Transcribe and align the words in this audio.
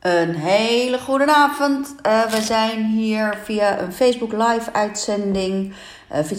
Een 0.00 0.34
hele 0.34 0.98
goede 0.98 1.34
avond. 1.34 1.94
Uh, 2.06 2.24
we 2.24 2.42
zijn 2.42 2.84
hier 2.84 3.38
via 3.44 3.80
een 3.80 3.92
Facebook 3.92 4.32
live 4.32 4.72
uitzending, 4.72 5.72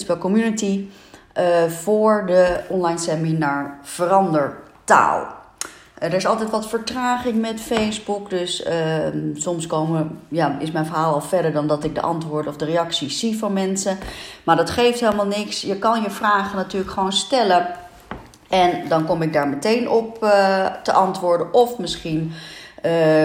uh, 0.10 0.20
Community, 0.20 0.90
uh, 1.40 1.64
voor 1.70 2.24
de 2.26 2.60
online 2.70 2.98
seminar 2.98 3.78
Verandertaal. 3.82 5.28
er 5.98 6.14
is 6.14 6.26
altijd 6.26 6.50
wat 6.50 6.68
vertraging 6.68 7.42
met 7.42 7.62
Facebook, 7.62 8.30
dus 8.30 8.64
ehm, 8.64 9.36
soms 9.36 9.68
komen, 9.68 10.20
ja, 10.28 10.56
is 10.60 10.72
mijn 10.72 10.86
verhaal 10.86 11.14
al 11.14 11.22
verder 11.22 11.54
dan 11.54 11.68
dat 11.68 11.84
ik 11.84 11.96
de 11.96 12.02
antwoorden 12.02 12.52
of 12.52 12.58
de 12.58 12.66
reacties 12.66 13.20
zie 13.20 13.38
van 13.38 13.54
mensen. 13.54 13.98
Maar 14.44 14.56
dat 14.56 14.70
geeft 14.70 15.00
helemaal 15.00 15.28
niks. 15.28 15.62
Je 15.62 15.76
kan 15.76 16.02
je 16.02 16.10
vragen 16.10 16.56
natuurlijk 16.58 16.92
gewoon 16.92 17.14
stellen 17.14 17.68
en 18.50 18.88
dan 18.88 19.06
kom 19.06 19.22
ik 19.22 19.34
daar 19.34 19.48
meteen 19.48 19.90
op 19.90 20.18
te 20.84 20.92
antwoorden 20.92 21.54
of 21.54 21.78
misschien 21.78 22.34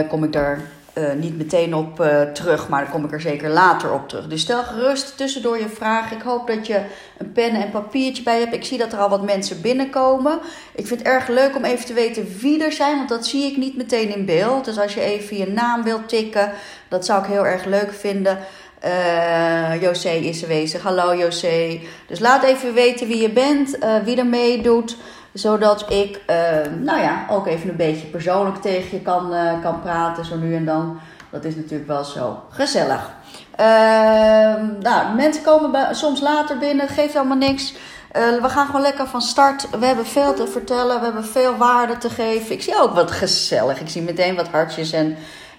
kom 0.08 0.24
ik 0.24 0.32
daar 0.32 0.60
uh, 0.98 1.12
niet 1.12 1.36
meteen 1.36 1.74
op 1.74 2.00
uh, 2.00 2.22
terug, 2.22 2.68
maar 2.68 2.82
dan 2.82 2.90
kom 2.90 3.04
ik 3.04 3.12
er 3.12 3.20
zeker 3.20 3.48
later 3.48 3.92
op 3.92 4.08
terug. 4.08 4.28
Dus 4.28 4.40
stel 4.40 4.62
gerust 4.62 5.16
tussendoor 5.16 5.58
je 5.58 5.68
vraag. 5.68 6.12
Ik 6.12 6.22
hoop 6.22 6.46
dat 6.46 6.66
je 6.66 6.80
een 7.18 7.32
pen 7.32 7.54
en 7.54 7.70
papiertje 7.70 8.22
bij 8.22 8.38
hebt. 8.38 8.54
Ik 8.54 8.64
zie 8.64 8.78
dat 8.78 8.92
er 8.92 8.98
al 8.98 9.08
wat 9.08 9.24
mensen 9.24 9.60
binnenkomen. 9.60 10.38
Ik 10.74 10.86
vind 10.86 10.98
het 11.00 11.08
erg 11.08 11.28
leuk 11.28 11.56
om 11.56 11.64
even 11.64 11.86
te 11.86 11.92
weten 11.92 12.38
wie 12.40 12.64
er 12.64 12.72
zijn, 12.72 12.96
want 12.96 13.08
dat 13.08 13.26
zie 13.26 13.50
ik 13.50 13.56
niet 13.56 13.76
meteen 13.76 14.14
in 14.14 14.24
beeld. 14.24 14.64
Dus 14.64 14.78
als 14.78 14.94
je 14.94 15.00
even 15.00 15.36
je 15.36 15.48
naam 15.48 15.82
wilt 15.82 16.08
tikken, 16.08 16.52
dat 16.88 17.04
zou 17.04 17.22
ik 17.22 17.30
heel 17.30 17.46
erg 17.46 17.64
leuk 17.64 17.92
vinden. 17.92 18.38
Uh, 18.84 19.82
José 19.82 20.10
is 20.10 20.42
aanwezig. 20.42 20.82
Hallo 20.82 21.16
José. 21.16 21.80
Dus 22.06 22.18
laat 22.18 22.42
even 22.42 22.74
weten 22.74 23.06
wie 23.06 23.20
je 23.22 23.30
bent, 23.30 23.78
wie 24.04 24.16
er 24.16 24.26
meedoet 24.26 24.96
zodat 25.38 25.90
ik, 25.90 26.20
uh, 26.30 26.36
nou 26.80 27.00
ja, 27.00 27.26
ook 27.30 27.46
even 27.46 27.68
een 27.68 27.76
beetje 27.76 28.06
persoonlijk 28.06 28.56
tegen 28.56 28.88
je 28.90 29.02
kan, 29.02 29.34
uh, 29.34 29.62
kan 29.62 29.80
praten, 29.80 30.24
zo 30.24 30.36
nu 30.36 30.54
en 30.54 30.64
dan. 30.64 30.98
Dat 31.30 31.44
is 31.44 31.56
natuurlijk 31.56 31.88
wel 31.88 32.04
zo 32.04 32.42
gezellig. 32.50 33.10
Uh, 33.60 33.66
nou, 34.80 35.14
mensen 35.16 35.42
komen 35.42 35.96
soms 35.96 36.20
later 36.20 36.58
binnen, 36.58 36.88
geeft 36.88 37.16
allemaal 37.16 37.36
niks. 37.36 37.72
Uh, 37.72 38.42
we 38.42 38.48
gaan 38.48 38.66
gewoon 38.66 38.80
lekker 38.80 39.06
van 39.06 39.22
start. 39.22 39.70
We 39.70 39.86
hebben 39.86 40.06
veel 40.06 40.34
te 40.34 40.46
vertellen, 40.46 40.98
we 40.98 41.04
hebben 41.04 41.24
veel 41.24 41.56
waarde 41.56 41.98
te 41.98 42.10
geven. 42.10 42.52
Ik 42.52 42.62
zie 42.62 42.80
ook 42.80 42.94
wat 42.94 43.10
gezellig. 43.10 43.80
Ik 43.80 43.88
zie 43.88 44.02
meteen 44.02 44.36
wat 44.36 44.48
hartjes 44.48 44.92
en 44.92 45.16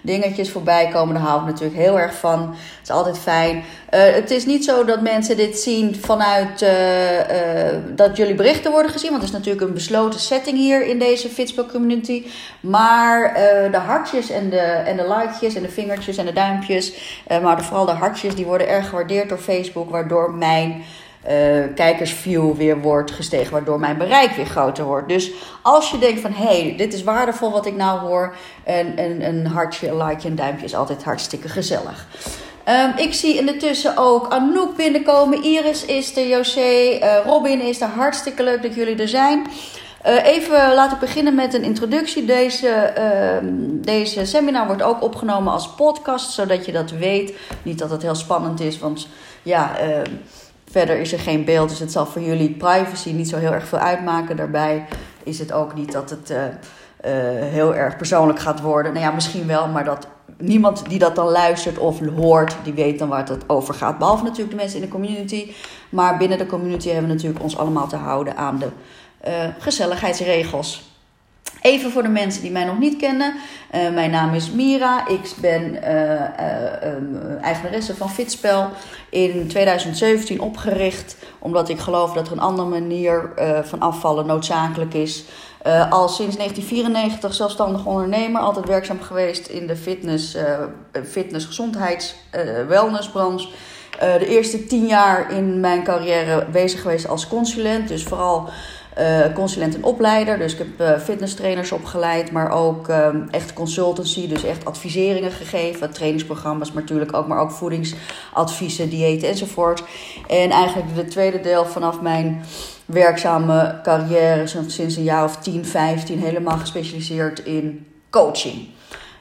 dingetjes 0.08 0.50
voorbij 0.50 0.88
komen. 0.88 1.14
Daar 1.14 1.22
hou 1.22 1.40
ik 1.40 1.46
natuurlijk 1.46 1.80
heel 1.80 1.98
erg 1.98 2.14
van. 2.14 2.40
Het 2.40 2.82
is 2.82 2.90
altijd 2.90 3.18
fijn. 3.18 3.56
Uh, 3.56 3.62
het 3.90 4.30
is 4.30 4.46
niet 4.46 4.64
zo 4.64 4.84
dat 4.84 5.00
mensen 5.00 5.36
dit 5.36 5.58
zien 5.58 5.96
vanuit 6.00 6.62
uh, 6.62 7.18
uh, 7.18 7.78
dat 7.88 8.16
jullie 8.16 8.34
berichten 8.34 8.70
worden 8.70 8.90
gezien. 8.90 9.10
Want 9.10 9.22
het 9.22 9.32
is 9.32 9.38
natuurlijk 9.38 9.66
een 9.66 9.74
besloten 9.74 10.20
setting 10.20 10.56
hier 10.56 10.86
in 10.86 10.98
deze 10.98 11.28
Fitspel 11.28 11.66
community. 11.66 12.26
Maar 12.60 13.34
de 13.70 13.76
hartjes 13.76 14.30
en 14.30 14.50
de, 14.50 14.60
en 14.60 14.96
de 14.96 15.14
likejes 15.16 15.54
en 15.54 15.62
de 15.62 15.68
vingertjes 15.68 16.16
en 16.16 16.26
de 16.26 16.32
duimpjes. 16.32 16.92
maar 17.42 17.64
vooral 17.64 17.86
de 17.86 17.92
hartjes 17.92 18.34
die 18.34 18.46
worden 18.46 18.68
erg 18.68 18.88
gewaardeerd 18.88 19.28
door 19.28 19.38
Facebook. 19.38 19.90
Waardoor 19.90 20.34
mijn 20.34 20.82
kijkersview 21.74 22.54
weer 22.54 22.80
wordt 22.80 23.10
gestegen, 23.10 23.52
waardoor 23.52 23.80
mijn 23.80 23.98
bereik 23.98 24.30
weer 24.30 24.46
groter 24.46 24.84
wordt. 24.84 25.08
Dus 25.08 25.30
als 25.62 25.90
je 25.90 25.98
denkt 25.98 26.20
van 26.20 26.32
hé, 26.32 26.60
hey, 26.60 26.74
dit 26.76 26.94
is 26.94 27.02
waardevol 27.02 27.50
wat 27.50 27.66
ik 27.66 27.74
nou 27.76 28.00
hoor, 28.00 28.34
een, 28.64 29.24
een, 29.24 29.46
hartje, 29.46 29.88
een 29.88 29.96
likeje, 29.96 30.28
een 30.28 30.36
duimpje 30.36 30.64
is 30.64 30.74
altijd 30.74 31.04
hartstikke 31.04 31.48
gezellig. 31.48 32.06
Um, 32.68 32.92
ik 32.96 33.14
zie 33.14 33.38
in 33.38 33.46
de 33.46 33.56
tussen 33.56 33.96
ook 33.96 34.28
Anouk 34.28 34.76
binnenkomen. 34.76 35.42
Iris 35.42 35.84
is 35.84 36.16
er, 36.16 36.28
José, 36.28 36.98
uh, 36.98 37.16
Robin 37.24 37.60
is 37.60 37.80
er. 37.80 37.88
Hartstikke 37.88 38.42
leuk 38.42 38.62
dat 38.62 38.74
jullie 38.74 38.96
er 38.96 39.08
zijn. 39.08 39.46
Uh, 40.06 40.26
even 40.26 40.74
laat 40.74 40.92
ik 40.92 40.98
beginnen 40.98 41.34
met 41.34 41.54
een 41.54 41.62
introductie. 41.62 42.24
Deze, 42.24 42.92
uh, 42.98 43.48
deze 43.72 44.24
seminar 44.24 44.66
wordt 44.66 44.82
ook 44.82 45.02
opgenomen 45.02 45.52
als 45.52 45.74
podcast, 45.74 46.32
zodat 46.32 46.66
je 46.66 46.72
dat 46.72 46.90
weet. 46.90 47.34
Niet 47.62 47.78
dat 47.78 47.90
het 47.90 48.02
heel 48.02 48.14
spannend 48.14 48.60
is, 48.60 48.78
want 48.78 49.08
ja, 49.42 49.76
uh, 49.82 50.00
Verder 50.70 50.98
is 50.98 51.12
er 51.12 51.18
geen 51.18 51.44
beeld, 51.44 51.68
dus 51.68 51.78
het 51.78 51.92
zal 51.92 52.06
voor 52.06 52.22
jullie 52.22 52.50
privacy 52.50 53.12
niet 53.12 53.28
zo 53.28 53.36
heel 53.36 53.52
erg 53.52 53.66
veel 53.66 53.78
uitmaken. 53.78 54.36
Daarbij 54.36 54.86
is 55.22 55.38
het 55.38 55.52
ook 55.52 55.74
niet 55.74 55.92
dat 55.92 56.10
het 56.10 56.30
uh, 56.30 56.38
uh, 56.38 56.50
heel 57.42 57.74
erg 57.74 57.96
persoonlijk 57.96 58.38
gaat 58.38 58.60
worden. 58.60 58.92
Nou 58.92 59.04
ja, 59.04 59.12
misschien 59.12 59.46
wel, 59.46 59.68
maar 59.68 59.84
dat 59.84 60.08
niemand 60.38 60.88
die 60.88 60.98
dat 60.98 61.14
dan 61.14 61.28
luistert 61.28 61.78
of 61.78 61.98
hoort, 62.16 62.56
die 62.62 62.72
weet 62.72 62.98
dan 62.98 63.08
waar 63.08 63.28
het 63.28 63.48
over 63.48 63.74
gaat. 63.74 63.98
Behalve 63.98 64.24
natuurlijk 64.24 64.50
de 64.50 64.56
mensen 64.56 64.78
in 64.78 64.84
de 64.84 64.92
community. 64.92 65.52
Maar 65.88 66.16
binnen 66.16 66.38
de 66.38 66.46
community 66.46 66.88
hebben 66.88 67.06
we 67.06 67.14
natuurlijk 67.14 67.42
ons 67.42 67.58
allemaal 67.58 67.88
te 67.88 67.96
houden 67.96 68.36
aan 68.36 68.58
de 68.58 68.68
uh, 69.28 69.32
gezelligheidsregels. 69.58 70.87
Even 71.60 71.90
voor 71.90 72.02
de 72.02 72.08
mensen 72.08 72.42
die 72.42 72.50
mij 72.50 72.64
nog 72.64 72.78
niet 72.78 72.96
kennen. 72.96 73.34
Uh, 73.74 73.90
mijn 73.90 74.10
naam 74.10 74.34
is 74.34 74.50
Mira. 74.50 75.08
Ik 75.08 75.32
ben 75.40 75.74
uh, 75.74 77.42
eigenaresse 77.42 77.96
van 77.96 78.10
Fitspel. 78.10 78.70
In 79.10 79.46
2017 79.48 80.40
opgericht. 80.40 81.16
Omdat 81.38 81.68
ik 81.68 81.78
geloof 81.78 82.12
dat 82.12 82.26
er 82.26 82.32
een 82.32 82.40
andere 82.40 82.68
manier 82.68 83.32
van 83.62 83.80
afvallen 83.80 84.26
noodzakelijk 84.26 84.94
is. 84.94 85.24
al 85.90 86.08
sinds 86.08 86.36
1994 86.36 87.34
zelfstandig 87.34 87.84
ondernemer. 87.84 88.40
Altijd 88.40 88.66
werkzaam 88.66 89.00
geweest 89.00 89.46
in 89.46 89.66
de 89.66 89.76
fitness, 89.76 90.36
fitness 91.04 91.46
gezondheids, 91.46 92.14
wellnessbranche. 92.68 93.48
de 93.98 94.26
eerste 94.26 94.66
tien 94.66 94.86
jaar 94.86 95.32
in 95.32 95.60
mijn 95.60 95.84
carrière 95.84 96.46
bezig 96.52 96.82
geweest 96.82 97.08
als 97.08 97.28
consulent. 97.28 97.88
Dus 97.88 98.02
vooral 98.02 98.48
uh, 98.98 99.34
consulent 99.34 99.74
en 99.74 99.84
opleider. 99.84 100.38
Dus 100.38 100.52
ik 100.52 100.58
heb 100.58 100.80
uh, 100.80 100.98
fitnesstrainers 100.98 101.72
opgeleid, 101.72 102.32
maar 102.32 102.50
ook 102.50 102.88
uh, 102.88 103.08
echt 103.30 103.52
consultancy. 103.52 104.28
Dus 104.28 104.44
echt 104.44 104.64
adviseringen 104.64 105.30
gegeven, 105.30 105.92
trainingsprogramma's, 105.92 106.72
maar 106.72 106.82
natuurlijk 106.82 107.14
ook, 107.14 107.26
maar 107.26 107.40
ook 107.40 107.50
voedingsadviezen, 107.50 108.88
diëten 108.88 109.28
enzovoort. 109.28 109.82
En 110.28 110.50
eigenlijk 110.50 110.94
de 110.94 111.04
tweede 111.04 111.40
deel 111.40 111.66
vanaf 111.66 112.00
mijn 112.00 112.44
werkzame 112.84 113.80
carrière, 113.82 114.46
sinds 114.46 114.96
een 114.96 115.02
jaar 115.02 115.24
of 115.24 115.36
10, 115.36 115.66
15, 115.66 116.18
helemaal 116.18 116.56
gespecialiseerd 116.56 117.38
in 117.38 117.86
coaching. 118.10 118.68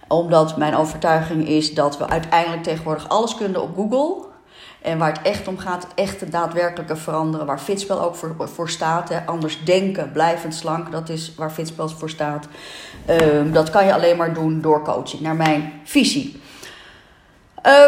Omdat 0.07 0.57
mijn 0.57 0.75
overtuiging 0.75 1.47
is 1.47 1.73
dat 1.73 1.97
we 1.97 2.07
uiteindelijk 2.07 2.63
tegenwoordig 2.63 3.09
alles 3.09 3.35
kunnen 3.35 3.61
op 3.61 3.75
Google. 3.75 4.26
En 4.87 4.97
waar 4.97 5.11
het 5.11 5.21
echt 5.21 5.47
om 5.47 5.57
gaat, 5.57 5.83
het 5.83 5.93
echte 5.95 6.29
daadwerkelijke 6.29 6.95
veranderen. 6.95 7.45
Waar 7.45 7.59
Fitspel 7.59 8.01
ook 8.01 8.15
voor, 8.15 8.35
voor 8.37 8.69
staat. 8.69 9.09
Hè. 9.09 9.25
Anders 9.25 9.63
denken, 9.63 10.11
blijvend 10.11 10.55
slank, 10.55 10.91
dat 10.91 11.09
is 11.09 11.33
waar 11.35 11.51
Fitspel 11.51 11.89
voor 11.89 12.09
staat. 12.09 12.47
Um, 13.09 13.51
dat 13.51 13.69
kan 13.69 13.85
je 13.85 13.93
alleen 13.93 14.17
maar 14.17 14.33
doen 14.33 14.61
door 14.61 14.83
coaching, 14.83 15.21
naar 15.21 15.35
mijn 15.35 15.81
visie. 15.83 16.41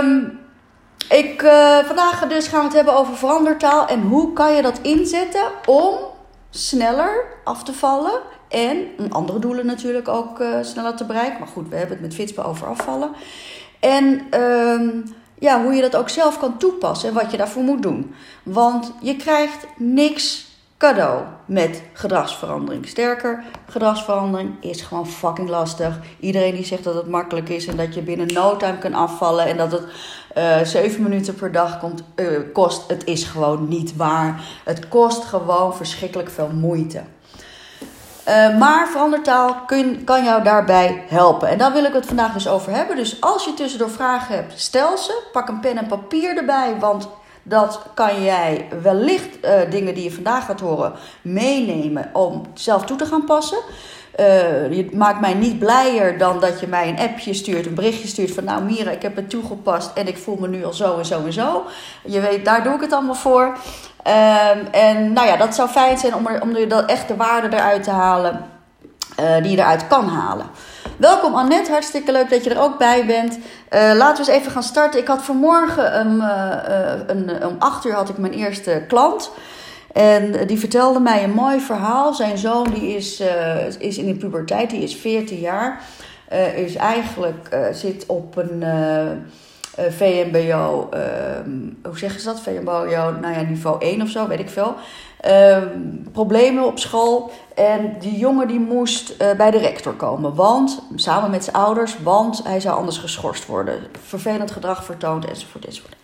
Um, 0.02 0.40
ik, 1.10 1.42
uh, 1.42 1.78
vandaag 1.78 2.28
dus 2.28 2.48
gaan 2.48 2.60
we 2.60 2.66
het 2.66 2.76
hebben 2.76 2.98
over 2.98 3.16
verandertaal. 3.16 3.88
En 3.88 4.02
hoe 4.02 4.34
kan 4.34 4.56
je 4.56 4.62
dat 4.62 4.80
inzetten 4.82 5.46
om 5.66 5.96
sneller 6.50 7.26
af 7.44 7.64
te 7.64 7.74
vallen. 7.74 8.20
En 8.48 8.88
andere 9.10 9.40
doelen 9.40 9.66
natuurlijk 9.66 10.08
ook 10.08 10.40
uh, 10.40 10.58
sneller 10.62 10.96
te 10.96 11.06
bereiken. 11.06 11.40
Maar 11.40 11.48
goed, 11.48 11.70
we 11.70 11.76
hebben 11.76 11.98
het 11.98 12.06
met 12.06 12.16
Fitspel 12.16 12.46
over 12.46 12.68
afvallen. 12.68 13.12
En... 13.80 14.28
Um, 14.42 15.18
ja, 15.40 15.64
hoe 15.64 15.74
je 15.74 15.82
dat 15.82 15.96
ook 15.96 16.10
zelf 16.10 16.40
kan 16.40 16.58
toepassen 16.58 17.10
en 17.10 17.16
wat 17.16 17.32
je 17.32 17.38
daarvoor 17.38 17.64
moet 17.64 17.82
doen. 17.82 18.14
Want 18.44 18.92
je 19.02 19.16
krijgt 19.16 19.68
niks 19.78 20.48
cadeau 20.78 21.24
met 21.46 21.82
gedragsverandering. 21.94 22.88
Sterker, 22.88 23.44
gedragsverandering 23.70 24.52
is 24.60 24.82
gewoon 24.82 25.08
fucking 25.08 25.50
lastig. 25.50 26.00
Iedereen 26.20 26.56
die 26.56 26.66
zegt 26.66 26.84
dat 26.84 26.96
het 26.96 27.08
makkelijk 27.08 27.50
is 27.50 27.66
en 27.66 27.78
dat 27.78 27.94
je 27.94 28.02
binnen 28.02 28.34
no 28.34 28.58
time 28.58 28.78
kan 28.78 28.94
afvallen 28.94 29.46
en 29.46 29.58
dat 29.58 29.72
het 29.72 29.84
uh, 30.38 30.60
eh, 30.60 30.66
7 30.66 31.04
minuten 31.04 31.36
per 31.36 31.52
dag 31.52 31.80
komt, 31.80 32.04
uh, 32.16 32.40
kost, 32.54 32.88
het 32.88 33.06
is 33.06 33.24
gewoon 33.24 33.68
niet 33.68 33.96
waar. 33.96 34.42
Het 34.66 34.88
kost 34.88 35.24
gewoon 35.24 35.76
verschrikkelijk 35.76 36.30
veel 36.30 36.50
moeite. 36.54 37.02
Uh, 38.30 38.58
maar 38.58 38.88
verandertaal 38.88 39.56
kan 40.06 40.24
jou 40.24 40.44
daarbij 40.44 41.04
helpen. 41.08 41.48
En 41.48 41.58
daar 41.58 41.74
wil 41.74 41.84
ik 41.84 41.94
het 41.94 42.06
vandaag 42.06 42.34
dus 42.34 42.48
over 42.48 42.72
hebben. 42.72 42.96
Dus 42.96 43.22
als 43.22 43.46
je 43.46 43.54
tussendoor 43.54 43.90
vragen 43.90 44.36
hebt, 44.36 44.60
stel 44.60 44.98
ze. 44.98 45.22
Pak 45.32 45.48
een 45.48 45.60
pen 45.60 45.78
en 45.78 45.88
papier 45.88 46.38
erbij, 46.38 46.76
want 46.80 47.10
dat 47.44 47.82
kan 47.94 48.24
jij 48.24 48.68
wellicht 48.82 49.46
uh, 49.46 49.52
dingen 49.70 49.94
die 49.94 50.04
je 50.04 50.12
vandaag 50.12 50.46
gaat 50.46 50.60
horen 50.60 50.94
meenemen 51.22 52.10
om 52.14 52.46
zelf 52.54 52.86
toe 52.86 52.98
te 52.98 53.06
gaan 53.06 53.26
passen. 53.26 53.58
Uh, 54.20 54.72
je 54.72 54.90
maakt 54.94 55.20
mij 55.20 55.34
niet 55.34 55.60
blijer 55.60 56.18
dan 56.18 56.40
dat 56.40 56.60
je 56.60 56.68
mij 56.68 56.88
een 56.88 57.00
appje 57.00 57.34
stuurt, 57.34 57.66
een 57.66 57.74
berichtje 57.74 58.08
stuurt 58.08 58.32
van 58.32 58.44
nou 58.44 58.64
Mira, 58.64 58.92
ik 58.92 59.02
heb 59.02 59.16
het 59.16 59.30
toegepast 59.30 59.92
en 59.94 60.08
ik 60.08 60.18
voel 60.18 60.38
me 60.40 60.48
nu 60.48 60.66
al 60.66 60.74
zo 60.74 60.98
en 60.98 61.06
zo 61.06 61.26
en 61.26 61.34
zo. 61.34 61.66
Je 62.06 62.20
weet, 62.20 62.46
daar 62.46 62.64
doe 62.64 62.74
ik 62.74 62.82
het 62.82 62.94
allemaal 62.94 63.16
voor. 63.16 63.44
Um, 63.44 64.68
en 64.72 65.14
nou 65.14 65.28
ja, 65.28 65.38
dat 65.38 65.56
zou 65.56 65.70
fijn 65.70 65.98
zijn 65.98 66.16
om, 66.16 66.28
er, 66.28 66.42
om 66.42 66.56
er 66.56 66.68
dat 66.68 66.90
echte 66.90 67.16
waarde 67.16 67.58
eruit 67.58 67.84
te 67.84 67.92
halen 67.92 68.46
uh, 69.20 69.42
die 69.42 69.52
je 69.52 69.58
eruit 69.58 69.88
kan 69.88 70.08
halen. 70.08 70.46
Welkom 70.98 71.36
Annette, 71.36 71.72
hartstikke 71.72 72.12
leuk 72.12 72.30
dat 72.30 72.44
je 72.44 72.50
er 72.50 72.62
ook 72.62 72.78
bij 72.78 73.06
bent. 73.06 73.34
Uh, 73.36 73.92
laten 73.96 74.26
we 74.26 74.32
eens 74.32 74.40
even 74.40 74.52
gaan 74.52 74.64
starten. 74.64 75.00
Ik 75.00 75.08
had 75.08 75.22
vanmorgen 75.22 76.02
om 77.50 77.60
8 77.60 77.86
uur 77.86 77.94
had 77.94 78.10
ik 78.10 78.18
mijn 78.18 78.34
eerste 78.34 78.84
klant. 78.88 79.32
En 79.94 80.48
die 80.48 80.60
vertelde 80.60 81.00
mij 81.00 81.24
een 81.24 81.34
mooi 81.34 81.60
verhaal. 81.60 82.14
Zijn 82.14 82.38
zoon 82.38 82.68
die 82.74 82.96
is, 82.96 83.22
uh, 83.22 83.68
is 83.80 83.98
in 83.98 84.06
de 84.06 84.16
puberteit, 84.16 84.70
die 84.70 84.84
is 84.84 84.96
14 84.96 85.40
jaar. 85.40 85.82
is 86.56 86.76
eigenlijk, 86.76 87.58
zit 87.72 88.06
op 88.08 88.36
een 88.36 88.64
VMBO, 89.90 90.90
ehm, 90.92 91.50
hoe 91.84 91.98
zeggen 91.98 92.20
ze 92.20 92.26
dat? 92.26 92.40
VMBO, 92.40 92.86
nou 93.22 93.34
ja, 93.34 93.42
niveau 93.42 93.86
1 93.86 94.02
of 94.02 94.10
zo, 94.10 94.28
weet 94.28 94.40
ik 94.40 94.50
veel. 94.50 94.76
Ehm, 95.20 95.68
problemen 96.12 96.66
op 96.66 96.80
school. 96.80 97.32
En 97.56 97.96
die 98.00 98.18
jongen 98.18 98.48
die 98.48 98.60
moest 98.60 99.10
uh, 99.10 99.32
bij 99.32 99.52
de 99.52 99.58
rector 99.58 99.94
komen. 99.94 100.36
Want, 100.36 100.82
samen 100.96 101.32
met 101.32 101.44
zijn 101.44 101.56
ouders, 101.56 101.96
want 102.04 102.44
hij 102.44 102.60
zou 102.60 102.78
anders 102.78 102.98
geschorst 102.98 103.46
worden. 103.46 103.80
Vervelend 104.08 104.52
gedrag 104.52 104.84
vertoond, 104.84 105.26
enzovoort, 105.26 105.66
enzovoort. 105.66 105.96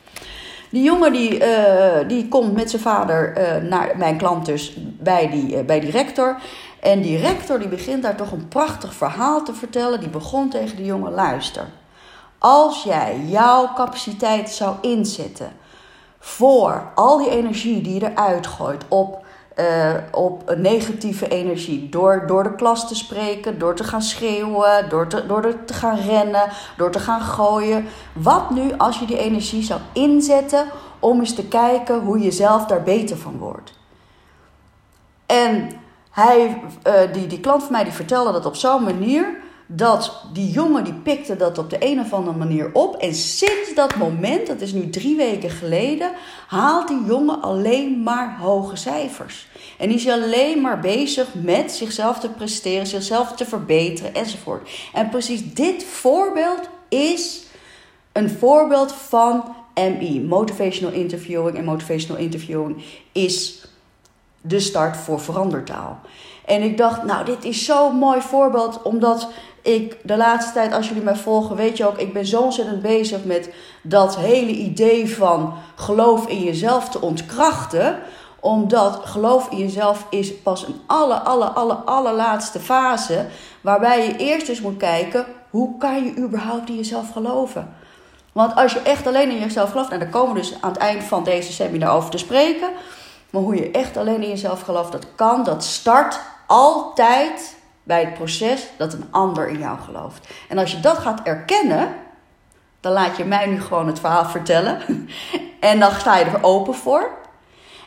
Die 0.75 0.83
jongen 0.83 1.11
die, 1.11 1.39
uh, 1.39 2.07
die 2.07 2.27
komt 2.27 2.53
met 2.53 2.69
zijn 2.69 2.81
vader 2.81 3.37
uh, 3.37 3.69
naar 3.69 3.97
mijn 3.97 4.17
klant 4.17 4.45
dus 4.45 4.73
bij 4.99 5.29
die, 5.29 5.63
bij 5.63 5.79
die 5.79 5.91
rector. 5.91 6.37
En 6.79 7.01
die 7.01 7.17
rector 7.17 7.59
die 7.59 7.67
begint 7.67 8.03
daar 8.03 8.15
toch 8.15 8.31
een 8.31 8.47
prachtig 8.47 8.93
verhaal 8.93 9.43
te 9.43 9.53
vertellen. 9.53 9.99
Die 9.99 10.09
begon 10.09 10.49
tegen 10.49 10.77
de 10.77 10.85
jongen, 10.85 11.11
luister. 11.11 11.65
Als 12.37 12.83
jij 12.83 13.19
jouw 13.25 13.73
capaciteit 13.75 14.49
zou 14.49 14.75
inzetten 14.81 15.51
voor 16.19 16.91
al 16.95 17.17
die 17.17 17.29
energie 17.29 17.81
die 17.81 17.93
je 17.93 18.11
eruit 18.11 18.47
gooit 18.47 18.83
op, 18.87 19.24
uh, 19.59 19.93
op 20.11 20.55
negatieve 20.57 21.27
energie. 21.27 21.89
Door, 21.89 22.23
door 22.27 22.43
de 22.43 22.55
klas 22.55 22.87
te 22.87 22.95
spreken, 22.95 23.59
door 23.59 23.75
te 23.75 23.83
gaan 23.83 24.01
schreeuwen, 24.01 24.89
door 24.89 25.07
te, 25.07 25.25
door 25.25 25.65
te 25.65 25.73
gaan 25.73 25.97
rennen, 25.97 26.49
door 26.77 26.91
te 26.91 26.99
gaan 26.99 27.21
gooien. 27.21 27.85
Wat 28.13 28.49
nu 28.49 28.73
als 28.77 28.99
je 28.99 29.05
die 29.05 29.17
energie 29.17 29.63
zou 29.63 29.79
inzetten 29.93 30.65
om 30.99 31.19
eens 31.19 31.35
te 31.35 31.47
kijken 31.47 31.99
hoe 31.99 32.19
je 32.19 32.31
zelf 32.31 32.65
daar 32.65 32.83
beter 32.83 33.17
van 33.17 33.37
wordt? 33.37 33.73
En 35.25 35.69
hij, 36.11 36.61
uh, 36.87 36.93
die, 37.13 37.27
die 37.27 37.39
klant 37.39 37.63
van 37.63 37.71
mij 37.71 37.83
die 37.83 37.93
vertelde 37.93 38.31
dat 38.31 38.45
op 38.45 38.55
zo'n 38.55 38.83
manier 38.83 39.43
dat 39.67 40.21
die 40.33 40.51
jongen 40.51 40.83
die 40.83 40.93
pikte 40.93 41.35
dat 41.35 41.57
op 41.57 41.69
de 41.69 41.77
een 41.79 41.99
of 41.99 42.13
andere 42.13 42.37
manier 42.37 42.69
op. 42.73 42.95
En 42.95 43.13
sinds 43.13 43.73
dat 43.75 43.95
moment, 43.95 44.47
dat 44.47 44.61
is 44.61 44.73
nu 44.73 44.89
drie 44.89 45.15
weken 45.15 45.49
geleden, 45.49 46.11
haalt 46.47 46.87
die 46.87 47.03
jongen 47.05 47.41
alleen 47.41 48.03
maar 48.03 48.37
hoge 48.39 48.75
cijfers. 48.75 49.47
En 49.77 49.89
is 49.89 50.09
alleen 50.09 50.61
maar 50.61 50.79
bezig 50.79 51.27
met 51.33 51.71
zichzelf 51.71 52.19
te 52.19 52.29
presteren, 52.29 52.87
zichzelf 52.87 53.31
te 53.31 53.45
verbeteren 53.45 54.13
enzovoort. 54.13 54.69
En 54.93 55.09
precies 55.09 55.53
dit 55.53 55.83
voorbeeld 55.83 56.69
is 56.89 57.43
een 58.11 58.29
voorbeeld 58.29 58.91
van 58.91 59.55
MI, 59.73 60.21
Motivational 60.21 60.93
Interviewing. 60.93 61.57
En 61.57 61.65
Motivational 61.65 62.21
Interviewing 62.21 62.83
is 63.11 63.67
de 64.41 64.59
start 64.59 64.97
voor 64.97 65.19
verandertaal. 65.19 65.99
En 66.45 66.61
ik 66.61 66.77
dacht, 66.77 67.03
nou, 67.03 67.25
dit 67.25 67.43
is 67.43 67.65
zo'n 67.65 67.95
mooi 67.95 68.21
voorbeeld, 68.21 68.81
omdat 68.81 69.27
ik 69.65 69.97
de 70.03 70.17
laatste 70.17 70.53
tijd, 70.53 70.73
als 70.73 70.87
jullie 70.87 71.03
mij 71.03 71.15
volgen, 71.15 71.55
weet 71.55 71.77
je 71.77 71.87
ook, 71.87 71.97
ik 71.97 72.13
ben 72.13 72.25
zo 72.25 72.41
ontzettend 72.41 72.81
bezig 72.81 73.23
met 73.23 73.49
dat 73.81 74.17
hele 74.17 74.51
idee 74.51 75.15
van 75.15 75.53
geloof 75.75 76.27
in 76.27 76.43
jezelf 76.43 76.89
te 76.89 77.01
ontkrachten. 77.01 77.99
Omdat 78.39 78.99
geloof 79.03 79.49
in 79.49 79.57
jezelf 79.57 80.05
is 80.09 80.41
pas 80.41 80.67
een 80.67 80.81
alle, 80.85 81.15
alle, 81.15 81.45
alle, 81.45 81.73
allerlaatste 81.73 82.59
fase. 82.59 83.25
Waarbij 83.61 84.05
je 84.05 84.15
eerst 84.17 84.49
eens 84.49 84.61
moet 84.61 84.77
kijken, 84.77 85.25
hoe 85.49 85.77
kan 85.77 86.05
je 86.05 86.15
überhaupt 86.17 86.69
in 86.69 86.75
jezelf 86.75 87.11
geloven? 87.11 87.73
Want 88.31 88.55
als 88.55 88.73
je 88.73 88.79
echt 88.79 89.07
alleen 89.07 89.29
in 89.29 89.39
jezelf 89.39 89.71
gelooft, 89.71 89.91
en 89.91 89.99
daar 89.99 90.09
komen 90.09 90.33
we 90.33 90.39
dus 90.39 90.53
aan 90.61 90.71
het 90.71 90.79
eind 90.79 91.03
van 91.03 91.23
deze 91.23 91.51
seminar 91.51 91.95
over 91.95 92.09
te 92.09 92.17
spreken. 92.17 92.69
Maar 93.29 93.41
hoe 93.41 93.55
je 93.55 93.71
echt 93.71 93.97
alleen 93.97 94.21
in 94.21 94.29
jezelf 94.29 94.61
gelooft, 94.61 94.91
dat 94.91 95.07
kan, 95.15 95.43
dat 95.43 95.63
start 95.63 96.19
altijd 96.47 97.55
bij 97.85 98.03
het 98.03 98.13
proces 98.13 98.67
dat 98.77 98.93
een 98.93 99.07
ander 99.11 99.47
in 99.47 99.59
jou 99.59 99.79
gelooft. 99.79 100.27
En 100.49 100.57
als 100.57 100.71
je 100.71 100.79
dat 100.79 100.97
gaat 100.97 101.21
erkennen, 101.23 101.95
dan 102.79 102.91
laat 102.91 103.17
je 103.17 103.25
mij 103.25 103.45
nu 103.45 103.61
gewoon 103.61 103.87
het 103.87 103.99
verhaal 103.99 104.25
vertellen. 104.25 104.81
en 105.59 105.79
dan 105.79 105.91
sta 105.91 106.17
je 106.17 106.25
er 106.25 106.43
open 106.43 106.73
voor. 106.73 107.09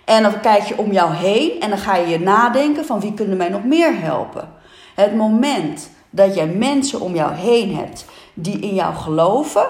En 0.04 0.22
dan 0.22 0.40
kijk 0.40 0.62
je 0.62 0.78
om 0.78 0.92
jou 0.92 1.14
heen 1.14 1.60
en 1.60 1.68
dan 1.68 1.78
ga 1.78 1.96
je 1.96 2.06
je 2.06 2.20
nadenken 2.20 2.84
van 2.84 3.00
wie 3.00 3.14
kunnen 3.14 3.36
mij 3.36 3.48
nog 3.48 3.64
meer 3.64 4.00
helpen. 4.00 4.48
Het 4.94 5.14
moment 5.14 5.90
dat 6.10 6.34
jij 6.34 6.46
mensen 6.46 7.00
om 7.00 7.14
jou 7.14 7.34
heen 7.34 7.76
hebt 7.76 8.04
die 8.34 8.58
in 8.58 8.74
jou 8.74 8.94
geloven, 8.94 9.66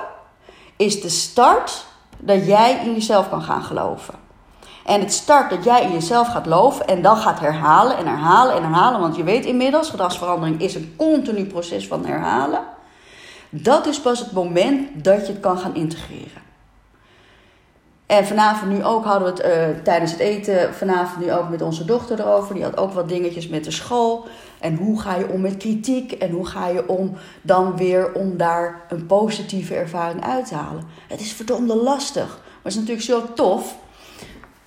is 0.77 1.01
de 1.01 1.09
start 1.09 1.87
dat 2.19 2.47
jij 2.47 2.81
in 2.85 2.93
jezelf 2.93 3.29
kan 3.29 3.43
gaan 3.43 3.63
geloven. 3.63 4.28
En 4.89 5.01
het 5.01 5.13
start 5.13 5.51
dat 5.51 5.65
jij 5.65 5.83
in 5.83 5.93
jezelf 5.93 6.29
gaat 6.29 6.43
geloven 6.43 6.87
en 6.87 7.03
dan 7.03 7.17
gaat 7.17 7.41
herhalen 7.41 7.97
en 7.97 8.07
herhalen 8.07 8.57
en 8.57 8.63
herhalen. 8.63 9.01
Want 9.01 9.17
je 9.17 9.23
weet 9.23 9.45
inmiddels, 9.45 9.91
gedragsverandering 9.91 10.61
is 10.61 10.75
een 10.75 10.95
continu 10.97 11.45
proces 11.47 11.87
van 11.87 12.07
herhalen. 12.07 12.61
Dat 13.51 13.87
is 13.87 14.01
pas 14.01 14.19
het 14.19 14.33
moment 14.33 15.05
dat 15.05 15.27
je 15.27 15.33
het 15.33 15.41
kan 15.41 15.59
gaan 15.59 15.75
integreren. 15.75 16.43
En 18.07 18.27
vanavond 18.27 18.71
nu 18.71 18.85
ook 18.85 19.05
hadden 19.05 19.35
we 19.35 19.43
het 19.43 19.77
uh, 19.77 19.83
tijdens 19.83 20.11
het 20.11 20.21
eten, 20.21 20.75
vanavond 20.75 21.25
nu 21.25 21.33
ook 21.33 21.49
met 21.49 21.63
onze 21.63 21.85
dochter 21.85 22.21
erover. 22.21 22.55
Die 22.55 22.65
had 22.65 22.77
ook 22.77 22.93
wat 22.93 23.09
dingetjes 23.09 23.49
met 23.49 23.65
de 23.65 23.71
school. 23.71 24.27
En 24.61 24.77
hoe 24.77 25.01
ga 25.01 25.15
je 25.15 25.29
om 25.29 25.41
met 25.41 25.57
kritiek? 25.57 26.13
En 26.13 26.31
hoe 26.31 26.47
ga 26.47 26.69
je 26.69 26.89
om 26.89 27.17
dan 27.43 27.77
weer 27.77 28.13
om 28.13 28.37
daar 28.37 28.85
een 28.89 29.07
positieve 29.07 29.75
ervaring 29.75 30.25
uit 30.25 30.47
te 30.47 30.55
halen? 30.55 30.85
Het 31.09 31.21
is 31.21 31.33
verdomde 31.33 31.75
lastig. 31.75 32.29
Maar 32.29 32.73
het 32.73 32.73
is 32.73 32.79
natuurlijk 32.79 33.07
zo 33.07 33.33
tof 33.35 33.77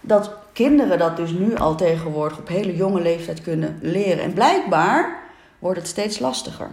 dat 0.02 0.32
kinderen 0.54 1.00
dat 1.00 1.18
dus 1.18 1.32
nu 1.32 1.56
al 1.56 1.76
tegenwoordig 1.76 2.38
op 2.38 2.48
hele 2.48 2.76
jonge 2.76 3.02
leeftijd 3.02 3.42
kunnen 3.42 3.80
leren. 3.82 4.24
En 4.24 4.34
blijkbaar 4.34 5.20
wordt 5.60 5.80
het 5.80 5.88
steeds 5.88 6.20
lastiger. 6.20 6.70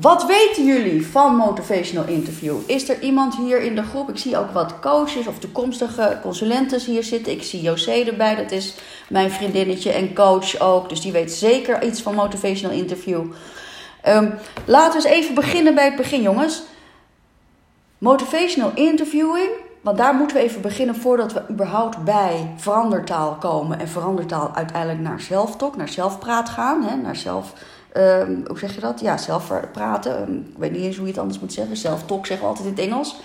Wat 0.00 0.26
weten 0.26 0.64
jullie 0.64 1.06
van 1.06 1.36
motivational 1.36 2.06
interview? 2.06 2.56
Is 2.66 2.88
er 2.88 3.00
iemand 3.00 3.36
hier 3.36 3.60
in 3.62 3.74
de 3.74 3.82
groep? 3.82 4.08
Ik 4.08 4.18
zie 4.18 4.38
ook 4.38 4.50
wat 4.50 4.80
coaches 4.80 5.26
of 5.26 5.38
toekomstige 5.38 6.18
consulenten 6.22 6.80
hier 6.80 7.04
zitten. 7.04 7.32
Ik 7.32 7.42
zie 7.42 7.60
José 7.60 7.92
erbij, 7.92 8.34
dat 8.34 8.50
is 8.50 8.74
mijn 9.08 9.30
vriendinnetje 9.30 9.90
en 9.90 10.14
coach 10.14 10.60
ook. 10.60 10.88
Dus 10.88 11.00
die 11.00 11.12
weet 11.12 11.32
zeker 11.32 11.84
iets 11.84 12.02
van 12.02 12.14
motivational 12.14 12.76
interview. 12.76 13.24
Um, 14.08 14.34
laten 14.64 15.02
we 15.02 15.08
eens 15.08 15.16
even 15.16 15.34
beginnen 15.34 15.74
bij 15.74 15.84
het 15.84 15.96
begin, 15.96 16.22
jongens. 16.22 16.62
Motivational 17.98 18.70
interviewing 18.74 19.50
want 19.82 19.98
daar 19.98 20.14
moeten 20.14 20.36
we 20.36 20.42
even 20.42 20.60
beginnen 20.60 20.94
voordat 20.94 21.32
we 21.32 21.42
überhaupt 21.50 22.04
bij 22.04 22.52
verandertaal 22.56 23.34
komen. 23.34 23.78
En 23.78 23.88
verandertaal 23.88 24.54
uiteindelijk 24.54 25.00
naar 25.00 25.20
zelftalk, 25.20 25.76
naar 25.76 25.88
zelfpraat 25.88 26.48
gaan. 26.48 26.82
Hè, 26.82 26.96
naar 26.96 27.16
zelf, 27.16 27.52
um, 27.96 28.44
hoe 28.46 28.58
zeg 28.58 28.74
je 28.74 28.80
dat? 28.80 29.00
Ja, 29.00 29.16
zelf 29.16 29.52
praten. 29.72 30.16
Ehm, 30.16 30.34
ik 30.34 30.56
weet 30.58 30.72
niet 30.72 30.82
eens 30.82 30.96
hoe 30.96 31.06
je 31.06 31.12
het 31.12 31.20
anders 31.20 31.40
moet 31.40 31.52
zeggen. 31.52 31.76
Zelftalk 31.76 32.26
zeggen 32.26 32.46
we 32.46 32.52
altijd 32.52 32.68
in 32.68 32.74
het 32.74 32.84
Engels. 32.90 33.16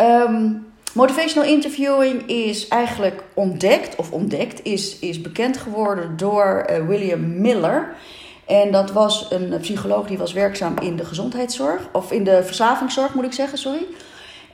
Um, 0.00 0.66
motivational 0.92 1.48
interviewing 1.48 2.28
is 2.28 2.68
eigenlijk 2.68 3.22
ontdekt, 3.34 3.96
of 3.96 4.10
ontdekt, 4.10 4.64
is, 4.64 4.98
is 4.98 5.20
bekend 5.20 5.56
geworden 5.56 6.16
door 6.16 6.66
uh, 6.70 6.86
William 6.86 7.40
Miller. 7.40 7.94
En 8.46 8.72
dat 8.72 8.92
was 8.92 9.26
een 9.30 9.58
psycholoog 9.60 10.06
die 10.06 10.18
was 10.18 10.32
werkzaam 10.32 10.74
in 10.80 10.96
de 10.96 11.04
gezondheidszorg, 11.04 11.88
of 11.92 12.12
in 12.12 12.24
de 12.24 12.42
verslavingszorg 12.44 13.14
moet 13.14 13.24
ik 13.24 13.32
zeggen, 13.32 13.58
sorry. 13.58 13.86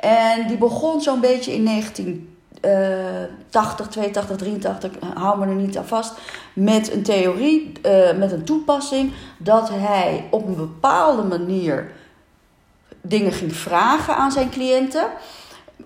En 0.03 0.47
die 0.47 0.59
begon 0.59 1.01
zo'n 1.01 1.21
beetje 1.21 1.53
in 1.53 1.65
1980, 1.65 3.89
82, 3.89 4.37
83, 4.37 4.91
hou 5.15 5.39
me 5.39 5.47
er 5.47 5.55
niet 5.55 5.79
aan 5.79 5.87
vast, 5.87 6.13
met 6.53 6.93
een 6.93 7.03
theorie, 7.03 7.73
uh, 7.87 8.13
met 8.13 8.33
een 8.33 8.45
toepassing, 8.45 9.13
dat 9.39 9.69
hij 9.69 10.29
op 10.31 10.47
een 10.47 10.57
bepaalde 10.57 11.23
manier 11.23 11.93
dingen 13.01 13.33
ging 13.33 13.57
vragen 13.57 14.17
aan 14.17 14.33
zijn 14.33 14.51
cliënten 14.51 15.07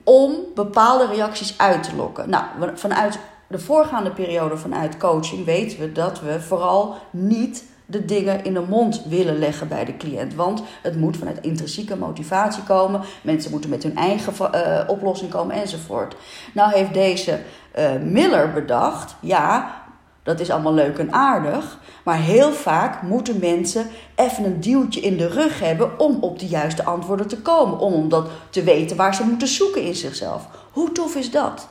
om 0.05 0.35
bepaalde 0.55 1.07
reacties 1.07 1.59
uit 1.59 1.83
te 1.83 1.97
lokken. 1.97 2.31
Nou, 2.31 2.45
vanuit 2.75 3.19
de 3.49 3.59
voorgaande 3.59 4.11
periode 4.11 4.57
vanuit 4.57 4.97
coaching 4.97 5.45
weten 5.45 5.79
we 5.79 5.93
dat 5.93 6.21
we 6.21 6.41
vooral 6.41 6.97
niet 7.11 7.65
de 7.87 8.05
dingen 8.05 8.45
in 8.45 8.55
de 8.55 8.65
mond 8.69 9.03
willen 9.05 9.39
leggen 9.39 9.69
bij 9.69 9.85
de 9.85 9.97
cliënt. 9.97 10.35
Want 10.35 10.63
het 10.83 10.97
moet 10.97 11.17
vanuit 11.17 11.41
intrinsieke 11.41 11.97
motivatie 11.97 12.63
komen. 12.63 13.01
Mensen 13.23 13.51
moeten 13.51 13.71
met 13.71 13.83
hun 13.83 13.97
eigen 13.97 14.33
uh, 14.55 14.81
oplossing 14.87 15.31
komen 15.31 15.57
enzovoort. 15.57 16.17
Nou 16.55 16.73
heeft 16.73 16.95
deze 16.95 17.41
uh, 17.79 17.91
Miller 18.03 18.53
bedacht, 18.53 19.15
ja, 19.21 19.75
dat 20.23 20.41
is 20.41 20.51
allemaal 20.51 20.75
leuk 20.75 20.99
en 20.99 21.13
aardig. 21.13 21.79
Maar 22.05 22.19
heel 22.19 22.53
vaak 22.53 23.03
moeten 23.03 23.39
mensen 23.39 23.87
even 24.15 24.45
een 24.45 24.61
duwtje 24.61 25.01
in 25.01 25.17
de 25.17 25.29
rug 25.29 25.61
hebben 25.61 25.99
om 25.99 26.19
op 26.21 26.39
de 26.39 26.47
juiste 26.47 26.85
antwoorden 26.85 27.29
te 27.29 27.39
komen. 27.43 27.79
Om, 27.79 27.93
om 27.93 28.09
dat 28.09 28.29
te 28.51 28.63
weten 28.63 28.97
waar 28.97 29.15
ze 29.15 29.25
moeten 29.25 29.49
zoeken 29.49 29.83
in 29.83 29.95
zichzelf. 29.95 30.49
Hoe 30.73 30.93
tof 30.93 31.17
is 31.17 31.31
dat? 31.31 31.69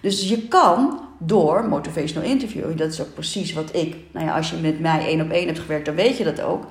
Dus 0.00 0.28
je 0.28 0.48
kan 0.48 1.00
door 1.18 1.64
motivational 1.64 2.28
interviewing, 2.28 2.78
dat 2.78 2.92
is 2.92 3.00
ook 3.00 3.14
precies 3.14 3.52
wat 3.52 3.76
ik, 3.76 3.96
nou 4.12 4.26
ja, 4.26 4.36
als 4.36 4.50
je 4.50 4.56
met 4.56 4.80
mij 4.80 5.06
één 5.06 5.20
op 5.20 5.30
één 5.30 5.46
hebt 5.46 5.58
gewerkt, 5.58 5.86
dan 5.86 5.94
weet 5.94 6.16
je 6.16 6.24
dat 6.24 6.40
ook. 6.40 6.64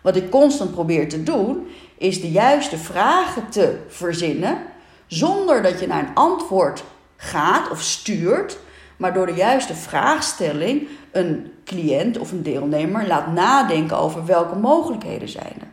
Wat 0.00 0.16
ik 0.16 0.30
constant 0.30 0.72
probeer 0.72 1.08
te 1.08 1.22
doen, 1.22 1.66
is 1.98 2.20
de 2.20 2.30
juiste 2.30 2.78
vragen 2.78 3.48
te 3.48 3.78
verzinnen, 3.88 4.58
zonder 5.06 5.62
dat 5.62 5.80
je 5.80 5.86
naar 5.86 6.08
een 6.08 6.14
antwoord 6.14 6.84
gaat 7.16 7.70
of 7.70 7.82
stuurt, 7.82 8.58
maar 8.96 9.14
door 9.14 9.26
de 9.26 9.34
juiste 9.34 9.74
vraagstelling 9.74 10.88
een 11.10 11.52
cliënt 11.64 12.18
of 12.18 12.32
een 12.32 12.42
deelnemer 12.42 13.06
laat 13.06 13.32
nadenken 13.32 13.98
over 13.98 14.26
welke 14.26 14.56
mogelijkheden 14.56 15.28
zijn 15.28 15.54
er. 15.60 15.70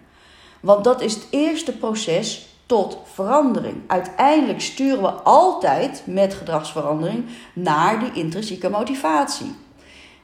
Want 0.59 0.83
dat 0.83 1.01
is 1.01 1.13
het 1.13 1.27
eerste 1.29 1.71
proces 1.71 2.48
tot 2.69 2.97
verandering. 3.13 3.75
Uiteindelijk 3.87 4.61
sturen 4.61 5.01
we 5.01 5.11
altijd 5.11 6.03
met 6.05 6.33
gedragsverandering 6.33 7.25
naar 7.53 7.99
die 7.99 8.11
intrinsieke 8.13 8.69
motivatie. 8.69 9.55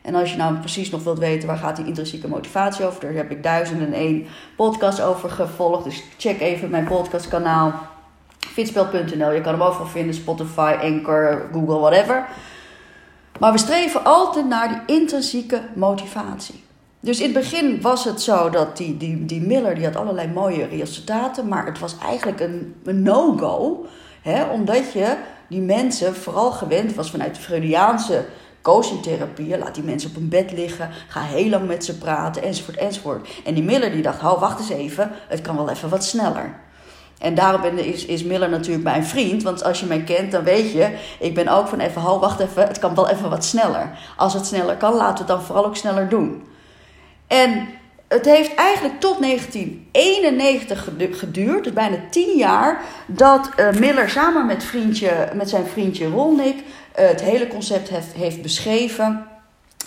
En 0.01 0.15
als 0.15 0.31
je 0.31 0.37
nou 0.37 0.55
precies 0.55 0.89
nog 0.89 1.03
wilt 1.03 1.19
weten 1.19 1.47
waar 1.47 1.57
gaat 1.57 1.75
die 1.75 1.85
intrinsieke 1.85 2.27
motivatie 2.27 2.85
over, 2.85 3.01
daar 3.01 3.13
heb 3.13 3.31
ik 3.31 3.43
duizenden 3.43 3.87
en 3.87 3.93
één 3.93 4.27
podcast 4.55 5.01
over 5.01 5.29
gevolgd. 5.29 5.83
Dus 5.83 6.03
check 6.17 6.39
even 6.39 6.69
mijn 6.69 6.87
podcastkanaal 6.87 7.73
fitspel.nl. 8.39 9.31
Je 9.31 9.41
kan 9.41 9.53
hem 9.53 9.61
overal 9.61 9.87
vinden, 9.87 10.15
Spotify, 10.15 10.75
Anchor, 10.81 11.49
Google, 11.51 11.79
whatever. 11.79 12.27
Maar 13.39 13.51
we 13.51 13.57
streven 13.57 14.03
altijd 14.03 14.47
naar 14.47 14.67
die 14.67 14.97
intrinsieke 14.97 15.61
motivatie. 15.75 16.64
Dus 17.05 17.19
in 17.19 17.33
het 17.33 17.33
begin 17.33 17.81
was 17.81 18.03
het 18.03 18.21
zo 18.21 18.49
dat 18.49 18.77
die, 18.77 18.97
die, 18.97 19.25
die 19.25 19.41
Miller 19.41 19.75
die 19.75 19.85
had 19.85 19.95
allerlei 19.95 20.27
mooie 20.27 20.65
resultaten, 20.65 21.47
maar 21.47 21.65
het 21.65 21.79
was 21.79 21.95
eigenlijk 22.05 22.39
een, 22.39 22.75
een 22.83 23.01
no-go. 23.01 23.85
Omdat 24.51 24.91
je 24.91 25.15
die 25.49 25.61
mensen 25.61 26.15
vooral 26.15 26.51
gewend 26.51 26.95
was 26.95 27.11
vanuit 27.11 27.35
de 27.35 27.41
Freudiaanse 27.41 28.25
coachingtherapie. 28.61 29.57
Laat 29.57 29.75
die 29.75 29.83
mensen 29.83 30.09
op 30.09 30.15
een 30.15 30.29
bed 30.29 30.51
liggen, 30.51 30.89
ga 31.07 31.21
heel 31.21 31.49
lang 31.49 31.67
met 31.67 31.85
ze 31.85 31.97
praten, 31.97 32.43
enzovoort, 32.43 32.77
enzovoort. 32.77 33.29
En 33.45 33.53
die 33.53 33.63
Miller 33.63 33.91
die 33.91 34.01
dacht, 34.01 34.19
hou, 34.19 34.39
wacht 34.39 34.59
eens 34.59 34.69
even, 34.69 35.11
het 35.27 35.41
kan 35.41 35.55
wel 35.55 35.69
even 35.69 35.89
wat 35.89 36.03
sneller. 36.03 36.55
En 37.19 37.35
daarom 37.35 37.77
is, 37.77 38.05
is 38.05 38.23
Miller 38.23 38.49
natuurlijk 38.49 38.83
mijn 38.83 39.05
vriend. 39.05 39.43
Want 39.43 39.63
als 39.63 39.79
je 39.79 39.85
mij 39.85 40.03
kent, 40.03 40.31
dan 40.31 40.43
weet 40.43 40.71
je, 40.71 40.97
ik 41.19 41.35
ben 41.35 41.47
ook 41.47 41.67
van 41.67 41.79
even, 41.79 42.01
hou, 42.01 42.19
wacht 42.19 42.39
even, 42.39 42.67
het 42.67 42.79
kan 42.79 42.95
wel 42.95 43.09
even 43.09 43.29
wat 43.29 43.45
sneller. 43.45 43.97
Als 44.17 44.33
het 44.33 44.45
sneller 44.45 44.75
kan, 44.75 44.93
laten 44.93 45.13
we 45.13 45.19
het 45.19 45.27
dan 45.27 45.41
vooral 45.41 45.65
ook 45.65 45.75
sneller 45.75 46.09
doen. 46.09 46.53
En 47.27 47.67
het 48.07 48.25
heeft 48.25 48.55
eigenlijk 48.55 48.99
tot 48.99 49.21
1991 49.21 50.89
geduurd, 51.19 51.63
dus 51.63 51.73
bijna 51.73 51.97
tien 52.09 52.37
jaar, 52.37 52.81
dat 53.05 53.49
uh, 53.57 53.71
Miller 53.71 54.09
samen 54.09 54.45
met, 54.45 54.63
vriendje, 54.63 55.29
met 55.33 55.49
zijn 55.49 55.65
vriendje 55.65 56.07
Rolnik 56.07 56.55
uh, 56.55 56.63
het 57.07 57.21
hele 57.21 57.47
concept 57.47 57.89
heeft, 57.89 58.13
heeft 58.13 58.41
beschreven. 58.41 59.27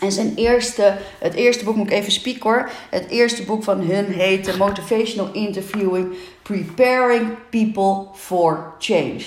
En 0.01 0.13
zijn 0.13 0.33
eerste, 0.35 0.97
het 1.19 1.35
eerste 1.35 1.65
boek, 1.65 1.77
moet 1.77 1.91
ik 1.91 1.99
even 1.99 2.13
spieken 2.13 2.43
hoor. 2.43 2.71
Het 2.91 3.09
eerste 3.09 3.45
boek 3.45 3.65
van 3.65 3.81
hun 3.81 4.05
heette 4.05 4.57
Motivational 4.57 5.33
Interviewing: 5.33 6.17
Preparing 6.43 7.31
People 7.51 8.07
for 8.15 8.73
Change. 8.79 9.25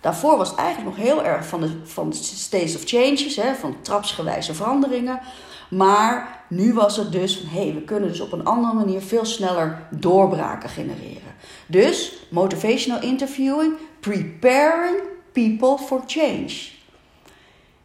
Daarvoor 0.00 0.36
was 0.36 0.50
het 0.50 0.58
eigenlijk 0.58 0.96
nog 0.96 1.06
heel 1.06 1.24
erg 1.24 1.46
van 1.46 1.60
de, 1.60 1.70
van 1.84 2.12
states 2.12 2.76
of 2.76 2.82
changes, 2.84 3.36
hè, 3.36 3.54
van 3.54 3.76
trapsgewijze 3.82 4.54
veranderingen. 4.54 5.20
Maar 5.70 6.44
nu 6.48 6.74
was 6.74 6.96
het 6.96 7.12
dus 7.12 7.36
van 7.36 7.48
hé, 7.48 7.64
hey, 7.64 7.74
we 7.74 7.82
kunnen 7.82 8.08
dus 8.08 8.20
op 8.20 8.32
een 8.32 8.44
andere 8.44 8.74
manier 8.74 9.00
veel 9.00 9.24
sneller 9.24 9.86
doorbraken 9.90 10.68
genereren. 10.68 11.34
Dus 11.66 12.26
motivational 12.30 13.02
interviewing, 13.02 13.74
preparing 14.00 14.96
people 15.32 15.78
for 15.78 16.02
change. 16.06 16.68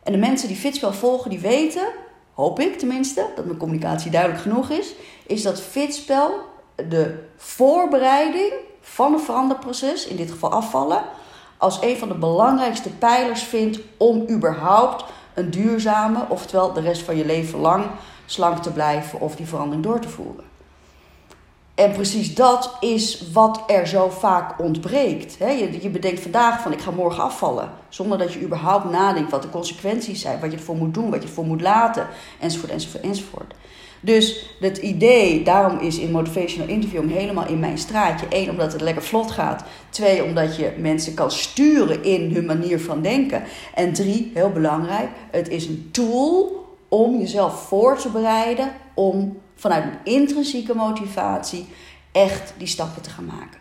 En 0.04 0.12
de 0.12 0.18
mensen 0.18 0.48
die 0.48 0.58
Fitspel 0.58 0.94
volgen, 0.94 1.30
die 1.30 1.39
weten, 1.39 1.88
hoop 2.34 2.60
ik 2.60 2.77
tenminste, 2.77 3.25
dat 3.36 3.46
mijn 3.46 3.58
communicatie 3.58 4.12
duidelijk 4.12 4.42
genoeg 4.42 4.70
is, 4.70 4.94
is 5.25 5.42
dat 5.42 5.62
Fitspel 5.62 6.32
de 6.75 7.24
voorbereiding 7.38 8.54
van 8.82 9.13
een 9.13 9.20
veranderproces, 9.20 10.08
in 10.08 10.15
dit 10.15 10.32
geval 10.32 10.51
afvallen, 10.51 11.04
als 11.58 11.82
een 11.82 11.98
van 11.98 12.08
de 12.08 12.13
belangrijkste 12.13 12.89
pijlers 12.89 13.44
vindt 13.44 13.80
om 13.98 14.30
überhaupt 14.30 15.04
een 15.36 15.50
duurzame, 15.50 16.25
oftewel 16.30 16.74
de 16.74 16.82
rest 16.82 17.01
van 17.01 17.18
je 17.18 17.25
leven 17.25 17.60
lang 17.60 17.86
slank 18.25 18.58
te 18.58 18.72
blijven 18.72 19.20
of 19.20 19.36
die 19.36 19.48
verandering 19.48 19.84
door 19.84 20.00
te 20.00 20.10
voeren. 20.10 20.44
En 21.75 21.92
precies 21.92 22.36
dat 22.36 22.77
is 22.80 23.32
wat 23.34 23.63
er 23.68 23.88
zo 23.88 24.10
vaak 24.10 24.60
ontbreekt. 24.60 25.38
Je, 25.82 25.89
bedenkt 25.89 26.20
vandaag 26.20 26.62
van 26.62 26.72
ik 26.72 26.82
ga 26.82 26.92
morgen 26.92 27.24
afvallen. 27.24 27.70
Zonder 27.89 28.18
dat 28.18 28.34
je 28.34 28.42
überhaupt 28.42 28.89
nadenkt 28.89 29.32
wat 29.32 29.42
de 29.42 29.50
consequenties 29.50 30.22
zijn. 30.22 30.39
Wat 30.39 30.51
je 30.51 30.58
ervoor 30.58 30.75
moet 30.75 30.94
doen, 30.94 31.10
wat 31.10 31.22
je 31.22 31.27
ervoor 31.27 31.46
moet 31.46 31.62
laten. 31.62 32.08
Enzovoort, 32.39 32.72
enzovoort, 32.72 33.04
enzovoort. 33.04 33.54
Dus 34.05 34.45
het 34.59 34.77
idee, 34.77 35.43
daarom 35.43 35.79
is 35.79 36.00
in 36.00 36.12
motivational 36.12 36.67
interviewing 36.67 37.12
helemaal 37.12 37.47
in 37.47 37.59
mijn 37.59 37.77
straatje. 37.77 38.25
Eén, 38.29 38.50
omdat 38.50 38.71
het 38.71 38.81
lekker 38.81 39.03
vlot 39.03 39.31
gaat. 39.31 39.63
Twee, 39.89 40.24
omdat 40.24 40.55
je 40.55 40.74
mensen 40.77 41.13
kan 41.13 41.31
sturen 41.31 42.03
in 42.03 42.31
hun 42.33 42.45
manier 42.45 42.79
van 42.79 43.01
denken. 43.01 43.43
En 43.74 43.93
drie, 43.93 44.31
heel 44.33 44.51
belangrijk, 44.51 45.09
het 45.31 45.50
is 45.50 45.67
een 45.67 45.89
tool 45.91 46.65
om 46.89 47.19
jezelf 47.19 47.67
voor 47.67 47.97
te 47.97 48.09
bereiden 48.09 48.71
om 48.93 49.41
vanuit 49.55 49.83
een 49.83 50.13
intrinsieke 50.13 50.75
motivatie 50.75 51.67
echt 52.12 52.53
die 52.57 52.67
stappen 52.67 53.01
te 53.01 53.09
gaan 53.09 53.25
maken. 53.25 53.59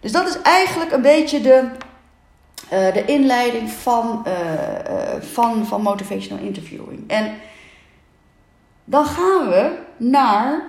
Dus 0.00 0.12
dat 0.12 0.28
is 0.28 0.42
eigenlijk 0.42 0.92
een 0.92 1.02
beetje 1.02 1.40
de, 1.40 1.68
uh, 2.72 2.92
de 2.92 3.04
inleiding 3.04 3.70
van, 3.70 4.24
uh, 4.26 4.32
uh, 4.32 5.22
van, 5.22 5.66
van 5.66 5.82
motivational 5.82 6.44
interviewing. 6.44 7.04
En 7.06 7.34
dan 8.88 9.04
gaan 9.04 9.48
we 9.48 9.78
naar, 9.96 10.62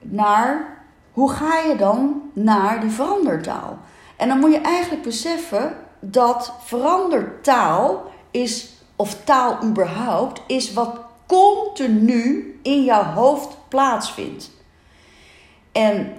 naar 0.00 0.78
hoe 1.12 1.30
ga 1.30 1.58
je 1.58 1.76
dan 1.76 2.30
naar 2.32 2.80
die 2.80 2.90
verandertaal? 2.90 3.78
En 4.16 4.28
dan 4.28 4.38
moet 4.38 4.52
je 4.52 4.60
eigenlijk 4.60 5.02
beseffen 5.02 5.76
dat 6.00 6.52
verandertaal 6.64 8.10
is, 8.30 8.72
of 8.96 9.24
taal 9.24 9.58
überhaupt, 9.64 10.42
is 10.46 10.72
wat 10.72 11.00
continu 11.26 12.58
in 12.62 12.84
jouw 12.84 13.02
hoofd 13.04 13.56
plaatsvindt. 13.68 14.50
En 15.72 16.12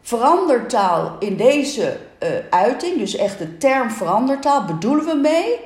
verandertaal 0.00 1.16
in 1.18 1.36
deze 1.36 2.00
uh, 2.22 2.28
uiting, 2.50 2.98
dus 2.98 3.16
echt 3.16 3.38
de 3.38 3.56
term 3.56 3.90
verandertaal, 3.90 4.64
bedoelen 4.64 5.04
we 5.04 5.14
mee 5.14 5.60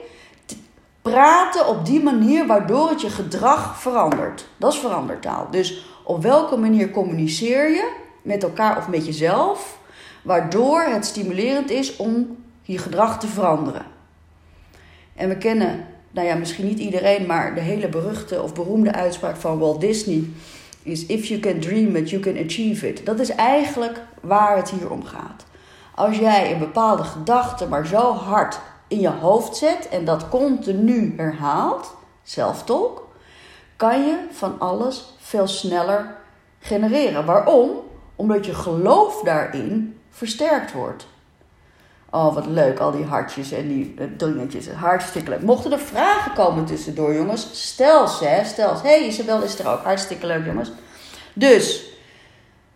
praten 1.11 1.69
op 1.69 1.87
die 1.87 2.03
manier 2.03 2.47
waardoor 2.47 2.89
het 2.89 3.01
je 3.01 3.11
gedrag 3.11 3.81
verandert. 3.81 4.49
Dat 4.57 4.73
is 4.73 4.79
verandertaal. 4.79 5.49
Dus 5.51 5.87
op 6.05 6.23
welke 6.23 6.57
manier 6.57 6.91
communiceer 6.91 7.71
je 7.71 7.93
met 8.23 8.43
elkaar 8.43 8.77
of 8.79 8.89
met 8.89 9.07
jezelf, 9.07 9.79
waardoor 10.23 10.81
het 10.83 11.07
stimulerend 11.07 11.71
is 11.71 11.97
om 11.97 12.37
je 12.63 12.79
gedrag 12.79 13.19
te 13.21 13.27
veranderen. 13.27 13.87
En 15.15 15.29
we 15.29 15.37
kennen 15.37 15.87
nou 16.11 16.27
ja, 16.27 16.35
misschien 16.35 16.67
niet 16.67 16.79
iedereen, 16.79 17.27
maar 17.27 17.55
de 17.55 17.61
hele 17.61 17.89
beruchte 17.89 18.43
of 18.43 18.55
beroemde 18.55 18.93
uitspraak 18.93 19.37
van 19.37 19.59
Walt 19.59 19.81
Disney 19.81 20.25
is: 20.83 21.07
If 21.07 21.25
you 21.25 21.41
can 21.41 21.61
dream 21.61 21.97
it, 21.97 22.11
you 22.11 22.23
can 22.23 22.45
achieve 22.45 22.89
it. 22.89 23.07
Dat 23.07 23.21
is 23.21 23.31
eigenlijk 23.31 24.01
waar 24.21 24.57
het 24.57 24.71
hier 24.71 24.91
om 24.91 25.05
gaat. 25.05 25.45
Als 25.95 26.19
jij 26.19 26.53
een 26.53 26.59
bepaalde 26.59 27.05
gedachte 27.05 27.69
maar 27.69 27.87
zo 27.87 28.13
hard 28.13 28.61
in 28.89 29.01
je 29.01 29.11
hoofd 29.11 29.57
zet 29.57 29.89
en 29.89 30.05
dat 30.05 30.29
continu 30.29 31.15
herhaalt, 31.17 31.95
zelftalk, 32.23 33.07
kan 33.77 34.07
je 34.07 34.27
van 34.31 34.59
alles 34.59 35.15
veel 35.19 35.47
sneller 35.47 36.17
genereren. 36.61 37.25
Waarom? 37.25 37.71
Omdat 38.17 38.47
je 38.47 38.55
geloof 38.55 39.23
daarin 39.23 40.01
versterkt 40.11 40.73
wordt. 40.73 41.07
Oh, 42.11 42.35
wat 42.35 42.47
leuk, 42.47 42.79
al 42.79 42.91
die 42.91 43.05
hartjes 43.05 43.53
en 43.53 43.69
die 43.69 43.95
uh, 43.99 44.07
dingetjes. 44.17 44.69
Hartstikke 44.69 45.31
leuk. 45.31 45.43
Mochten 45.43 45.73
er 45.73 45.79
vragen 45.79 46.33
komen 46.33 46.65
tussendoor, 46.65 47.15
jongens, 47.15 47.49
stel 47.53 48.07
ze, 48.07 48.43
stel 48.45 48.77
ze. 48.77 48.87
hey, 48.87 49.07
Isabel 49.07 49.43
is 49.43 49.59
er 49.59 49.69
ook. 49.69 49.83
Hartstikke 49.83 50.27
leuk, 50.27 50.45
jongens. 50.45 50.71
Dus, 51.33 51.85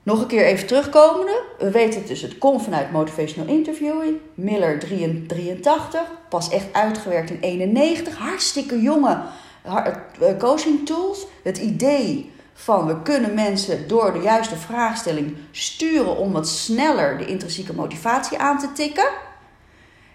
nog 0.02 0.21
een 0.21 0.26
keer 0.26 0.44
even 0.44 0.66
terugkomende. 0.66 1.42
We 1.59 1.71
weten 1.71 1.99
het 1.99 2.09
dus, 2.09 2.23
het 2.23 2.38
komt 2.38 2.62
vanuit 2.62 2.92
Motivational 2.92 3.54
Interviewing. 3.54 4.16
Miller 4.35 4.78
83, 4.78 6.00
pas 6.28 6.50
echt 6.50 6.66
uitgewerkt 6.73 7.30
in 7.30 7.38
91. 7.40 8.16
Hartstikke 8.16 8.80
jonge 8.80 9.23
eh, 9.62 10.38
coaching 10.38 10.87
tools. 10.87 11.26
Het 11.42 11.59
idee 11.59 12.30
van 12.54 12.87
we 12.87 13.02
kunnen 13.02 13.35
mensen 13.35 13.88
door 13.88 14.12
de 14.12 14.21
juiste 14.21 14.56
vraagstelling 14.56 15.37
sturen 15.50 16.16
om 16.16 16.32
wat 16.32 16.49
sneller 16.49 17.18
de 17.18 17.26
intrinsieke 17.26 17.75
motivatie 17.75 18.38
aan 18.38 18.59
te 18.59 18.73
tikken. 18.73 19.09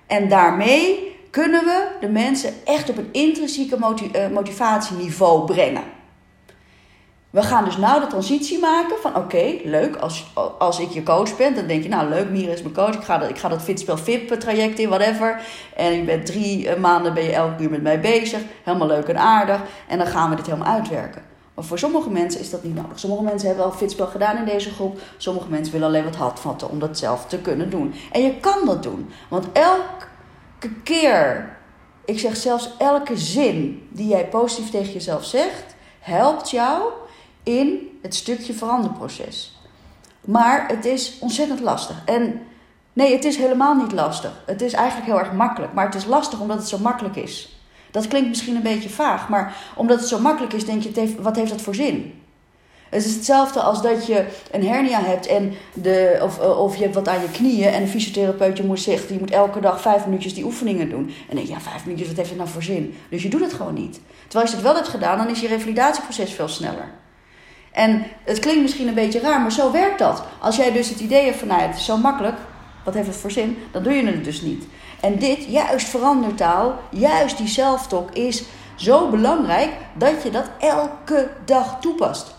En 0.08 0.30
daarmee 0.30 1.16
kunnen 1.32 1.66
we 1.66 1.88
de 2.00 2.10
mensen 2.10 2.54
echt 2.66 2.90
op 2.90 2.98
een 2.98 3.10
intrinsieke 3.12 3.78
eh, 4.12 4.30
motivatieniveau 4.30 5.46
brengen. 5.46 5.97
We 7.38 7.44
gaan 7.44 7.66
dus 7.66 7.78
nou 7.78 8.02
de 8.02 8.08
transitie 8.08 8.60
maken 8.60 8.98
van 9.02 9.16
oké, 9.16 9.56
leuk, 9.64 9.96
als, 9.96 10.26
als 10.60 10.80
ik 10.80 10.90
je 10.90 11.04
coach 11.04 11.38
ben, 11.38 11.56
dan 11.56 11.68
denk 11.68 11.84
je 11.84 11.90
nou 11.90 12.10
leuk, 12.10 12.30
Mira 12.30 12.52
is 12.52 12.62
mijn 12.62 12.74
coach, 12.74 12.96
ik 12.96 13.04
ga 13.04 13.18
dat, 13.18 13.30
ik 13.30 13.38
ga 13.38 13.50
dat 13.50 13.62
Fitspel 13.62 13.98
VIP 13.98 14.30
traject 14.30 14.80
in, 14.80 14.90
whatever. 14.90 15.42
En 15.76 15.94
je 15.94 16.04
bent 16.04 16.26
drie 16.26 16.70
eh, 16.70 16.80
maanden 16.80 17.14
ben 17.14 17.24
je 17.24 17.32
elke 17.32 17.64
uur 17.64 17.70
met 17.70 17.82
mij 17.82 18.00
bezig, 18.00 18.42
helemaal 18.64 18.88
leuk 18.88 19.08
en 19.08 19.18
aardig. 19.18 19.62
En 19.88 19.98
dan 19.98 20.08
gaan 20.08 20.30
we 20.30 20.36
dit 20.36 20.46
helemaal 20.46 20.74
uitwerken. 20.74 21.22
Maar 21.54 21.64
voor 21.64 21.80
sommige 21.80 22.10
mensen 22.10 22.42
is 22.42 22.50
dat 22.50 22.64
niet 22.64 22.76
nodig. 22.76 23.00
Sommige 23.00 23.24
mensen 23.24 23.48
hebben 23.48 23.66
al 23.66 23.72
fitspel 23.72 24.08
gedaan 24.08 24.38
in 24.38 24.46
deze 24.46 24.70
groep. 24.70 25.00
Sommige 25.18 25.50
mensen 25.50 25.74
willen 25.74 25.88
alleen 25.88 26.04
wat 26.04 26.16
handvatten 26.16 26.70
om 26.70 26.80
dat 26.80 26.98
zelf 26.98 27.26
te 27.26 27.38
kunnen 27.38 27.70
doen. 27.70 27.94
En 28.12 28.22
je 28.22 28.40
kan 28.40 28.66
dat 28.66 28.84
doen. 28.84 29.10
Want 29.30 29.46
elke 29.52 30.70
keer 30.84 31.56
ik 32.06 32.20
zeg 32.20 32.36
zelfs 32.36 32.70
elke 32.78 33.18
zin 33.18 33.88
die 33.92 34.08
jij 34.08 34.28
positief 34.28 34.70
tegen 34.70 34.94
jezelf 34.94 35.26
zegt, 35.26 35.76
helpt 36.00 36.50
jou 36.50 36.82
in 37.48 37.98
het 38.02 38.16
stukje 38.16 38.54
veranderproces. 38.54 39.62
Maar 40.22 40.68
het 40.68 40.86
is 40.86 41.18
ontzettend 41.20 41.60
lastig. 41.60 42.02
En 42.06 42.42
nee, 42.94 43.14
het 43.14 43.26
is 43.26 43.38
helemaal 43.38 43.76
niet 43.76 43.92
lastig. 43.92 44.44
Het 44.46 44.62
is 44.62 44.74
eigenlijk 44.74 45.08
heel 45.08 45.20
erg 45.20 45.34
makkelijk. 45.34 45.74
Maar 45.74 45.86
het 45.86 45.96
is 45.96 46.06
lastig 46.06 46.40
omdat 46.40 46.58
het 46.58 46.68
zo 46.68 46.78
makkelijk 46.78 47.16
is. 47.16 47.62
Dat 47.92 48.08
klinkt 48.08 48.28
misschien 48.28 48.56
een 48.56 48.62
beetje 48.62 48.90
vaag, 48.90 49.30
maar 49.30 49.56
omdat 49.76 50.00
het 50.00 50.08
zo 50.08 50.20
makkelijk 50.20 50.54
is, 50.54 50.66
denk 50.66 50.84
je, 50.84 51.16
wat 51.20 51.36
heeft 51.36 51.52
dat 51.52 51.62
voor 51.62 51.76
zin? 51.76 52.14
Het 52.90 53.06
is 53.06 53.16
hetzelfde 53.16 53.60
als 53.60 53.82
dat 53.82 54.06
je 54.06 54.26
een 54.52 54.68
hernia 54.68 55.02
hebt 55.02 55.28
en 55.28 55.54
de, 55.74 56.20
of, 56.22 56.40
eh, 56.40 56.60
of 56.60 56.76
je 56.76 56.84
hebt 56.84 56.96
wat 56.96 57.08
aan 57.08 57.22
je 57.22 57.32
knieën 57.32 57.70
en 57.70 57.82
een 57.82 57.88
fysiotherapeut 57.88 58.58
je 58.58 58.64
moet 58.64 58.80
zeggen, 58.80 59.14
je 59.14 59.20
moet 59.20 59.32
elke 59.32 59.60
dag 59.60 59.82
vijf 59.82 60.06
minuutjes 60.06 60.34
die 60.34 60.46
oefeningen 60.46 60.90
doen. 60.90 61.14
En 61.30 61.36
denk 61.36 61.48
je, 61.48 61.54
ja, 61.54 61.60
vijf 61.60 61.86
minuutjes, 61.86 62.08
wat 62.08 62.18
heeft 62.18 62.30
het 62.30 62.38
nou 62.38 62.50
voor 62.50 62.64
zin? 62.64 62.98
Dus 63.10 63.24
je 63.24 63.30
doet 63.30 63.42
het 63.42 63.54
gewoon 63.54 63.74
niet. 63.74 64.00
Terwijl 64.22 64.42
als 64.42 64.50
je 64.50 64.56
het 64.56 64.66
wel 64.66 64.76
hebt 64.76 64.88
gedaan, 64.88 65.18
dan 65.18 65.30
is 65.30 65.40
je 65.40 65.48
revalidatieproces 65.48 66.32
veel 66.32 66.48
sneller. 66.48 66.90
En 67.78 68.06
het 68.24 68.40
klinkt 68.40 68.62
misschien 68.62 68.88
een 68.88 68.94
beetje 68.94 69.20
raar, 69.20 69.42
maar 69.42 69.52
zo 69.52 69.72
werkt 69.72 70.00
dat. 70.00 70.24
Als 70.40 70.56
jij 70.56 70.72
dus 70.72 70.90
het 70.90 71.00
idee 71.00 71.26
hebt 71.26 71.38
van, 71.38 71.48
nou, 71.48 71.62
het 71.62 71.76
is 71.76 71.86
zo 71.86 71.98
makkelijk, 71.98 72.38
wat 72.84 72.94
heeft 72.94 73.08
het 73.08 73.16
voor 73.16 73.32
zin? 73.32 73.58
Dan 73.72 73.84
doe 73.84 73.94
je 73.94 74.06
het 74.06 74.24
dus 74.24 74.42
niet. 74.42 74.66
En 75.00 75.20
dit, 75.20 75.46
juist 75.46 75.88
verandertaal, 75.88 76.80
juist 76.90 77.38
die 77.38 77.48
zelftalk, 77.48 78.12
is 78.12 78.44
zo 78.76 79.10
belangrijk 79.10 79.70
dat 79.94 80.24
je 80.24 80.30
dat 80.30 80.50
elke 80.60 81.30
dag 81.46 81.78
toepast. 81.80 82.36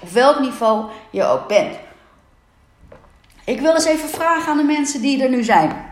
Op 0.00 0.10
welk 0.10 0.40
niveau 0.40 0.84
je 1.10 1.24
ook 1.24 1.48
bent. 1.48 1.76
Ik 3.44 3.60
wil 3.60 3.74
eens 3.74 3.84
even 3.84 4.08
vragen 4.08 4.50
aan 4.50 4.56
de 4.56 4.62
mensen 4.62 5.02
die 5.02 5.22
er 5.22 5.30
nu 5.30 5.44
zijn. 5.44 5.86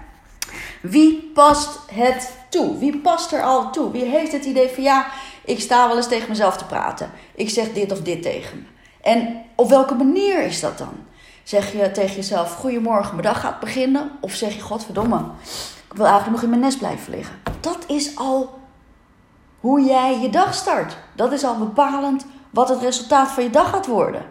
Wie 0.83 1.31
past 1.35 1.79
het 1.93 2.33
toe? 2.49 2.79
Wie 2.79 2.99
past 2.99 3.33
er 3.33 3.43
al 3.43 3.71
toe? 3.71 3.91
Wie 3.91 4.05
heeft 4.05 4.33
het 4.33 4.45
idee 4.45 4.69
van 4.69 4.83
ja, 4.83 5.07
ik 5.47 5.61
sta 5.61 5.87
wel 5.89 5.97
eens 5.97 6.09
tegen 6.09 6.29
mezelf 6.29 6.57
te 6.57 6.65
praten. 6.65 7.11
Ik 7.35 7.51
zeg 7.51 7.73
dit 7.73 7.93
of 7.93 8.01
dit 8.01 8.23
tegen 8.23 8.59
me. 8.59 8.65
En 9.03 9.45
op 9.55 9.69
welke 9.69 9.95
manier 9.95 10.43
is 10.43 10.61
dat 10.61 10.79
dan? 10.79 10.95
Zeg 11.43 11.73
je 11.73 11.91
tegen 11.91 12.17
jezelf: 12.17 12.55
Goedemorgen, 12.55 13.11
mijn 13.17 13.27
dag 13.27 13.41
gaat 13.41 13.61
beginnen? 13.61 14.11
Of 14.21 14.33
zeg 14.33 14.55
je: 14.55 14.61
Godverdomme, 14.61 15.21
ik 15.91 15.97
wil 15.97 16.07
eigenlijk 16.07 16.35
nog 16.35 16.43
in 16.43 16.49
mijn 16.51 16.61
nest 16.61 16.79
blijven 16.79 17.13
liggen? 17.13 17.37
Dat 17.61 17.79
is 17.87 18.17
al 18.17 18.59
hoe 19.61 19.81
jij 19.81 20.21
je 20.21 20.31
dag 20.31 20.55
start. 20.55 20.97
Dat 21.15 21.33
is 21.33 21.45
al 21.45 21.59
bepalend 21.59 22.27
wat 22.51 22.69
het 22.69 22.81
resultaat 22.81 23.31
van 23.31 23.43
je 23.43 23.51
dag 23.51 23.71
gaat 23.71 23.87
worden. 23.87 24.23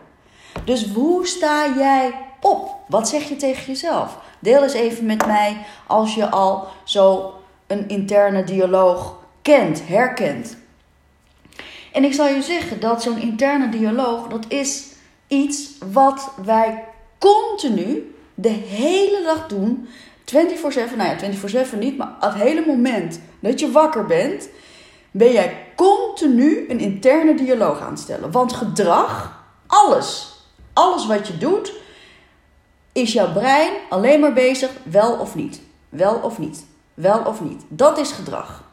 Dus 0.64 0.94
hoe 0.94 1.28
sta 1.28 1.68
jij 1.76 2.14
op? 2.42 2.76
Wat 2.88 3.10
zeg 3.10 3.30
je 3.30 3.36
tegen 3.36 3.66
jezelf? 3.66 4.18
Deel 4.40 4.64
eens 4.64 4.74
even 4.74 5.06
met 5.06 5.26
mij 5.26 5.58
als 5.88 6.16
je 6.16 6.30
al 6.30 6.68
zo 6.84 7.34
een 7.68 7.88
interne 7.88 8.44
dialoog 8.44 9.16
kent, 9.42 9.88
herkent. 9.88 10.58
En 11.96 12.04
ik 12.04 12.14
zal 12.14 12.28
je 12.28 12.42
zeggen 12.42 12.80
dat 12.80 13.02
zo'n 13.02 13.18
interne 13.18 13.70
dialoog, 13.70 14.28
dat 14.28 14.46
is 14.48 14.86
iets 15.28 15.70
wat 15.92 16.32
wij 16.44 16.84
continu 17.18 18.16
de 18.34 18.50
hele 18.50 19.22
dag 19.24 19.48
doen. 19.48 19.88
24-7, 20.26 20.26
nou 20.98 21.10
ja, 21.10 21.18
24-7 21.76 21.78
niet, 21.80 21.98
maar 21.98 22.16
het 22.20 22.34
hele 22.34 22.64
moment 22.68 23.20
dat 23.40 23.60
je 23.60 23.72
wakker 23.72 24.06
bent, 24.06 24.50
ben 25.12 25.32
jij 25.32 25.68
continu 25.76 26.66
een 26.70 26.80
interne 26.80 27.36
dialoog 27.36 27.80
aan 27.80 27.92
het 27.92 28.00
stellen. 28.00 28.32
Want 28.32 28.54
gedrag, 28.54 29.44
alles, 29.68 30.36
alles 30.74 31.06
wat 31.08 31.28
je 31.28 31.38
doet, 31.38 31.74
is 32.92 33.14
jouw 33.14 33.34
brein 33.34 33.74
alleen 33.90 34.20
maar 34.20 34.34
bezig 34.34 34.72
wel 34.84 35.14
of 35.14 35.36
niet. 35.36 35.62
Wel 35.90 36.16
of 36.16 36.40
niet. 36.40 36.66
Wel 36.94 37.20
of 37.20 37.42
niet. 37.42 37.64
Dat 37.68 37.98
is 37.98 38.12
gedrag. 38.12 38.65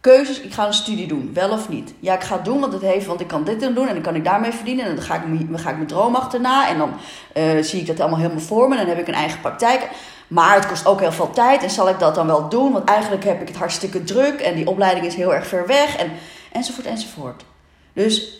Keuzes, 0.00 0.40
ik 0.40 0.52
ga 0.52 0.66
een 0.66 0.72
studie 0.72 1.06
doen, 1.06 1.30
wel 1.34 1.50
of 1.50 1.68
niet. 1.68 1.94
Ja, 2.00 2.14
ik 2.14 2.22
ga 2.22 2.34
het 2.34 2.44
doen, 2.44 2.60
want 2.60 2.72
het 2.72 2.82
heeft, 2.82 3.06
want 3.06 3.20
ik 3.20 3.26
kan 3.26 3.44
dit 3.44 3.60
doen 3.60 3.88
en 3.88 3.94
dan 3.94 4.02
kan 4.02 4.14
ik 4.14 4.24
daarmee 4.24 4.52
verdienen. 4.52 4.84
En 4.84 4.94
dan 4.94 5.04
ga 5.04 5.14
ik, 5.14 5.22
ga 5.54 5.70
ik 5.70 5.76
mijn 5.76 5.86
droom 5.86 6.14
achterna 6.14 6.68
en 6.68 6.78
dan 6.78 6.92
uh, 7.34 7.62
zie 7.62 7.80
ik 7.80 7.86
dat 7.86 8.00
allemaal 8.00 8.18
helemaal 8.18 8.40
voor 8.40 8.68
me. 8.68 8.74
En 8.74 8.80
dan 8.80 8.96
heb 8.96 8.98
ik 8.98 9.08
een 9.08 9.20
eigen 9.20 9.40
praktijk. 9.40 9.88
Maar 10.28 10.54
het 10.54 10.66
kost 10.66 10.86
ook 10.86 11.00
heel 11.00 11.12
veel 11.12 11.30
tijd 11.30 11.62
en 11.62 11.70
zal 11.70 11.88
ik 11.88 11.98
dat 11.98 12.14
dan 12.14 12.26
wel 12.26 12.48
doen? 12.48 12.72
Want 12.72 12.88
eigenlijk 12.88 13.24
heb 13.24 13.40
ik 13.40 13.48
het 13.48 13.56
hartstikke 13.56 14.04
druk 14.04 14.40
en 14.40 14.54
die 14.54 14.68
opleiding 14.68 15.06
is 15.06 15.14
heel 15.14 15.34
erg 15.34 15.46
ver 15.46 15.66
weg 15.66 15.96
en, 15.96 16.10
enzovoort 16.52 16.86
enzovoort. 16.86 17.44
Dus 17.92 18.38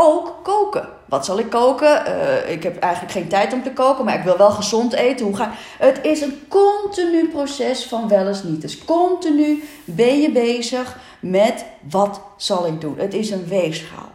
ook 0.00 0.34
koken. 0.42 0.88
Wat 1.04 1.24
zal 1.24 1.38
ik 1.38 1.50
koken? 1.50 2.02
Uh, 2.06 2.50
ik 2.50 2.62
heb 2.62 2.78
eigenlijk 2.78 3.12
geen 3.12 3.28
tijd 3.28 3.52
om 3.52 3.62
te 3.62 3.72
koken, 3.72 4.04
maar 4.04 4.18
ik 4.18 4.24
wil 4.24 4.36
wel 4.36 4.50
gezond 4.50 4.92
eten. 4.92 5.26
Hoe 5.26 5.36
ga 5.36 5.52
Het 5.78 5.98
is 6.02 6.20
een 6.20 6.42
continu 6.48 7.28
proces 7.28 7.84
van 7.84 8.08
wel 8.08 8.26
eens 8.26 8.42
niet. 8.42 8.60
Dus 8.60 8.84
continu 8.84 9.62
ben 9.84 10.20
je 10.20 10.32
bezig 10.32 10.98
met 11.20 11.64
wat 11.90 12.20
zal 12.36 12.66
ik 12.66 12.80
doen. 12.80 12.98
Het 12.98 13.14
is 13.14 13.30
een 13.30 13.46
weegschaal. 13.46 14.10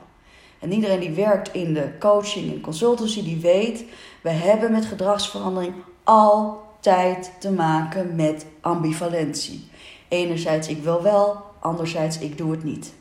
En 0.60 0.72
iedereen 0.72 1.00
die 1.00 1.12
werkt 1.12 1.54
in 1.54 1.74
de 1.74 1.98
coaching 2.00 2.52
en 2.52 2.62
consultancy, 2.62 3.24
die 3.24 3.40
weet, 3.42 3.84
we 4.22 4.30
hebben 4.30 4.72
met 4.72 4.86
gedragsverandering 4.86 5.74
altijd 6.04 7.32
te 7.40 7.52
maken 7.52 8.16
met 8.16 8.46
ambivalentie. 8.62 9.68
Enerzijds 10.08 10.68
ik 10.68 10.84
wil 10.84 11.02
wel, 11.02 11.38
anderzijds 11.60 12.20
ik 12.20 12.38
doe 12.38 12.52
het 12.52 12.64
niet. 12.64 12.94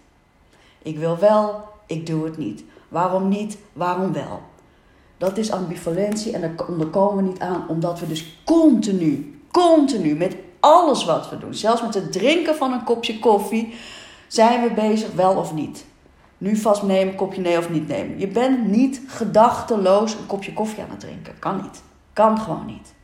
Ik 0.82 0.98
wil 0.98 1.18
wel, 1.18 1.64
ik 1.86 2.06
doe 2.06 2.24
het 2.24 2.36
niet. 2.36 2.64
Waarom 2.92 3.28
niet? 3.28 3.58
Waarom 3.72 4.12
wel? 4.12 4.40
Dat 5.18 5.36
is 5.36 5.52
ambivalentie 5.52 6.32
en 6.32 6.40
daar 6.40 6.88
komen 6.90 7.16
we 7.16 7.22
niet 7.22 7.40
aan, 7.40 7.68
omdat 7.68 8.00
we 8.00 8.06
dus 8.06 8.38
continu, 8.44 9.40
continu 9.50 10.14
met 10.14 10.36
alles 10.60 11.04
wat 11.04 11.30
we 11.30 11.38
doen, 11.38 11.54
zelfs 11.54 11.82
met 11.82 11.94
het 11.94 12.12
drinken 12.12 12.56
van 12.56 12.72
een 12.72 12.84
kopje 12.84 13.18
koffie, 13.18 13.74
zijn 14.26 14.62
we 14.62 14.74
bezig 14.74 15.12
wel 15.12 15.36
of 15.36 15.54
niet. 15.54 15.84
Nu 16.38 16.56
vast 16.56 16.82
nemen, 16.82 17.14
kopje 17.14 17.40
nee 17.40 17.58
of 17.58 17.70
niet 17.70 17.88
nemen. 17.88 18.18
Je 18.18 18.28
bent 18.28 18.66
niet 18.66 19.00
gedachteloos 19.06 20.14
een 20.14 20.26
kopje 20.26 20.52
koffie 20.52 20.82
aan 20.82 20.90
het 20.90 21.00
drinken. 21.00 21.38
Kan 21.38 21.62
niet. 21.62 21.82
Kan 22.12 22.38
gewoon 22.38 22.66
niet. 22.66 22.94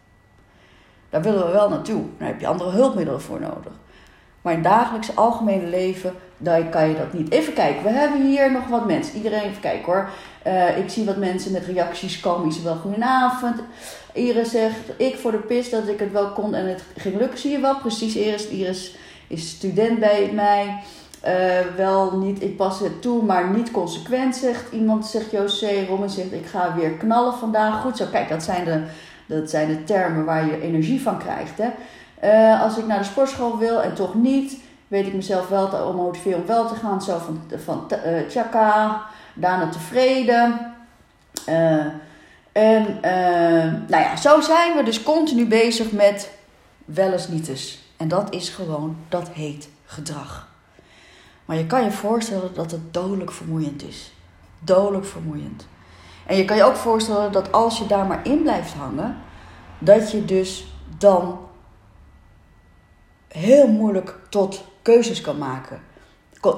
Daar 1.11 1.23
willen 1.23 1.47
we 1.47 1.53
wel 1.53 1.69
naartoe. 1.69 2.03
Daar 2.19 2.29
heb 2.29 2.41
je 2.41 2.47
andere 2.47 2.71
hulpmiddelen 2.71 3.23
voor 3.23 3.41
nodig. 3.41 3.73
Maar 4.43 4.53
in 4.53 4.59
het 4.59 4.69
dagelijkse 4.69 5.15
algemene 5.15 5.67
leven 5.67 6.15
dan 6.39 6.71
kan 6.71 6.89
je 6.89 6.97
dat 6.97 7.13
niet. 7.13 7.33
Even 7.33 7.53
kijken, 7.53 7.83
we 7.83 7.89
hebben 7.89 8.27
hier 8.27 8.53
nog 8.53 8.67
wat 8.67 8.87
mensen. 8.87 9.17
Iedereen 9.17 9.43
even 9.43 9.61
kijken 9.61 9.93
hoor. 9.93 10.11
Uh, 10.47 10.79
ik 10.79 10.89
zie 10.89 11.05
wat 11.05 11.17
mensen 11.17 11.53
met 11.53 11.65
reacties 11.65 12.21
komen. 12.21 12.63
Wel 12.65 12.77
goedenavond. 12.77 13.57
Iris 14.13 14.51
zegt, 14.51 14.79
ik 14.97 15.17
voor 15.17 15.31
de 15.31 15.39
pis 15.39 15.71
dat 15.71 15.89
ik 15.89 15.99
het 15.99 16.13
wel 16.13 16.29
kon 16.29 16.55
en 16.55 16.69
het 16.69 16.83
ging 16.97 17.19
lukken. 17.19 17.39
Zie 17.39 17.51
je 17.51 17.61
wel, 17.61 17.79
precies 17.79 18.17
Iris. 18.17 18.49
Iris 18.49 18.97
is 19.27 19.49
student 19.49 19.99
bij 19.99 20.31
mij. 20.33 20.83
Uh, 21.27 21.77
wel 21.77 22.19
niet, 22.19 22.43
ik 22.43 22.57
pas 22.57 22.81
het 22.81 23.03
toe, 23.03 23.23
maar 23.23 23.51
niet 23.51 23.71
consequent, 23.71 24.37
zegt 24.37 24.73
iemand. 24.73 25.07
Zegt 25.07 25.31
José, 25.31 25.87
Robin 25.89 26.11
zegt, 26.11 26.33
ik 26.33 26.47
ga 26.47 26.75
weer 26.75 26.91
knallen 26.91 27.35
vandaag. 27.35 27.83
Goed 27.83 27.97
zo, 27.97 28.05
kijk, 28.13 28.29
dat 28.29 28.43
zijn 28.43 28.65
de, 28.65 28.83
dat 29.27 29.51
zijn 29.51 29.69
de 29.69 29.85
termen 29.85 30.25
waar 30.25 30.47
je 30.47 30.61
energie 30.61 31.03
van 31.03 31.19
krijgt. 31.19 31.59
Hè? 31.59 31.69
Uh, 32.25 32.63
als 32.63 32.77
ik 32.77 32.87
naar 32.87 32.99
de 32.99 33.05
sportschool 33.05 33.59
wil 33.59 33.83
en 33.83 33.95
toch 33.95 34.15
niet 34.15 34.59
weet 34.89 35.07
ik 35.07 35.15
mezelf 35.15 35.49
wel 35.49 35.69
te 35.69 35.93
motiveren 35.97 36.41
om 36.41 36.47
wel 36.47 36.69
te 36.69 36.75
gaan. 36.75 37.03
Zo 37.03 37.19
van, 37.19 37.43
van 37.65 37.91
uh, 38.07 38.29
tjaka, 38.29 39.03
daarna 39.35 39.69
tevreden. 39.69 40.75
Uh, 41.49 41.85
en 42.53 42.99
nou 43.89 44.03
ja, 44.03 44.17
zo 44.17 44.41
zijn 44.41 44.77
we 44.77 44.83
dus 44.83 45.03
continu 45.03 45.47
bezig 45.47 45.93
met 45.93 46.31
wel 46.85 47.13
eens 47.13 47.29
niet 47.29 47.49
eens. 47.49 47.79
En 47.97 48.09
dat 48.09 48.35
is 48.35 48.49
gewoon, 48.49 48.97
dat 49.09 49.29
heet 49.29 49.69
gedrag. 49.85 50.49
Maar 51.45 51.57
je 51.57 51.67
kan 51.67 51.85
je 51.85 51.91
voorstellen 51.91 52.55
dat 52.55 52.71
het 52.71 52.95
dodelijk 52.95 53.33
vermoeiend 53.33 53.83
is. 53.89 54.13
Dodelijk 54.59 55.05
vermoeiend. 55.07 55.67
En 56.27 56.37
je 56.37 56.45
kan 56.45 56.57
je 56.57 56.65
ook 56.65 56.77
voorstellen 56.77 57.33
dat 57.33 57.53
als 57.53 57.79
je 57.79 57.87
daar 57.87 58.07
maar 58.07 58.21
in 58.23 58.43
blijft 58.43 58.73
hangen, 58.73 59.17
dat 59.79 60.11
je 60.11 60.25
dus 60.25 60.67
dan 60.99 61.39
heel 63.29 63.69
moeilijk 63.69 64.19
tot 64.29 64.65
keuzes 64.83 65.21
kan 65.21 65.39
maken. 65.39 65.81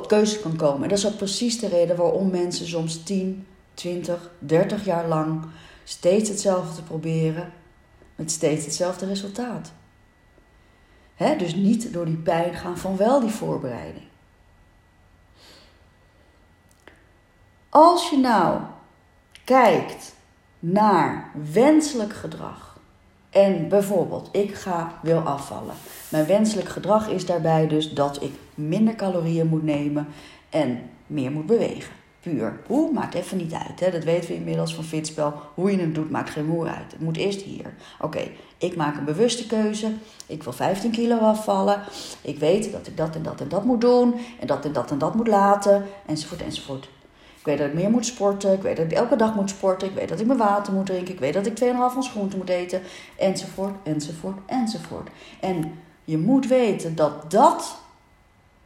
Keuzes 0.07 0.41
kan 0.41 0.57
komen. 0.57 0.83
En 0.83 0.89
dat 0.89 0.99
is 0.99 1.07
ook 1.07 1.17
precies 1.17 1.59
de 1.59 1.69
reden 1.69 1.97
waarom 1.97 2.31
mensen 2.31 2.67
soms 2.67 3.03
10, 3.03 3.47
20, 3.75 4.31
30 4.39 4.85
jaar 4.85 5.09
lang 5.09 5.45
steeds 5.85 6.29
hetzelfde 6.29 6.83
proberen 6.83 7.53
met 8.17 8.31
steeds 8.31 8.65
hetzelfde 8.65 9.07
resultaat. 9.07 9.73
Dus 11.39 11.55
niet 11.55 11.93
door 11.93 12.05
die 12.05 12.17
pijn 12.17 12.55
gaan 12.55 12.79
van 12.79 12.97
wel 12.97 13.21
die 13.21 13.31
voorbereiding. 13.31 14.05
Als 17.69 18.11
je 18.11 18.17
nou 18.17 18.61
kijkt 19.45 20.15
naar 20.59 21.31
wenselijk 21.53 22.13
gedrag, 22.13 22.70
en 23.31 23.69
bijvoorbeeld, 23.69 24.29
ik 24.33 24.55
ga 24.55 24.99
wil 25.03 25.19
afvallen. 25.19 25.75
Mijn 26.09 26.27
wenselijk 26.27 26.69
gedrag 26.69 27.09
is 27.09 27.27
daarbij 27.27 27.67
dus 27.67 27.93
dat 27.93 28.23
ik 28.23 28.33
minder 28.55 28.95
calorieën 28.95 29.47
moet 29.47 29.63
nemen 29.63 30.07
en 30.49 30.79
meer 31.07 31.31
moet 31.31 31.47
bewegen. 31.47 31.93
puur. 32.21 32.61
Hoe? 32.67 32.93
Maakt 32.93 33.15
even 33.15 33.37
niet 33.37 33.53
uit. 33.53 33.81
Hè? 33.81 33.91
Dat 33.91 34.05
weten 34.05 34.29
we 34.29 34.35
inmiddels 34.35 34.75
van 34.75 34.85
Fitspel. 34.85 35.33
Hoe 35.55 35.71
je 35.71 35.79
het 35.79 35.95
doet, 35.95 36.11
maakt 36.11 36.31
geen 36.31 36.47
moer 36.47 36.69
uit. 36.69 36.93
Het 36.93 37.01
moet 37.01 37.17
eerst 37.17 37.43
hier. 37.43 37.75
Oké, 38.01 38.29
ik 38.59 38.77
maak 38.77 38.97
een 38.97 39.05
bewuste 39.05 39.47
keuze. 39.47 39.93
Ik 40.27 40.43
wil 40.43 40.53
15 40.53 40.91
kilo 40.91 41.17
afvallen. 41.19 41.81
Ik 42.21 42.39
weet 42.39 42.73
dat 42.73 42.87
ik 42.87 42.97
dat 42.97 43.15
en 43.15 43.23
dat 43.23 43.41
en 43.41 43.49
dat 43.49 43.65
moet 43.65 43.81
doen. 43.81 44.15
En 44.41 44.47
dat 44.47 44.65
en 44.65 44.73
dat 44.73 44.91
en 44.91 44.99
dat 44.99 45.15
moet 45.15 45.29
laten. 45.29 45.85
Enzovoort, 46.07 46.43
enzovoort. 46.43 46.89
Ik 47.41 47.47
weet 47.47 47.59
dat 47.59 47.67
ik 47.67 47.75
meer 47.75 47.91
moet 47.91 48.07
sporten. 48.07 48.53
Ik 48.53 48.63
weet 48.63 48.77
dat 48.77 48.85
ik 48.85 48.93
elke 48.93 49.17
dag 49.17 49.35
moet 49.35 49.51
sporten. 49.51 49.89
Ik 49.89 49.95
weet 49.95 50.09
dat 50.09 50.21
ik 50.21 50.27
mijn 50.27 50.39
water 50.39 50.73
moet 50.73 50.87
drinken. 50.87 51.15
Ik 51.15 51.21
weet 51.21 51.35
dat 51.35 51.47
ik 51.47 51.61
2,5 51.61 51.97
ons 51.97 52.11
groente 52.11 52.37
moet 52.37 52.49
eten. 52.49 52.83
Enzovoort, 53.17 53.75
enzovoort, 53.83 54.39
enzovoort. 54.47 55.09
En 55.41 55.79
je 56.05 56.19
moet 56.19 56.47
weten 56.47 56.97
dat 56.97 57.31
dat 57.31 57.77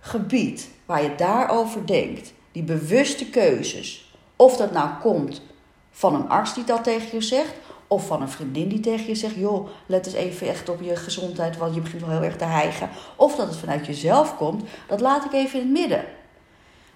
gebied 0.01 0.71
waar 0.87 1.03
je 1.03 1.15
daarover 1.15 1.87
denkt, 1.87 2.33
die 2.53 2.63
bewuste 2.63 3.31
keuzes, 3.31 4.15
of 4.37 4.57
dat 4.57 4.73
nou 4.73 4.91
komt 5.01 5.43
van 5.91 6.15
een 6.15 6.29
arts 6.29 6.55
die 6.55 6.65
dat 6.65 6.85
tegen 6.85 7.09
je 7.13 7.21
zegt, 7.21 7.55
of 7.87 8.07
van 8.07 8.23
een 8.23 8.29
vriendin 8.29 8.69
die 8.69 8.81
tegen 8.81 9.07
je 9.07 9.15
zegt: 9.15 9.35
joh, 9.35 9.69
let 9.87 10.07
eens 10.07 10.15
even 10.15 10.49
echt 10.49 10.69
op 10.69 10.83
je 10.83 10.97
gezondheid, 10.97 11.57
want 11.57 11.75
je 11.75 11.81
begint 11.81 12.03
wel 12.03 12.11
heel 12.11 12.23
erg 12.23 12.37
te 12.37 12.45
hijgen. 12.45 12.89
Of 13.17 13.37
dat 13.37 13.47
het 13.47 13.57
vanuit 13.57 13.87
jezelf 13.87 14.37
komt, 14.37 14.63
dat 14.89 15.01
laat 15.01 15.25
ik 15.25 15.33
even 15.33 15.61
in 15.61 15.65
het 15.65 15.81
midden. 15.81 16.05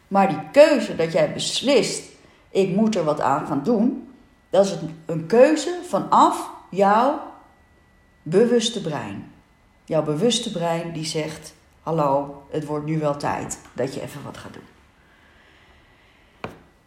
Maar 0.08 0.28
die 0.28 0.50
keuze 0.52 0.96
dat 0.96 1.12
jij 1.12 1.32
beslist: 1.32 2.02
ik 2.50 2.76
moet 2.76 2.96
er 2.96 3.04
wat 3.04 3.20
aan 3.20 3.46
gaan 3.46 3.62
doen, 3.62 4.14
dat 4.50 4.64
is 4.64 4.74
een 5.06 5.26
keuze 5.26 5.78
vanaf 5.88 6.50
jouw 6.70 7.20
bewuste 8.22 8.80
brein. 8.80 9.32
Jouw 9.84 10.02
bewuste 10.02 10.52
brein 10.52 10.92
die 10.92 11.06
zegt: 11.06 11.54
hallo, 11.82 12.42
het 12.50 12.64
wordt 12.64 12.86
nu 12.86 12.98
wel 12.98 13.16
tijd 13.16 13.60
dat 13.72 13.94
je 13.94 14.02
even 14.02 14.22
wat 14.24 14.36
gaat 14.36 14.52
doen. 14.52 14.66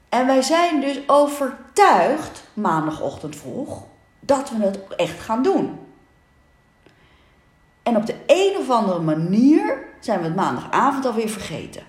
En 0.10 0.26
wij 0.26 0.42
zijn 0.42 0.82
dus 0.82 1.00
overtuigd, 1.08 2.44
maandagochtend 2.54 3.36
vroeg, 3.36 3.84
dat 4.20 4.50
we 4.50 4.64
het 4.64 4.80
echt 4.96 5.20
gaan 5.20 5.44
doen. 5.44 5.80
En 7.84 7.96
op 7.96 8.06
de 8.06 8.16
een 8.28 8.58
of 8.58 8.70
andere 8.70 9.00
manier 9.00 9.84
zijn 10.00 10.20
we 10.20 10.26
het 10.26 10.36
maandagavond 10.36 11.06
alweer 11.06 11.30
vergeten. 11.30 11.84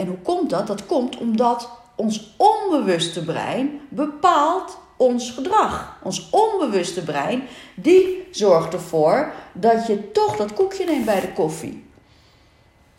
En 0.00 0.06
hoe 0.06 0.18
komt 0.18 0.50
dat? 0.50 0.66
Dat 0.66 0.86
komt 0.86 1.16
omdat 1.16 1.70
ons 1.94 2.34
onbewuste 2.36 3.24
brein 3.24 3.80
bepaalt 3.88 4.78
ons 4.96 5.30
gedrag. 5.30 5.98
Ons 6.02 6.30
onbewuste 6.30 7.02
brein, 7.02 7.42
die 7.74 8.28
zorgt 8.30 8.72
ervoor 8.72 9.32
dat 9.52 9.86
je 9.86 10.12
toch 10.12 10.36
dat 10.36 10.52
koekje 10.52 10.84
neemt 10.84 11.04
bij 11.04 11.20
de 11.20 11.32
koffie. 11.32 11.84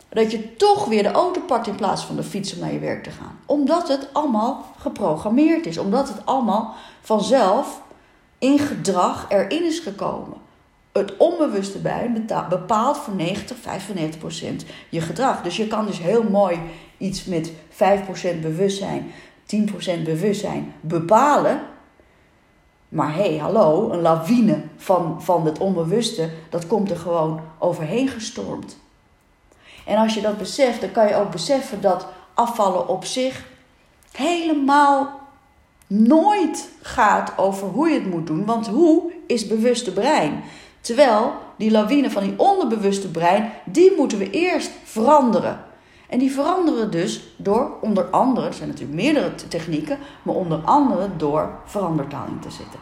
Dat 0.08 0.30
je 0.30 0.56
toch 0.56 0.84
weer 0.84 1.02
de 1.02 1.10
auto 1.10 1.40
pakt 1.40 1.66
in 1.66 1.74
plaats 1.76 2.04
van 2.04 2.16
de 2.16 2.22
fiets 2.22 2.54
om 2.54 2.60
naar 2.60 2.72
je 2.72 2.78
werk 2.78 3.02
te 3.04 3.10
gaan. 3.10 3.38
Omdat 3.46 3.88
het 3.88 4.08
allemaal 4.12 4.66
geprogrammeerd 4.78 5.66
is. 5.66 5.78
Omdat 5.78 6.08
het 6.08 6.26
allemaal 6.26 6.74
vanzelf 7.00 7.82
in 8.38 8.58
gedrag 8.58 9.26
erin 9.28 9.64
is 9.64 9.78
gekomen. 9.78 10.41
Het 10.92 11.16
onbewuste 11.16 11.78
brein 11.78 12.26
bepaalt 12.48 12.96
voor 12.96 13.14
90, 13.14 13.56
95 13.56 14.20
procent 14.20 14.64
je 14.88 15.00
gedrag. 15.00 15.42
Dus 15.42 15.56
je 15.56 15.66
kan 15.66 15.86
dus 15.86 15.98
heel 15.98 16.22
mooi 16.22 16.60
iets 16.98 17.24
met 17.24 17.52
5 17.68 18.04
procent 18.04 18.40
bewustzijn, 18.40 19.12
10 19.44 19.64
procent 19.64 20.04
bewustzijn 20.04 20.74
bepalen. 20.80 21.60
Maar 22.88 23.14
hé, 23.14 23.22
hey, 23.22 23.36
hallo, 23.36 23.90
een 23.90 24.00
lawine 24.00 24.62
van, 24.76 25.22
van 25.22 25.46
het 25.46 25.58
onbewuste, 25.58 26.30
dat 26.50 26.66
komt 26.66 26.90
er 26.90 26.96
gewoon 26.96 27.40
overheen 27.58 28.08
gestormd. 28.08 28.78
En 29.86 29.96
als 29.96 30.14
je 30.14 30.20
dat 30.20 30.38
beseft, 30.38 30.80
dan 30.80 30.92
kan 30.92 31.08
je 31.08 31.14
ook 31.14 31.30
beseffen 31.30 31.80
dat 31.80 32.06
afvallen 32.34 32.88
op 32.88 33.04
zich 33.04 33.44
helemaal 34.12 35.20
nooit 35.86 36.68
gaat 36.82 37.32
over 37.36 37.68
hoe 37.68 37.88
je 37.88 37.94
het 37.94 38.10
moet 38.10 38.26
doen. 38.26 38.44
Want 38.44 38.66
hoe 38.66 39.12
is 39.26 39.46
bewuste 39.46 39.92
brein. 39.92 40.42
Terwijl 40.82 41.34
die 41.56 41.70
lawine 41.70 42.10
van 42.10 42.22
die 42.22 42.38
onderbewuste 42.38 43.08
brein, 43.08 43.52
die 43.64 43.92
moeten 43.96 44.18
we 44.18 44.30
eerst 44.30 44.70
veranderen. 44.84 45.64
En 46.08 46.18
die 46.18 46.32
veranderen 46.32 46.90
dus 46.90 47.34
door 47.36 47.76
onder 47.80 48.04
andere, 48.04 48.46
er 48.46 48.54
zijn 48.54 48.68
natuurlijk 48.68 49.00
meerdere 49.02 49.34
technieken, 49.48 49.98
maar 50.22 50.34
onder 50.34 50.58
andere 50.58 51.08
door 51.16 51.50
verandertaling 51.64 52.42
te 52.42 52.50
zetten. 52.50 52.80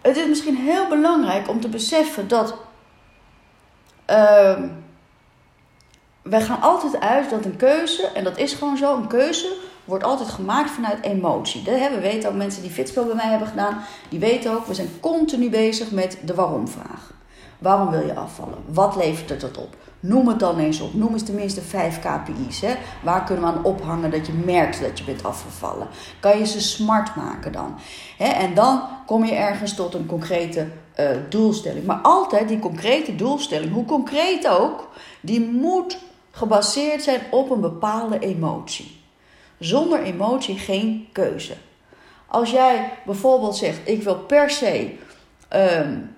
Het 0.00 0.16
is 0.16 0.26
misschien 0.26 0.56
heel 0.56 0.88
belangrijk 0.88 1.48
om 1.48 1.60
te 1.60 1.68
beseffen 1.68 2.28
dat 2.28 2.54
uh, 4.10 4.58
wij 6.22 6.42
gaan 6.42 6.60
altijd 6.60 7.00
uit 7.00 7.30
dat 7.30 7.44
een 7.44 7.56
keuze, 7.56 8.06
en 8.06 8.24
dat 8.24 8.38
is 8.38 8.54
gewoon 8.54 8.76
zo, 8.76 8.96
een 8.96 9.06
keuze 9.06 9.56
wordt 9.88 10.04
altijd 10.04 10.28
gemaakt 10.28 10.70
vanuit 10.70 11.02
emotie. 11.02 11.62
We 11.64 11.98
weten 12.00 12.28
ook 12.30 12.36
mensen 12.36 12.62
die 12.62 12.70
fitspel 12.70 13.04
bij 13.04 13.14
mij 13.14 13.28
hebben 13.28 13.48
gedaan, 13.48 13.78
die 14.08 14.18
weten 14.18 14.52
ook, 14.52 14.66
we 14.66 14.74
zijn 14.74 15.00
continu 15.00 15.50
bezig 15.50 15.90
met 15.90 16.18
de 16.24 16.34
waarom-vraag. 16.34 17.12
Waarom 17.58 17.90
wil 17.90 18.06
je 18.06 18.14
afvallen? 18.14 18.58
Wat 18.66 18.96
levert 18.96 19.28
het 19.28 19.40
dat 19.40 19.58
op? 19.58 19.76
Noem 20.00 20.28
het 20.28 20.38
dan 20.38 20.58
eens 20.58 20.80
op. 20.80 20.94
Noem 20.94 21.12
eens 21.12 21.22
tenminste 21.22 21.60
vijf 21.60 22.00
KPI's. 22.00 22.60
Hè? 22.60 22.74
Waar 23.02 23.24
kunnen 23.24 23.44
we 23.44 23.50
aan 23.50 23.64
ophangen 23.64 24.10
dat 24.10 24.26
je 24.26 24.32
merkt 24.32 24.80
dat 24.80 24.98
je 24.98 25.04
bent 25.04 25.24
afgevallen? 25.24 25.88
Kan 26.20 26.38
je 26.38 26.46
ze 26.46 26.60
smart 26.60 27.16
maken 27.16 27.52
dan? 27.52 27.78
Hè? 28.16 28.26
En 28.26 28.54
dan 28.54 28.82
kom 29.06 29.24
je 29.24 29.34
ergens 29.34 29.74
tot 29.74 29.94
een 29.94 30.06
concrete 30.06 30.66
uh, 31.00 31.06
doelstelling. 31.28 31.86
Maar 31.86 32.00
altijd 32.02 32.48
die 32.48 32.58
concrete 32.58 33.16
doelstelling, 33.16 33.72
hoe 33.72 33.84
concreet 33.84 34.48
ook, 34.48 34.88
die 35.20 35.40
moet 35.40 35.98
gebaseerd 36.30 37.02
zijn 37.02 37.20
op 37.30 37.50
een 37.50 37.60
bepaalde 37.60 38.18
emotie. 38.18 38.97
Zonder 39.58 40.02
emotie 40.02 40.58
geen 40.58 41.08
keuze. 41.12 41.54
Als 42.26 42.50
jij 42.50 42.90
bijvoorbeeld 43.04 43.56
zegt: 43.56 43.78
Ik 43.84 44.02
wil 44.02 44.16
per 44.16 44.50
se 44.50 44.94
um, 45.52 46.16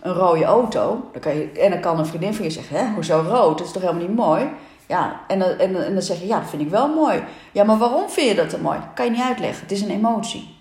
een 0.00 0.12
rode 0.12 0.44
auto. 0.44 1.08
Dan 1.12 1.20
kan 1.20 1.36
je, 1.36 1.50
en 1.50 1.70
dan 1.70 1.80
kan 1.80 1.98
een 1.98 2.06
vriendin 2.06 2.34
van 2.34 2.44
je 2.44 2.50
zeggen: 2.50 2.76
Hè, 2.76 2.92
hoezo 2.94 3.24
rood? 3.28 3.58
Dat 3.58 3.66
is 3.66 3.72
toch 3.72 3.82
helemaal 3.82 4.06
niet 4.06 4.16
mooi? 4.16 4.48
Ja, 4.86 5.20
en, 5.28 5.58
en, 5.58 5.84
en 5.86 5.92
dan 5.92 6.02
zeg 6.02 6.20
je: 6.20 6.26
Ja, 6.26 6.40
dat 6.40 6.50
vind 6.50 6.62
ik 6.62 6.70
wel 6.70 6.88
mooi. 6.88 7.22
Ja, 7.52 7.64
maar 7.64 7.78
waarom 7.78 8.08
vind 8.08 8.28
je 8.28 8.34
dat 8.34 8.50
dan 8.50 8.60
mooi? 8.60 8.78
Kan 8.94 9.04
je 9.04 9.10
niet 9.10 9.20
uitleggen. 9.20 9.62
Het 9.62 9.72
is 9.72 9.80
een 9.80 9.90
emotie. 9.90 10.58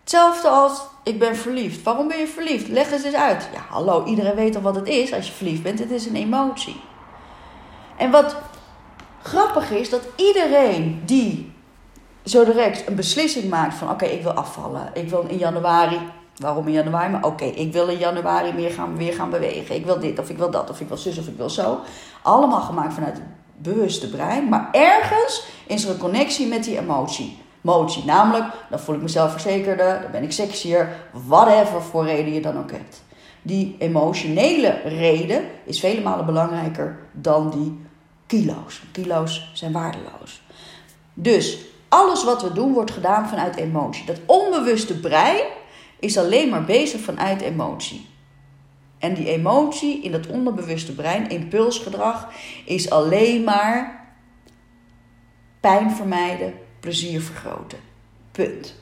Hetzelfde 0.00 0.48
als 0.48 0.82
ik 1.02 1.18
ben 1.18 1.36
verliefd. 1.36 1.82
Waarom 1.82 2.08
ben 2.08 2.18
je 2.18 2.26
verliefd? 2.26 2.68
Leg 2.68 2.90
het 2.90 3.04
eens 3.04 3.14
uit. 3.14 3.48
Ja, 3.52 3.60
hallo, 3.68 4.04
iedereen 4.04 4.34
weet 4.34 4.56
al 4.56 4.62
wat 4.62 4.74
het 4.74 4.88
is 4.88 5.12
als 5.12 5.26
je 5.26 5.32
verliefd 5.32 5.62
bent. 5.62 5.78
Het 5.78 5.90
is 5.90 6.06
een 6.06 6.16
emotie. 6.16 6.80
En 7.96 8.10
wat 8.10 8.36
grappig 9.24 9.70
is, 9.70 9.90
dat 9.90 10.02
iedereen 10.16 11.02
die 11.04 11.52
zo 12.24 12.44
direct 12.44 12.88
een 12.88 12.94
beslissing 12.94 13.48
maakt 13.48 13.74
van... 13.74 13.90
oké, 13.90 14.04
ik 14.04 14.22
wil 14.22 14.32
afvallen. 14.32 14.90
Ik 14.94 15.08
wil 15.08 15.24
in 15.28 15.38
januari... 15.38 15.98
Waarom 16.36 16.66
in 16.66 16.72
januari? 16.72 17.10
Maar 17.10 17.24
oké, 17.24 17.44
ik 17.44 17.72
wil 17.72 17.86
in 17.86 17.98
januari 17.98 18.52
meer 18.52 18.70
gaan, 18.70 18.96
weer 18.96 19.12
gaan 19.12 19.30
bewegen. 19.30 19.74
Ik 19.74 19.84
wil 19.84 20.00
dit 20.00 20.18
of 20.18 20.30
ik 20.30 20.38
wil 20.38 20.50
dat 20.50 20.70
of 20.70 20.80
ik 20.80 20.88
wil 20.88 20.96
zus 20.96 21.18
of 21.18 21.26
ik 21.26 21.36
wil 21.36 21.50
zo. 21.50 21.78
Allemaal 22.22 22.60
gemaakt 22.60 22.94
vanuit 22.94 23.14
het 23.14 23.22
bewuste 23.56 24.10
brein. 24.10 24.48
Maar 24.48 24.68
ergens 24.72 25.46
is 25.66 25.84
er 25.84 25.90
een 25.90 25.98
connectie 25.98 26.46
met 26.46 26.64
die 26.64 26.78
emotie 26.78 27.38
motie. 27.60 28.04
Namelijk, 28.04 28.44
dan 28.70 28.80
voel 28.80 28.94
ik 28.94 29.02
mezelf 29.02 29.30
verzekerder, 29.30 30.00
dan 30.02 30.10
ben 30.10 30.22
ik 30.22 30.32
sexier, 30.32 30.88
whatever 31.26 31.82
voor 31.82 32.04
reden 32.04 32.32
je 32.32 32.40
dan 32.40 32.58
ook 32.58 32.70
hebt. 32.70 33.02
Die 33.42 33.76
emotionele 33.78 34.80
reden 34.84 35.44
is 35.64 35.80
vele 35.80 36.00
malen 36.00 36.26
belangrijker 36.26 36.98
dan 37.12 37.50
die 37.50 37.83
kilo's. 38.26 38.82
Kilo's 38.92 39.50
zijn 39.54 39.72
waardeloos. 39.72 40.42
Dus 41.14 41.58
alles 41.88 42.24
wat 42.24 42.42
we 42.42 42.52
doen 42.52 42.72
wordt 42.72 42.90
gedaan 42.90 43.28
vanuit 43.28 43.56
emotie. 43.56 44.04
Dat 44.04 44.20
onbewuste 44.26 45.00
brein 45.00 45.46
is 45.98 46.18
alleen 46.18 46.48
maar 46.48 46.64
bezig 46.64 47.00
vanuit 47.00 47.40
emotie. 47.40 48.06
En 48.98 49.14
die 49.14 49.28
emotie 49.28 50.02
in 50.02 50.12
dat 50.12 50.26
onderbewuste 50.26 50.94
brein, 50.94 51.28
impulsgedrag, 51.28 52.28
is 52.64 52.90
alleen 52.90 53.44
maar 53.44 54.06
pijn 55.60 55.90
vermijden, 55.90 56.54
plezier 56.80 57.20
vergroten. 57.20 57.78
Punt. 58.32 58.74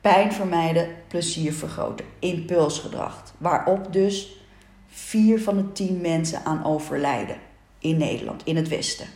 Pijn 0.00 0.32
vermijden, 0.32 0.88
plezier 1.08 1.52
vergroten. 1.52 2.06
Impulsgedrag. 2.18 3.22
Waarop 3.38 3.92
dus 3.92 4.36
vier 4.88 5.42
van 5.42 5.56
de 5.56 5.72
tien 5.72 6.00
mensen 6.00 6.44
aan 6.44 6.64
overlijden. 6.64 7.36
In 7.86 7.96
Nederland, 7.96 8.42
in 8.44 8.56
het 8.56 8.68
Westen. 8.68 9.06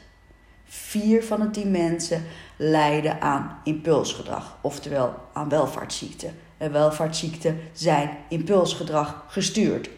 Vier 0.64 1.24
van 1.24 1.40
de 1.40 1.50
tien 1.50 1.70
mensen 1.70 2.24
lijden 2.56 3.20
aan 3.20 3.60
impulsgedrag, 3.64 4.58
oftewel 4.60 5.14
aan 5.32 5.48
welvaartsziekten. 5.48 6.34
En 6.58 6.72
welvaartsziekten 6.72 7.60
zijn 7.72 8.10
impulsgedrag 8.28 9.24
gestuurd. 9.28 9.90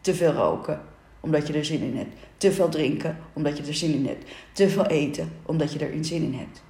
Te 0.00 0.14
veel 0.14 0.32
roken, 0.32 0.82
omdat 1.20 1.46
je 1.46 1.52
er 1.52 1.64
zin 1.64 1.80
in 1.80 1.96
hebt. 1.96 2.16
Te 2.36 2.52
veel 2.52 2.68
drinken, 2.68 3.18
omdat 3.32 3.56
je 3.56 3.62
er 3.62 3.74
zin 3.74 3.94
in 3.94 4.06
hebt. 4.06 4.30
Te 4.52 4.68
veel 4.68 4.86
eten, 4.86 5.32
omdat 5.42 5.72
je 5.72 5.78
er 5.78 6.04
zin 6.04 6.22
in 6.22 6.34
hebt. 6.34 6.62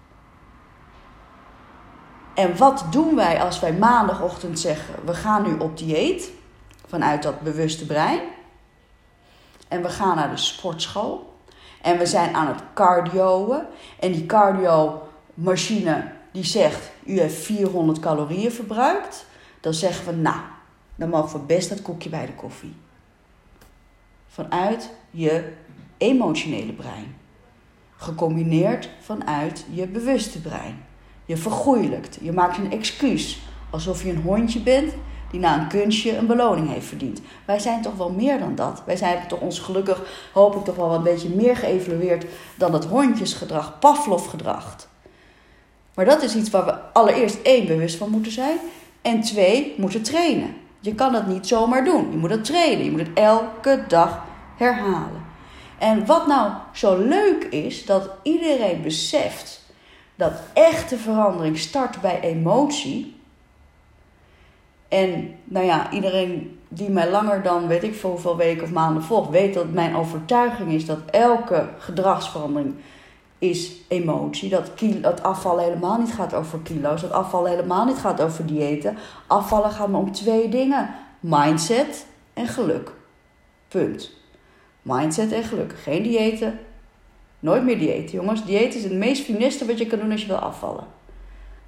En 2.34 2.56
wat 2.56 2.86
doen 2.90 3.14
wij 3.14 3.42
als 3.42 3.60
wij 3.60 3.72
maandagochtend 3.72 4.60
zeggen: 4.60 4.94
we 5.04 5.14
gaan 5.14 5.42
nu 5.42 5.58
op 5.58 5.78
dieet 5.78 6.30
vanuit 6.86 7.22
dat 7.22 7.40
bewuste 7.40 7.86
brein? 7.86 8.20
En 9.68 9.82
we 9.82 9.88
gaan 9.88 10.16
naar 10.16 10.30
de 10.30 10.36
sportschool. 10.36 11.31
En 11.82 11.98
we 11.98 12.06
zijn 12.06 12.34
aan 12.34 12.46
het 12.46 12.62
cardioen. 12.74 13.62
En 13.98 14.12
die 14.12 14.26
cardio-machine 14.26 16.12
die 16.32 16.44
zegt, 16.44 16.90
u 17.04 17.20
heeft 17.20 17.34
400 17.34 17.98
calorieën 17.98 18.52
verbruikt. 18.52 19.26
Dan 19.60 19.74
zeggen 19.74 20.06
we, 20.06 20.20
nou, 20.20 20.40
dan 20.96 21.08
mogen 21.08 21.40
we 21.40 21.46
best 21.46 21.68
dat 21.68 21.82
koekje 21.82 22.08
bij 22.08 22.26
de 22.26 22.34
koffie. 22.34 22.74
Vanuit 24.28 24.90
je 25.10 25.52
emotionele 25.98 26.72
brein. 26.72 27.16
Gecombineerd 27.96 28.88
vanuit 29.00 29.64
je 29.70 29.86
bewuste 29.86 30.40
brein. 30.40 30.84
Je 31.24 31.36
vergoeilijkt. 31.36 32.18
Je 32.20 32.32
maakt 32.32 32.58
een 32.58 32.72
excuus. 32.72 33.42
Alsof 33.70 34.02
je 34.02 34.10
een 34.10 34.22
hondje 34.22 34.60
bent 34.60 34.94
die 35.32 35.40
na 35.40 35.60
een 35.60 35.68
kunstje 35.68 36.16
een 36.16 36.26
beloning 36.26 36.68
heeft 36.68 36.86
verdiend. 36.86 37.20
Wij 37.44 37.58
zijn 37.58 37.82
toch 37.82 37.96
wel 37.96 38.10
meer 38.10 38.38
dan 38.38 38.54
dat. 38.54 38.82
Wij 38.86 38.96
zijn 38.96 39.28
toch 39.28 39.40
ons 39.40 39.58
gelukkig, 39.58 40.02
hoop 40.32 40.56
ik 40.56 40.64
toch 40.64 40.76
wel 40.76 40.94
een 40.94 41.02
beetje 41.02 41.28
meer 41.28 41.56
geëvalueerd 41.56 42.24
dan 42.56 42.72
het 42.72 42.84
hondjesgedrag, 42.84 43.78
Pavlov-gedrag. 43.78 44.76
Maar 45.94 46.04
dat 46.04 46.22
is 46.22 46.36
iets 46.36 46.50
waar 46.50 46.64
we 46.64 46.74
allereerst 46.92 47.38
één 47.42 47.66
bewust 47.66 47.96
van 47.96 48.10
moeten 48.10 48.32
zijn 48.32 48.58
en 49.02 49.20
twee 49.20 49.74
moeten 49.76 50.02
trainen. 50.02 50.54
Je 50.80 50.94
kan 50.94 51.12
dat 51.12 51.26
niet 51.26 51.46
zomaar 51.46 51.84
doen. 51.84 52.10
Je 52.10 52.16
moet 52.16 52.30
het 52.30 52.44
trainen. 52.44 52.84
Je 52.84 52.90
moet 52.90 53.00
het 53.00 53.10
elke 53.14 53.84
dag 53.88 54.24
herhalen. 54.56 55.22
En 55.78 56.06
wat 56.06 56.26
nou 56.26 56.52
zo 56.72 56.96
leuk 56.96 57.44
is, 57.44 57.86
dat 57.86 58.10
iedereen 58.22 58.82
beseft 58.82 59.60
dat 60.14 60.32
echte 60.52 60.96
verandering 60.96 61.58
start 61.58 62.00
bij 62.00 62.20
emotie. 62.20 63.12
En 64.92 65.35
nou 65.44 65.66
ja, 65.66 65.92
iedereen 65.92 66.59
die 66.68 66.90
mij 66.90 67.11
langer 67.11 67.42
dan 67.42 67.66
weet 67.66 67.83
ik 67.83 67.94
voor 67.94 68.11
hoeveel 68.11 68.37
weken 68.37 68.62
of 68.62 68.70
maanden 68.70 69.02
volgt, 69.02 69.31
weet 69.31 69.55
dat 69.55 69.70
mijn 69.70 69.96
overtuiging 69.96 70.72
is 70.72 70.87
dat 70.87 70.98
elke 71.11 71.68
gedragsverandering 71.78 72.74
is 73.38 73.72
emotie. 73.88 74.48
Dat, 74.48 74.74
kilo, 74.74 75.00
dat 75.00 75.22
afvallen 75.22 75.64
helemaal 75.64 75.98
niet 75.98 76.12
gaat 76.12 76.35
over 76.35 76.59
kilo's. 76.59 77.00
Dat 77.00 77.12
afvallen 77.12 77.50
helemaal 77.50 77.85
niet 77.85 77.96
gaat 77.96 78.20
over 78.20 78.46
diëten. 78.46 78.96
Afvallen 79.26 79.70
gaat 79.70 79.88
maar 79.88 80.00
om 80.00 80.12
twee 80.12 80.48
dingen: 80.48 80.94
mindset 81.20 82.07
en 82.35 82.46
geluk. 82.46 82.92
Punt. 83.68 84.11
Mindset 84.83 85.33
en 85.33 85.44
geluk. 85.44 85.74
Geen 85.83 86.02
diëten. 86.02 86.59
Nooit 87.38 87.64
meer 87.64 87.78
diëten, 87.78 88.14
jongens. 88.14 88.44
Dieet 88.44 88.74
is 88.74 88.85
het 88.85 88.92
meest 88.92 89.24
finiste 89.24 89.66
wat 89.66 89.78
je 89.78 89.87
kan 89.87 89.98
doen 89.98 90.12
als 90.12 90.20
je 90.20 90.26
wil 90.26 90.37
afvallen. 90.37 90.85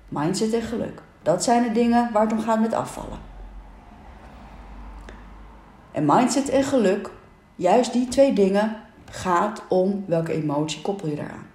Mindset 0.09 0.53
en 0.53 0.63
geluk. 0.63 1.03
Dat 1.25 1.45
zijn 1.45 1.63
de 1.63 1.73
dingen 1.73 2.13
waar 2.13 2.23
het 2.23 2.33
om 2.33 2.41
gaat 2.41 2.61
met 2.61 2.75
afvallen. 2.75 3.19
En 5.93 6.05
mindset 6.07 6.49
en 6.49 6.65
geluk, 6.65 7.11
juist 7.57 7.93
die 7.93 8.09
twee 8.09 8.33
dingen, 8.33 8.77
gaat 9.11 9.63
om 9.69 10.05
welke 10.07 10.33
emotie 10.33 10.83
koppel 10.83 11.09
je 11.09 11.15
daaraan. 11.15 11.47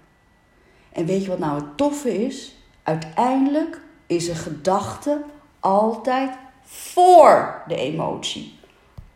En 0.92 1.06
weet 1.06 1.24
je 1.24 1.30
wat 1.30 1.40
nou 1.40 1.56
het 1.56 1.78
toffe 1.78 2.26
is? 2.26 2.56
Uiteindelijk 2.84 3.82
is 4.08 4.28
een 4.28 4.36
gedachte 4.36 5.22
altijd 5.60 6.32
voor 6.64 7.64
de 7.68 7.76
emotie. 7.76 8.60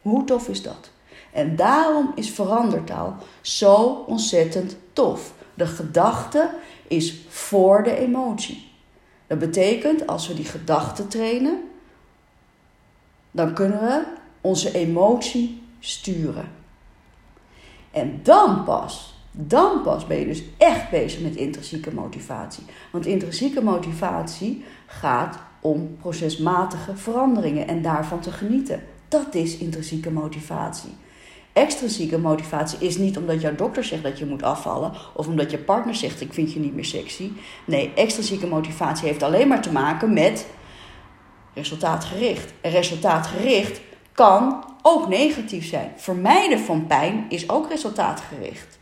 Hoe 0.01 0.23
tof 0.23 0.47
is 0.47 0.61
dat? 0.61 0.91
En 1.31 1.55
daarom 1.55 2.11
is 2.15 2.31
verandertaal 2.31 3.17
zo 3.41 4.03
ontzettend 4.07 4.77
tof. 4.93 5.33
De 5.53 5.67
gedachte 5.67 6.49
is 6.87 7.25
voor 7.27 7.83
de 7.83 7.97
emotie. 7.97 8.71
Dat 9.27 9.39
betekent, 9.39 10.07
als 10.07 10.27
we 10.27 10.33
die 10.33 10.45
gedachte 10.45 11.07
trainen, 11.07 11.61
dan 13.31 13.53
kunnen 13.53 13.79
we 13.79 14.03
onze 14.41 14.71
emotie 14.73 15.61
sturen. 15.79 16.51
En 17.91 18.19
dan 18.23 18.63
pas, 18.63 19.13
dan 19.31 19.81
pas 19.81 20.07
ben 20.07 20.19
je 20.19 20.25
dus 20.25 20.43
echt 20.57 20.89
bezig 20.89 21.21
met 21.21 21.35
intrinsieke 21.35 21.93
motivatie. 21.93 22.63
Want 22.91 23.05
intrinsieke 23.05 23.61
motivatie 23.61 24.65
gaat 24.85 25.37
om 25.61 25.97
procesmatige 25.99 26.95
veranderingen 26.95 27.67
en 27.67 27.81
daarvan 27.81 28.19
te 28.19 28.31
genieten. 28.31 28.83
Dat 29.07 29.35
is 29.35 29.57
intrinsieke 29.57 30.11
motivatie. 30.11 30.91
Extrinsieke 31.53 32.17
motivatie 32.17 32.77
is 32.79 32.97
niet 32.97 33.17
omdat 33.17 33.41
jouw 33.41 33.55
dokter 33.55 33.83
zegt 33.83 34.03
dat 34.03 34.19
je 34.19 34.25
moet 34.25 34.43
afvallen 34.43 34.91
of 35.13 35.27
omdat 35.27 35.51
je 35.51 35.57
partner 35.57 35.95
zegt 35.95 36.21
ik 36.21 36.33
vind 36.33 36.53
je 36.53 36.59
niet 36.59 36.75
meer 36.75 36.85
sexy. 36.85 37.31
Nee, 37.65 37.91
extrinsieke 37.95 38.47
motivatie 38.47 39.07
heeft 39.07 39.23
alleen 39.23 39.47
maar 39.47 39.61
te 39.61 39.71
maken 39.71 40.13
met 40.13 40.45
resultaatgericht. 41.53 42.53
En 42.61 42.71
resultaatgericht 42.71 43.81
kan 44.11 44.63
ook 44.81 45.07
negatief 45.07 45.67
zijn. 45.67 45.91
Vermijden 45.95 46.59
van 46.59 46.87
pijn 46.87 47.25
is 47.29 47.49
ook 47.49 47.69
resultaatgericht. 47.69 48.79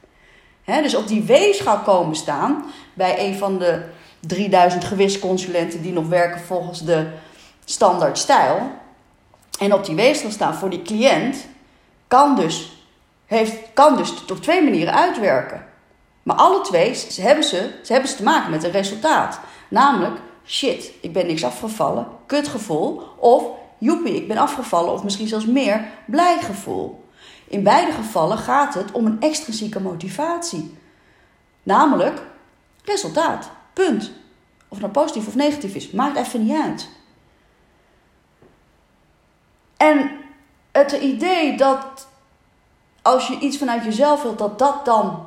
dus 0.65 0.95
op 0.95 1.07
die 1.07 1.21
weegschaal 1.21 1.79
komen 1.79 2.15
staan 2.15 2.65
bij 2.93 3.27
een 3.27 3.35
van 3.35 3.57
de 3.57 3.83
3000 4.19 4.83
gewichtsconsulenten 4.83 5.81
die 5.81 5.93
nog 5.93 6.07
werken 6.07 6.41
volgens 6.41 6.85
de 6.85 7.07
standaard 7.65 8.17
stijl. 8.17 8.71
En 9.59 9.73
op 9.73 9.85
die 9.85 9.95
weegschaal 9.95 10.31
staan 10.31 10.55
voor 10.55 10.69
die 10.69 10.81
cliënt 10.81 11.49
kan 12.11 12.35
dus, 12.35 12.85
heeft, 13.25 13.57
kan 13.73 13.97
dus 13.97 14.25
op 14.25 14.41
twee 14.41 14.63
manieren 14.63 14.93
uitwerken. 14.93 15.65
Maar 16.23 16.35
alle 16.35 16.61
twee 16.61 16.97
hebben, 17.15 17.43
ze, 17.43 17.79
ze 17.83 17.91
hebben 17.91 18.09
ze 18.09 18.15
te 18.15 18.23
maken 18.23 18.51
met 18.51 18.63
een 18.63 18.71
resultaat. 18.71 19.39
Namelijk, 19.69 20.19
shit, 20.45 20.91
ik 21.01 21.13
ben 21.13 21.27
niks 21.27 21.43
afgevallen, 21.43 22.07
kutgevoel. 22.25 23.01
Of, 23.17 23.43
joepie, 23.77 24.15
ik 24.15 24.27
ben 24.27 24.37
afgevallen, 24.37 24.93
of 24.93 25.03
misschien 25.03 25.27
zelfs 25.27 25.45
meer, 25.45 25.85
blij 26.05 26.39
gevoel. 26.41 27.09
In 27.47 27.63
beide 27.63 27.91
gevallen 27.91 28.37
gaat 28.37 28.73
het 28.73 28.91
om 28.91 29.05
een 29.05 29.21
extrinsieke 29.21 29.81
motivatie. 29.81 30.77
Namelijk, 31.63 32.21
resultaat, 32.83 33.49
punt. 33.73 34.11
Of 34.67 34.77
het 34.77 34.79
nou 34.79 34.91
positief 34.91 35.27
of 35.27 35.35
negatief 35.35 35.75
is, 35.75 35.91
maakt 35.91 36.17
even 36.17 36.45
niet 36.45 36.61
uit. 36.61 36.89
En 39.77 40.19
het 40.71 40.91
idee 40.91 41.57
dat 41.57 42.07
als 43.01 43.27
je 43.27 43.39
iets 43.39 43.57
vanuit 43.57 43.83
jezelf 43.83 44.23
wilt, 44.23 44.37
dat 44.37 44.59
dat 44.59 44.85
dan 44.85 45.25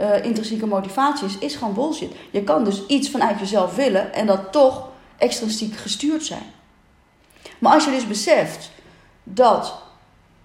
uh, 0.00 0.24
intrinsieke 0.24 0.66
motivatie 0.66 1.26
is, 1.26 1.38
is 1.38 1.54
gewoon 1.54 1.74
bullshit. 1.74 2.12
Je 2.30 2.44
kan 2.44 2.64
dus 2.64 2.86
iets 2.86 3.10
vanuit 3.10 3.38
jezelf 3.38 3.74
willen 3.74 4.14
en 4.14 4.26
dat 4.26 4.52
toch 4.52 4.88
extrinsiek 5.16 5.76
gestuurd 5.76 6.24
zijn. 6.24 6.52
Maar 7.58 7.72
als 7.74 7.84
je 7.84 7.90
dus 7.90 8.06
beseft 8.06 8.70
dat 9.22 9.74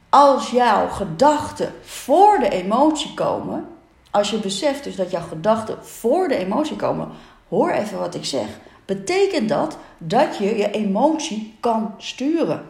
als 0.09 0.49
jouw 0.49 0.89
gedachten 0.89 1.73
voor 1.81 2.39
de 2.39 2.49
emotie 2.49 3.13
komen, 3.13 3.67
als 4.11 4.29
je 4.29 4.37
beseft 4.37 4.83
dus 4.83 4.95
dat 4.95 5.11
jouw 5.11 5.27
gedachten 5.27 5.85
voor 5.85 6.27
de 6.27 6.35
emotie 6.35 6.75
komen, 6.75 7.09
hoor 7.49 7.71
even 7.71 7.99
wat 7.99 8.15
ik 8.15 8.25
zeg, 8.25 8.47
betekent 8.85 9.49
dat 9.49 9.77
dat 9.97 10.37
je 10.37 10.57
je 10.57 10.71
emotie 10.71 11.57
kan 11.59 11.93
sturen. 11.97 12.65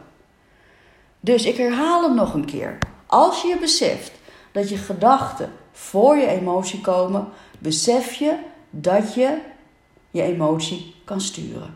Dus 1.28 1.46
ik 1.46 1.58
herhaal 1.58 2.04
hem 2.04 2.16
nog 2.16 2.34
een 2.34 2.46
keer. 2.46 2.78
Als 3.06 3.42
je 3.42 3.58
beseft 3.60 4.12
dat 4.52 4.70
je 4.70 4.78
gedachten 4.78 5.52
voor 5.72 6.16
je 6.16 6.28
emotie 6.28 6.82
komen, 6.82 7.28
besef 7.60 8.14
je 8.14 8.38
dat 8.70 9.14
je 9.14 9.38
je 10.12 10.22
emotie 10.22 10.96
kan 11.06 11.22
sturen. 11.22 11.76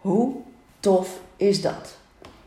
Hoe 0.00 0.36
tof 0.80 1.20
is 1.36 1.62
dat? 1.62 1.96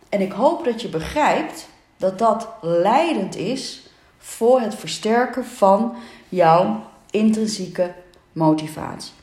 En 0.09 0.21
ik 0.21 0.31
hoop 0.31 0.65
dat 0.65 0.81
je 0.81 0.89
begrijpt 0.89 1.67
dat 1.97 2.19
dat 2.19 2.47
leidend 2.61 3.35
is 3.35 3.89
voor 4.17 4.59
het 4.59 4.75
versterken 4.75 5.45
van 5.45 5.95
jouw 6.29 6.83
intrinsieke 7.11 7.93
motivatie. 8.31 9.13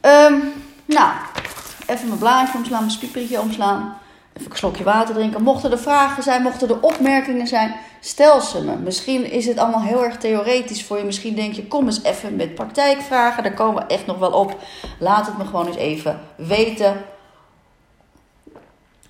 Um, 0.00 0.52
nou, 0.84 1.14
even 1.92 2.06
mijn 2.06 2.18
blaadje 2.18 2.58
omslaan, 2.58 2.78
mijn 2.78 2.90
spiepertje 2.90 3.40
omslaan. 3.40 3.98
Even 4.32 4.50
een 4.50 4.56
slokje 4.56 4.84
water 4.84 5.14
drinken. 5.14 5.42
Mochten 5.42 5.70
er 5.70 5.78
vragen 5.78 6.22
zijn, 6.22 6.42
mochten 6.42 6.68
er 6.68 6.80
opmerkingen 6.80 7.46
zijn, 7.46 7.74
stel 8.00 8.40
ze 8.40 8.62
me. 8.62 8.76
Misschien 8.76 9.30
is 9.30 9.46
het 9.46 9.58
allemaal 9.58 9.82
heel 9.82 10.04
erg 10.04 10.16
theoretisch 10.16 10.84
voor 10.84 10.98
je. 10.98 11.04
Misschien 11.04 11.34
denk 11.34 11.54
je, 11.54 11.66
kom 11.66 11.86
eens 11.86 12.02
even 12.02 12.36
met 12.36 12.54
praktijkvragen. 12.54 13.42
Daar 13.42 13.54
komen 13.54 13.82
we 13.82 13.94
echt 13.94 14.06
nog 14.06 14.18
wel 14.18 14.32
op. 14.32 14.56
Laat 14.98 15.26
het 15.26 15.38
me 15.38 15.44
gewoon 15.44 15.66
eens 15.66 15.76
even 15.76 16.20
weten. 16.36 17.04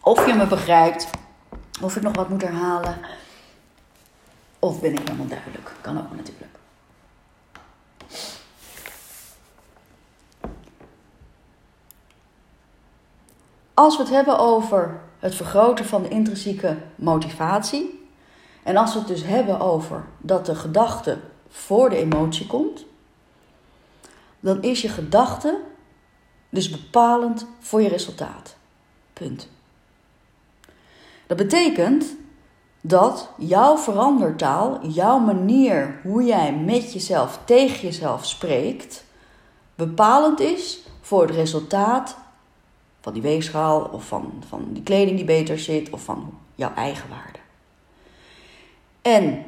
Of 0.00 0.26
je 0.26 0.34
me 0.34 0.46
begrijpt. 0.46 1.10
Of 1.80 1.96
ik 1.96 2.02
nog 2.02 2.16
wat 2.16 2.28
moet 2.28 2.42
herhalen. 2.42 2.96
Of 4.58 4.80
ben 4.80 4.92
ik 4.92 4.98
helemaal 4.98 5.26
duidelijk. 5.26 5.72
Kan 5.80 5.98
ook 5.98 6.16
natuurlijk. 6.16 6.51
Als 13.74 13.96
we 13.96 14.02
het 14.02 14.12
hebben 14.12 14.38
over 14.38 15.00
het 15.22 15.34
vergroten 15.34 15.84
van 15.84 16.02
de 16.02 16.08
intrinsieke 16.08 16.76
motivatie. 16.94 18.06
En 18.62 18.76
als 18.76 18.92
we 18.92 18.98
het 18.98 19.08
dus 19.08 19.22
hebben 19.22 19.60
over 19.60 20.04
dat 20.18 20.46
de 20.46 20.54
gedachte 20.54 21.18
voor 21.48 21.90
de 21.90 21.96
emotie 21.96 22.46
komt, 22.46 22.84
dan 24.40 24.62
is 24.62 24.82
je 24.82 24.88
gedachte 24.88 25.60
dus 26.48 26.70
bepalend 26.70 27.46
voor 27.60 27.82
je 27.82 27.88
resultaat. 27.88 28.56
Punt. 29.12 29.48
Dat 31.26 31.36
betekent 31.36 32.16
dat 32.80 33.28
jouw 33.36 33.76
verandertaal, 33.76 34.86
jouw 34.86 35.18
manier 35.18 36.00
hoe 36.02 36.24
jij 36.24 36.54
met 36.54 36.92
jezelf, 36.92 37.38
tegen 37.44 37.80
jezelf 37.80 38.26
spreekt, 38.26 39.04
bepalend 39.74 40.40
is 40.40 40.80
voor 41.00 41.22
het 41.22 41.30
resultaat 41.30 42.16
van 43.02 43.12
die 43.12 43.22
weegschaal 43.22 43.80
of 43.92 44.06
van, 44.06 44.42
van 44.48 44.68
die 44.72 44.82
kleding 44.82 45.16
die 45.16 45.24
beter 45.24 45.58
zit 45.58 45.90
of 45.90 46.02
van 46.04 46.38
jouw 46.54 46.74
eigen 46.74 47.08
waarde. 47.08 47.38
En 49.02 49.44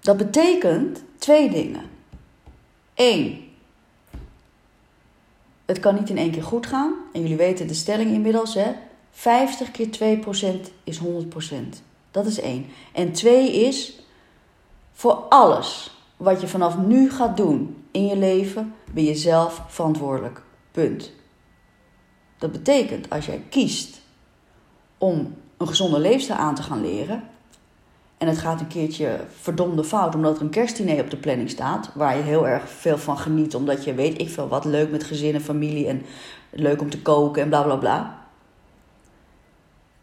dat 0.00 0.16
betekent 0.16 1.02
twee 1.18 1.50
dingen. 1.50 1.82
Eén, 2.94 3.50
het 5.64 5.80
kan 5.80 5.94
niet 5.94 6.10
in 6.10 6.18
één 6.18 6.30
keer 6.30 6.42
goed 6.42 6.66
gaan. 6.66 6.94
En 7.12 7.20
jullie 7.20 7.36
weten 7.36 7.66
de 7.66 7.74
stelling 7.74 8.10
inmiddels, 8.10 8.54
hè? 8.54 8.72
50 9.10 9.70
keer 9.70 10.18
2% 10.66 10.70
is 10.84 11.00
100%. 11.00 11.02
Dat 12.10 12.26
is 12.26 12.40
één. 12.40 12.66
En 12.92 13.12
twee 13.12 13.52
is, 13.52 14.00
voor 14.92 15.12
alles 15.12 15.96
wat 16.16 16.40
je 16.40 16.48
vanaf 16.48 16.78
nu 16.78 17.10
gaat 17.10 17.36
doen 17.36 17.84
in 17.90 18.06
je 18.06 18.16
leven, 18.16 18.74
ben 18.92 19.04
je 19.04 19.14
zelf 19.14 19.62
verantwoordelijk. 19.68 20.42
Punt. 20.70 21.12
Dat 22.38 22.52
betekent, 22.52 23.10
als 23.10 23.26
jij 23.26 23.42
kiest 23.50 24.00
om 24.98 25.34
een 25.56 25.68
gezonde 25.68 25.98
leefstijl 25.98 26.38
aan 26.38 26.54
te 26.54 26.62
gaan 26.62 26.80
leren, 26.80 27.22
en 28.18 28.28
het 28.28 28.38
gaat 28.38 28.60
een 28.60 28.66
keertje 28.66 29.20
verdomde 29.40 29.84
fout 29.84 30.14
omdat 30.14 30.36
er 30.36 30.42
een 30.42 30.50
kerstdiner 30.50 31.00
op 31.00 31.10
de 31.10 31.16
planning 31.16 31.50
staat. 31.50 31.90
Waar 31.94 32.16
je 32.16 32.22
heel 32.22 32.48
erg 32.48 32.68
veel 32.70 32.98
van 32.98 33.18
geniet. 33.18 33.54
Omdat 33.54 33.84
je 33.84 33.94
weet, 33.94 34.20
ik 34.20 34.30
veel 34.30 34.48
wat 34.48 34.64
leuk 34.64 34.90
met 34.90 35.04
gezin 35.04 35.34
en 35.34 35.40
familie. 35.40 35.86
En 35.86 36.02
leuk 36.50 36.80
om 36.80 36.90
te 36.90 37.02
koken 37.02 37.42
en 37.42 37.48
bla 37.48 37.62
bla 37.62 37.76
bla. 37.76 38.18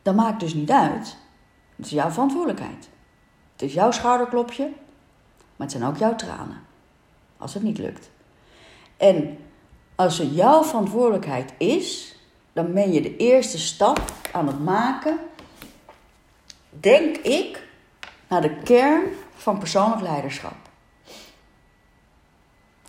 Dat 0.02 0.15
maakt 0.15 0.39
dus 0.39 0.54
niet 0.54 0.72
uit. 0.72 1.17
Het 1.76 1.86
is 1.86 1.91
jouw 1.91 2.10
verantwoordelijkheid. 2.10 2.89
Het 3.52 3.62
is 3.62 3.74
jouw 3.74 3.91
schouderklopje. 3.91 4.63
Maar 5.56 5.67
het 5.67 5.72
zijn 5.72 5.84
ook 5.84 5.98
jouw 5.98 6.15
tranen. 6.15 6.62
Als 7.38 7.54
het 7.54 7.63
niet 7.63 7.78
lukt. 7.78 8.10
En 8.98 9.38
als 9.96 10.17
het 10.17 10.36
jouw 10.36 10.63
verantwoordelijkheid 10.63 11.54
is. 11.58 12.12
Dan 12.54 12.74
ben 12.74 12.92
je 12.92 13.02
de 13.02 13.18
eerste 13.18 13.60
stap 13.60 14.13
aan 14.32 14.48
het 14.48 14.60
maken. 14.60 15.20
Denk 16.70 17.18
ik 17.18 17.68
naar 18.28 18.42
de 18.42 18.58
kern 18.63 19.04
van 19.36 19.60
persoonlijk 19.60 20.02
leiderschap. 20.02 20.56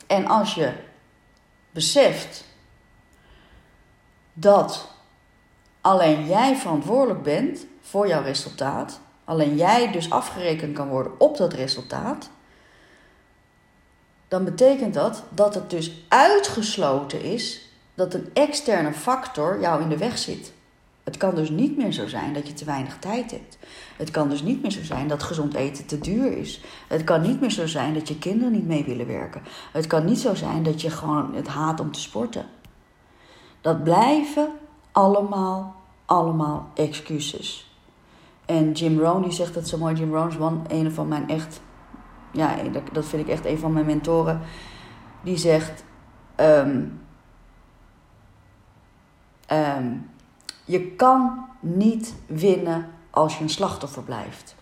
En 0.07 0.27
als 0.27 0.55
je 0.55 0.73
beseft 1.71 2.45
dat 4.33 4.89
alleen 5.81 6.27
jij 6.27 6.57
verantwoordelijk 6.57 7.23
bent 7.23 7.67
voor 7.81 8.09
jouw 8.09 8.23
resultaat, 8.23 9.01
alleen 9.25 9.57
jij 9.57 9.93
dus 9.93 10.11
afgerekend 10.11 10.75
kan 10.75 10.89
worden 10.89 11.21
op 11.21 11.37
dat 11.37 11.53
resultaat, 11.53 12.31
dan 14.29 14.45
betekent 14.45 14.95
dat 14.95 15.23
dat 15.31 15.55
het 15.55 15.71
dus 15.71 15.93
uitgesloten 16.09 17.23
is 17.23 17.64
dat 17.95 18.15
een 18.15 18.29
externe 18.33 18.93
factor 18.93 19.61
jou 19.61 19.83
in 19.83 19.89
de 19.89 19.99
weg 19.99 20.19
zit. 20.19 20.53
Het 21.05 21.17
kan 21.17 21.35
dus 21.35 21.51
niet 21.51 21.77
meer 21.77 21.93
zo 21.93 22.09
zijn 22.09 22.33
dat 22.33 22.47
je 22.47 22.55
te 22.55 22.65
weinig 22.65 22.99
tijd 22.99 23.31
hebt. 23.31 23.59
Het 23.97 24.11
kan 24.11 24.29
dus 24.29 24.43
niet 24.43 24.63
meer 24.63 24.71
zo 24.71 24.83
zijn 24.83 25.09
dat 25.09 25.23
gezond 25.23 25.55
eten 25.55 25.87
te 25.87 25.99
duur 25.99 26.37
is. 26.37 26.61
Het 26.89 27.05
kan 27.05 27.23
niet 27.23 27.41
meer 27.41 27.51
zo 27.51 27.67
zijn 27.67 27.95
dat 27.95 28.09
je 28.09 28.19
kinderen 28.19 28.53
niet 28.53 28.67
mee 28.67 28.85
willen 28.85 29.07
werken. 29.07 29.43
Het 29.73 29.87
kan 29.87 30.05
niet 30.05 30.19
zo 30.19 30.35
zijn 30.35 30.63
dat 30.63 30.81
je 30.81 30.91
gewoon 30.91 31.35
het 31.35 31.47
haat 31.47 31.81
om 31.81 31.93
te 31.93 32.01
sporten. 32.01 32.47
Dat 33.61 33.85
blijven 33.85 34.49
allemaal, 34.93 35.75
allemaal 36.05 36.71
excuses. 36.75 37.79
En 38.45 38.73
Jim 38.73 38.99
Rohn 38.99 39.23
die 39.23 39.33
zegt 39.33 39.55
dat 39.55 39.69
zo 39.69 39.79
mooi. 39.79 39.95
Jim 39.95 40.15
Rohn 40.15 40.29
is 40.29 40.77
een 40.77 40.93
van 40.93 41.09
mijn 41.09 41.29
echt, 41.29 41.61
ja, 42.33 42.57
dat 42.93 43.05
vind 43.05 43.23
ik 43.23 43.29
echt 43.29 43.45
een 43.45 43.59
van 43.59 43.73
mijn 43.73 43.87
mentoren. 43.87 44.41
Die 45.23 45.37
zegt, 45.37 45.85
um, 46.41 47.04
um, 49.55 50.11
je 50.65 50.91
kan 50.91 51.47
niet 51.61 52.15
winnen 52.27 52.87
als 53.11 53.37
je 53.37 53.43
een 53.43 53.51
slachtoffer 53.51 54.03
blijft. 54.03 54.55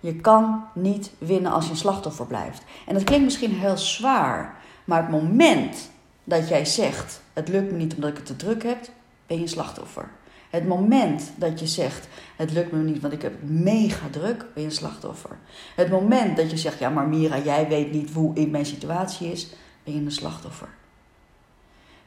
Je 0.00 0.16
kan 0.16 0.64
niet 0.74 1.10
winnen 1.18 1.52
als 1.52 1.64
je 1.64 1.70
een 1.70 1.76
slachtoffer 1.76 2.26
blijft. 2.26 2.62
En 2.86 2.94
dat 2.94 3.04
klinkt 3.04 3.24
misschien 3.24 3.52
heel 3.52 3.76
zwaar, 3.76 4.56
maar 4.84 5.02
het 5.02 5.10
moment 5.10 5.90
dat 6.24 6.48
jij 6.48 6.64
zegt: 6.64 7.22
Het 7.32 7.48
lukt 7.48 7.72
me 7.72 7.78
niet 7.78 7.94
omdat 7.94 8.10
ik 8.10 8.16
het 8.16 8.26
te 8.26 8.36
druk 8.36 8.62
heb, 8.62 8.78
ben 9.26 9.36
je 9.36 9.42
een 9.42 9.48
slachtoffer. 9.48 10.10
Het 10.50 10.66
moment 10.66 11.32
dat 11.36 11.60
je 11.60 11.66
zegt: 11.66 12.08
Het 12.36 12.52
lukt 12.52 12.72
me 12.72 12.78
niet 12.78 13.00
want 13.00 13.12
ik 13.12 13.22
heb 13.22 13.42
mega 13.42 14.06
druk, 14.10 14.38
ben 14.38 14.62
je 14.62 14.68
een 14.68 14.74
slachtoffer. 14.74 15.38
Het 15.76 15.90
moment 15.90 16.36
dat 16.36 16.50
je 16.50 16.56
zegt: 16.56 16.78
Ja, 16.78 16.88
maar 16.88 17.08
Mira, 17.08 17.38
jij 17.38 17.68
weet 17.68 17.92
niet 17.92 18.12
hoe 18.12 18.34
in 18.34 18.50
mijn 18.50 18.66
situatie 18.66 19.32
is, 19.32 19.48
ben 19.84 19.94
je 19.94 20.00
een 20.00 20.12
slachtoffer. 20.12 20.68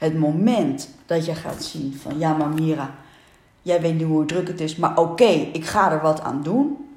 Het 0.01 0.19
moment 0.19 0.89
dat 1.05 1.25
je 1.25 1.35
gaat 1.35 1.63
zien 1.63 1.95
van: 2.01 2.19
Ja, 2.19 2.33
maar 2.33 2.49
Mira, 2.49 2.95
Jij 3.61 3.81
weet 3.81 3.97
nu 3.97 4.03
hoe 4.03 4.25
druk 4.25 4.47
het 4.47 4.59
is, 4.59 4.75
maar 4.75 4.97
oké, 4.97 5.29
ik 5.29 5.65
ga 5.65 5.91
er 5.91 6.01
wat 6.01 6.21
aan 6.21 6.43
doen. 6.43 6.89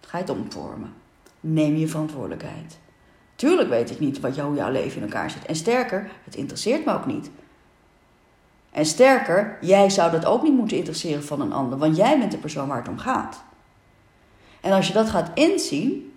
Ga 0.00 0.18
je 0.18 0.24
het 0.24 0.32
omvormen. 0.32 0.92
Neem 1.40 1.76
je 1.76 1.88
verantwoordelijkheid. 1.88 2.78
Tuurlijk 3.34 3.68
weet 3.68 3.90
ik 3.90 4.00
niet 4.00 4.20
wat 4.20 4.34
jou, 4.34 4.48
hoe 4.48 4.56
jouw 4.56 4.70
leven 4.70 4.96
in 4.96 5.02
elkaar 5.02 5.30
zit. 5.30 5.46
En 5.46 5.56
sterker, 5.56 6.10
het 6.24 6.34
interesseert 6.34 6.84
me 6.84 6.92
ook 6.92 7.06
niet. 7.06 7.30
En 8.70 8.86
sterker, 8.86 9.58
jij 9.60 9.90
zou 9.90 10.10
dat 10.10 10.24
ook 10.24 10.42
niet 10.42 10.56
moeten 10.56 10.76
interesseren 10.76 11.24
van 11.24 11.40
een 11.40 11.52
ander, 11.52 11.78
want 11.78 11.96
jij 11.96 12.18
bent 12.18 12.32
de 12.32 12.38
persoon 12.38 12.68
waar 12.68 12.78
het 12.78 12.88
om 12.88 12.98
gaat. 12.98 13.42
En 14.60 14.72
als 14.72 14.86
je 14.86 14.92
dat 14.92 15.10
gaat 15.10 15.30
inzien, 15.34 16.12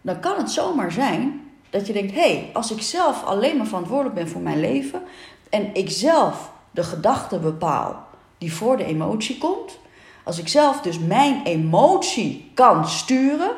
dan 0.00 0.20
kan 0.20 0.36
het 0.36 0.50
zomaar 0.50 0.92
zijn 0.92 1.45
dat 1.78 1.86
je 1.86 1.92
denkt: 1.92 2.12
hé, 2.12 2.20
hey, 2.20 2.50
als 2.52 2.70
ik 2.70 2.82
zelf 2.82 3.24
alleen 3.24 3.56
maar 3.56 3.66
verantwoordelijk 3.66 4.14
ben 4.14 4.28
voor 4.28 4.40
mijn 4.40 4.60
leven 4.60 5.02
en 5.50 5.74
ik 5.74 5.90
zelf 5.90 6.50
de 6.70 6.82
gedachten 6.82 7.40
bepaal 7.40 8.06
die 8.38 8.52
voor 8.52 8.76
de 8.76 8.84
emotie 8.84 9.38
komt. 9.38 9.78
Als 10.24 10.38
ik 10.38 10.48
zelf 10.48 10.80
dus 10.80 10.98
mijn 10.98 11.42
emotie 11.44 12.50
kan 12.54 12.88
sturen. 12.88 13.50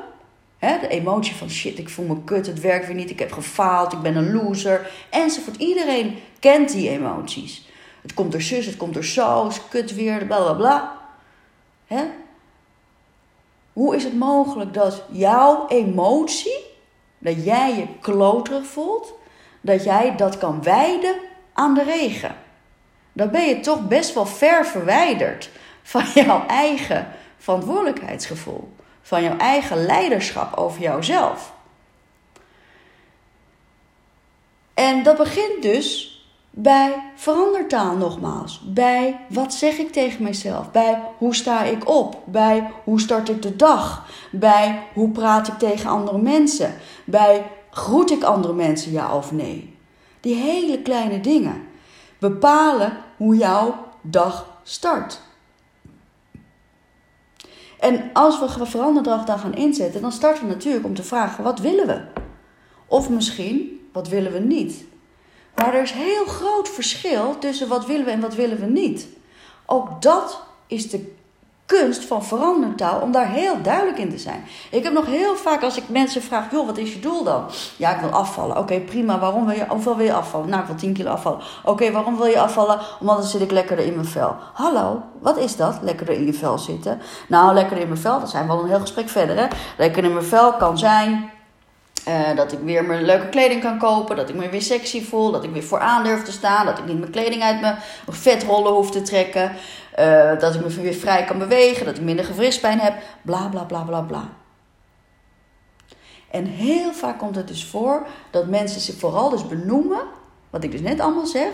Hè, 0.59 0.79
de 0.81 0.89
emotie 0.89 1.35
van 1.35 1.51
shit, 1.51 1.79
ik 1.79 1.89
voel 1.89 2.07
me 2.07 2.25
kut, 2.25 2.47
het 2.47 2.61
werkt 2.61 2.87
weer 2.87 2.95
niet, 2.95 3.11
ik 3.11 3.19
heb 3.19 3.33
gefaald, 3.33 3.93
ik 3.93 4.01
ben 4.01 4.17
een 4.17 4.33
loser. 4.33 4.91
Enzovoort. 5.11 5.57
Iedereen 5.57 6.19
kent 6.41 6.73
die 6.73 6.89
emoties. 6.89 7.69
Het 8.03 8.15
komt 8.15 8.33
door 8.33 8.43
zus, 8.43 8.67
het 8.67 8.77
komt 8.77 8.95
door 8.95 9.05
zo, 9.05 9.45
het 9.45 9.53
is 9.53 9.69
kut 9.69 9.95
weer, 9.95 10.27
bla 10.27 10.43
bla 10.43 10.53
bla. 10.53 10.99
Hè? 11.87 12.05
Hoe 13.73 13.97
is 13.97 14.05
het 14.05 14.19
mogelijk 14.19 14.75
dat 14.75 15.03
jouw 15.11 15.67
emotie, 15.69 16.68
dat 17.19 17.45
jij 17.45 17.77
je 17.77 17.87
kloterig 18.01 18.67
voelt, 18.67 19.15
dat 19.61 19.85
jij 19.85 20.17
dat 20.17 20.39
kan 20.39 20.63
wijden 20.63 21.17
aan 21.53 21.75
de 21.75 21.83
regen? 21.83 22.37
dan 23.19 23.31
ben 23.31 23.49
je 23.49 23.61
toch 23.61 23.89
best 23.89 24.15
wel 24.15 24.27
ver 24.27 24.67
verwijderd 24.67 25.51
van 25.83 26.05
jouw 26.25 26.47
eigen 26.47 27.09
verantwoordelijkheidsgevoel. 27.39 28.73
Van 29.03 29.23
jouw 29.23 29.37
eigen 29.37 29.87
leiderschap 29.87 30.57
over 30.57 30.81
jouzelf. 30.81 31.53
En 34.75 35.03
dat 35.03 35.17
begint 35.17 35.63
dus 35.63 36.18
bij 36.51 37.13
verandertaal 37.15 37.97
nogmaals. 37.97 38.63
Bij 38.67 39.21
wat 39.29 39.55
zeg 39.55 39.79
ik 39.79 39.93
tegen 39.93 40.23
mezelf? 40.23 40.71
Bij 40.71 41.03
hoe 41.19 41.35
sta 41.35 41.63
ik 41.63 41.89
op? 41.89 42.23
Bij 42.25 42.71
hoe 42.85 43.01
start 43.01 43.29
ik 43.29 43.43
de 43.43 43.57
dag? 43.57 44.07
Bij 44.31 44.83
hoe 44.95 45.11
praat 45.11 45.49
ik 45.49 45.59
tegen 45.59 45.91
andere 45.91 46.19
mensen? 46.19 46.75
Bij 47.05 47.47
groet 47.71 48.11
ik 48.11 48.23
andere 48.23 48.53
mensen 48.55 48.93
ja 48.93 49.17
of 49.17 49.33
nee? 49.33 49.77
Die 50.21 50.35
hele 50.35 50.83
kleine 50.83 51.21
dingen 51.21 51.63
bepalen 52.19 52.93
hoe 53.17 53.37
jouw 53.37 53.87
dag 54.03 54.61
start. 54.63 55.21
En 57.79 58.11
als 58.13 58.39
we 58.39 58.67
veranderdag 58.67 59.25
dan 59.25 59.39
gaan 59.39 59.55
inzetten, 59.55 60.01
dan 60.01 60.13
starten 60.13 60.47
we 60.47 60.53
natuurlijk 60.53 60.85
om 60.85 60.95
te 60.95 61.03
vragen: 61.03 61.45
wat 61.45 61.59
willen 61.61 61.87
we? 61.87 62.01
Of 62.87 63.11
misschien, 63.11 63.81
wat 63.93 64.09
willen 64.09 64.33
we 64.33 64.39
niet? 64.39 64.85
Maar 65.59 65.75
er 65.75 65.83
is 65.83 65.93
heel 65.93 66.25
groot 66.25 66.69
verschil 66.69 67.39
tussen 67.39 67.69
wat 67.69 67.87
willen 67.87 68.05
we 68.05 68.11
en 68.11 68.21
wat 68.21 68.35
willen 68.35 68.61
we 68.61 68.67
niet. 68.67 69.07
Ook 69.67 70.03
dat 70.03 70.41
is 70.67 70.91
de 70.91 71.17
kunst 71.67 72.05
van 72.05 72.25
verandertaal 72.25 73.01
om 73.01 73.13
daar 73.13 73.29
heel 73.29 73.63
duidelijk 73.63 73.99
in 73.99 74.11
te 74.11 74.19
zijn. 74.19 74.45
Ik 74.71 74.85
heb 74.85 74.93
nog 74.93 75.07
heel 75.07 75.37
vaak 75.37 75.63
als 75.63 75.77
ik 75.77 75.89
mensen 75.89 76.23
vraag, 76.23 76.51
joh, 76.51 76.67
wat 76.67 76.79
is 76.79 76.93
je 76.93 77.01
doel 77.01 77.25
dan? 77.25 77.45
Ja, 77.77 77.95
ik 77.95 78.01
wil 78.01 78.11
afvallen. 78.11 78.57
Oké, 78.57 78.81
prima. 78.81 79.19
Waarom 79.19 79.47
wil 79.47 79.55
je, 79.55 79.67
hoeveel 79.69 79.97
wil 79.97 80.07
je 80.07 80.13
afvallen? 80.13 80.49
Nou, 80.49 80.61
ik 80.61 80.67
wil 80.67 80.77
10 80.77 80.93
kilo 80.93 81.11
afvallen. 81.11 81.41
Oké, 81.65 81.93
waarom 81.93 82.17
wil 82.17 82.27
je 82.27 82.41
afvallen? 82.41 82.81
Omdat 83.01 83.17
dan 83.17 83.27
zit 83.27 83.41
ik 83.41 83.51
lekkerder 83.51 83.85
in 83.85 83.95
mijn 83.95 84.07
vel. 84.07 84.37
Hallo, 84.53 85.03
wat 85.21 85.37
is 85.37 85.57
dat? 85.57 85.79
Lekkerder 85.83 86.15
in 86.15 86.27
je 86.27 86.35
vel 86.35 86.59
zitten? 86.59 87.01
Nou, 87.29 87.55
lekkerder 87.55 87.81
in 87.81 87.89
mijn 87.89 88.01
vel, 88.01 88.21
dat 88.21 88.31
zijn 88.31 88.47
we 88.47 88.53
al 88.53 88.63
een 88.63 88.69
heel 88.69 88.81
gesprek 88.81 89.09
verder. 89.09 89.37
Hè? 89.37 89.47
Lekker 89.77 90.05
in 90.05 90.13
mijn 90.13 90.25
vel 90.25 90.53
kan 90.53 90.79
zijn 90.79 91.31
uh, 92.09 92.37
dat 92.37 92.53
ik 92.53 92.59
weer 92.59 92.85
mijn 92.85 93.05
leuke 93.05 93.29
kleding 93.29 93.61
kan 93.61 93.79
kopen. 93.79 94.17
Dat 94.17 94.29
ik 94.29 94.35
me 94.35 94.49
weer 94.49 94.63
sexy 94.63 95.05
voel. 95.05 95.31
Dat 95.31 95.45
ik 95.45 95.51
weer 95.51 95.65
vooraan 95.65 96.05
durf 96.05 96.23
te 96.23 96.33
staan. 96.33 96.67
Dat 96.67 96.79
ik 96.79 96.85
niet 96.85 96.99
mijn 96.99 97.11
kleding 97.11 97.43
uit 97.43 97.61
mijn 97.61 97.77
vetrollen 98.09 98.73
hoef 98.73 98.91
te 98.91 99.03
trekken. 99.03 99.53
uh, 99.99 100.39
dat 100.39 100.55
ik 100.55 100.61
me 100.61 100.81
weer 100.81 100.95
vrij 100.95 101.25
kan 101.25 101.39
bewegen, 101.39 101.87
dat 101.87 101.97
ik 101.97 102.03
minder 102.03 102.25
gewrichtspijn 102.25 102.79
heb, 102.81 102.95
bla 103.23 103.49
bla 103.49 103.63
bla 103.63 103.83
bla 103.83 104.01
bla. 104.01 104.29
En 106.31 106.45
heel 106.45 106.93
vaak 106.93 107.19
komt 107.19 107.37
het 107.37 107.49
dus 107.49 107.65
voor 107.65 108.07
dat 108.31 108.47
mensen 108.47 108.81
zich 108.81 108.99
vooral 108.99 109.31
dus 109.31 109.47
benoemen, 109.47 110.01
wat 110.51 110.65
ik 110.65 110.71
dus 110.71 110.81
net 110.81 111.01
allemaal 111.01 111.27
zeg, 111.27 111.49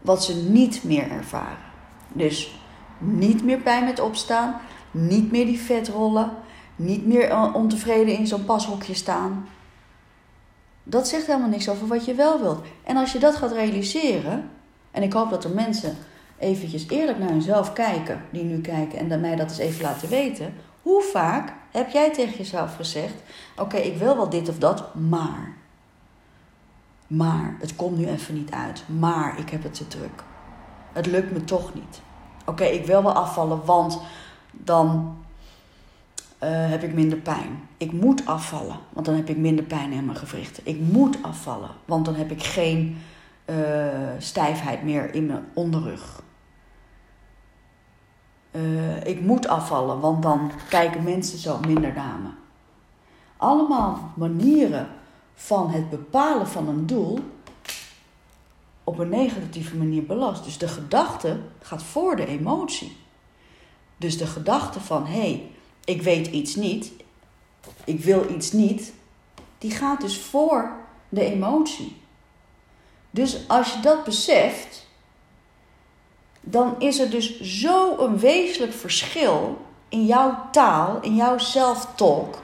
wat 0.00 0.24
ze 0.24 0.34
niet 0.34 0.84
meer 0.84 1.10
ervaren. 1.10 1.64
Dus 2.12 2.60
niet 2.98 3.44
meer 3.44 3.58
pijn 3.58 3.84
met 3.84 4.00
opstaan, 4.00 4.60
niet 4.90 5.30
meer 5.30 5.46
die 5.46 5.60
vet 5.60 5.88
rollen, 5.88 6.30
niet 6.76 7.06
meer 7.06 7.52
ontevreden 7.54 8.18
in 8.18 8.26
zo'n 8.26 8.44
pashokje 8.44 8.94
staan. 8.94 9.48
Dat 10.82 11.08
zegt 11.08 11.26
helemaal 11.26 11.48
niks 11.48 11.68
over 11.68 11.86
wat 11.86 12.04
je 12.04 12.14
wel 12.14 12.40
wilt. 12.40 12.64
En 12.84 12.96
als 12.96 13.12
je 13.12 13.18
dat 13.18 13.36
gaat 13.36 13.52
realiseren, 13.52 14.50
en 14.90 15.02
ik 15.02 15.12
hoop 15.12 15.30
dat 15.30 15.44
er 15.44 15.50
mensen 15.50 15.96
eventjes 16.38 16.88
eerlijk 16.88 17.18
naar 17.18 17.28
hunzelf 17.28 17.72
kijken, 17.72 18.24
die 18.30 18.44
nu 18.44 18.60
kijken 18.60 19.10
en 19.10 19.20
mij 19.20 19.36
dat 19.36 19.48
eens 19.48 19.58
even 19.58 19.82
laten 19.82 20.08
weten. 20.08 20.54
Hoe 20.82 21.02
vaak 21.02 21.52
heb 21.70 21.90
jij 21.90 22.12
tegen 22.12 22.36
jezelf 22.36 22.76
gezegd: 22.76 23.14
Oké, 23.56 23.76
ik 23.76 23.96
wil 23.96 24.16
wel 24.16 24.28
dit 24.28 24.48
of 24.48 24.58
dat, 24.58 24.94
maar. 24.94 25.54
Maar 27.06 27.56
het 27.60 27.76
komt 27.76 27.98
nu 27.98 28.06
even 28.06 28.34
niet 28.34 28.50
uit. 28.50 28.84
Maar 28.98 29.38
ik 29.38 29.50
heb 29.50 29.62
het 29.62 29.74
te 29.74 29.88
druk. 29.88 30.24
Het 30.92 31.06
lukt 31.06 31.32
me 31.32 31.44
toch 31.44 31.74
niet. 31.74 32.00
Oké, 32.44 32.64
ik 32.64 32.86
wil 32.86 33.02
wel 33.02 33.12
afvallen, 33.12 33.64
want 33.64 34.00
dan 34.50 35.16
uh, 36.42 36.48
heb 36.70 36.82
ik 36.82 36.94
minder 36.94 37.18
pijn. 37.18 37.68
Ik 37.76 37.92
moet 37.92 38.26
afvallen, 38.26 38.78
want 38.92 39.06
dan 39.06 39.14
heb 39.14 39.28
ik 39.28 39.36
minder 39.36 39.64
pijn 39.64 39.92
in 39.92 40.04
mijn 40.04 40.18
gewrichten. 40.18 40.62
Ik 40.66 40.80
moet 40.80 41.22
afvallen, 41.22 41.70
want 41.84 42.04
dan 42.04 42.14
heb 42.14 42.30
ik 42.30 42.42
geen 42.42 42.98
uh, 43.46 43.56
stijfheid 44.18 44.82
meer 44.82 45.14
in 45.14 45.26
mijn 45.26 45.44
onderrug. 45.54 46.22
Uh, 48.50 49.04
ik 49.04 49.20
moet 49.20 49.48
afvallen, 49.48 50.00
want 50.00 50.22
dan 50.22 50.50
kijken 50.68 51.02
mensen 51.02 51.38
zo 51.38 51.58
minder 51.66 51.92
naar 51.94 52.18
me. 52.18 52.28
Allemaal 53.36 54.12
manieren 54.14 54.88
van 55.34 55.70
het 55.70 55.90
bepalen 55.90 56.48
van 56.48 56.68
een 56.68 56.86
doel 56.86 57.18
op 58.84 58.98
een 58.98 59.08
negatieve 59.08 59.76
manier 59.76 60.06
belast. 60.06 60.44
Dus 60.44 60.58
de 60.58 60.68
gedachte 60.68 61.40
gaat 61.60 61.82
voor 61.82 62.16
de 62.16 62.26
emotie. 62.26 62.96
Dus 63.96 64.18
de 64.18 64.26
gedachte 64.26 64.80
van 64.80 65.06
hé, 65.06 65.20
hey, 65.20 65.50
ik 65.86 66.02
weet 66.02 66.26
iets 66.26 66.54
niet, 66.54 66.92
ik 67.84 68.00
wil 68.00 68.30
iets 68.30 68.52
niet, 68.52 68.92
die 69.58 69.70
gaat 69.70 70.00
dus 70.00 70.18
voor 70.18 70.72
de 71.08 71.24
emotie. 71.24 71.96
Dus 73.10 73.48
als 73.48 73.72
je 73.72 73.80
dat 73.80 74.04
beseft, 74.04 74.86
dan 76.40 76.74
is 76.78 76.98
er 76.98 77.10
dus 77.10 77.40
zo 77.40 77.98
een 77.98 78.18
wezenlijk 78.18 78.72
verschil 78.72 79.58
in 79.88 80.06
jouw 80.06 80.48
taal, 80.50 81.00
in 81.00 81.14
jouw 81.14 81.38
self-talk, 81.38 82.42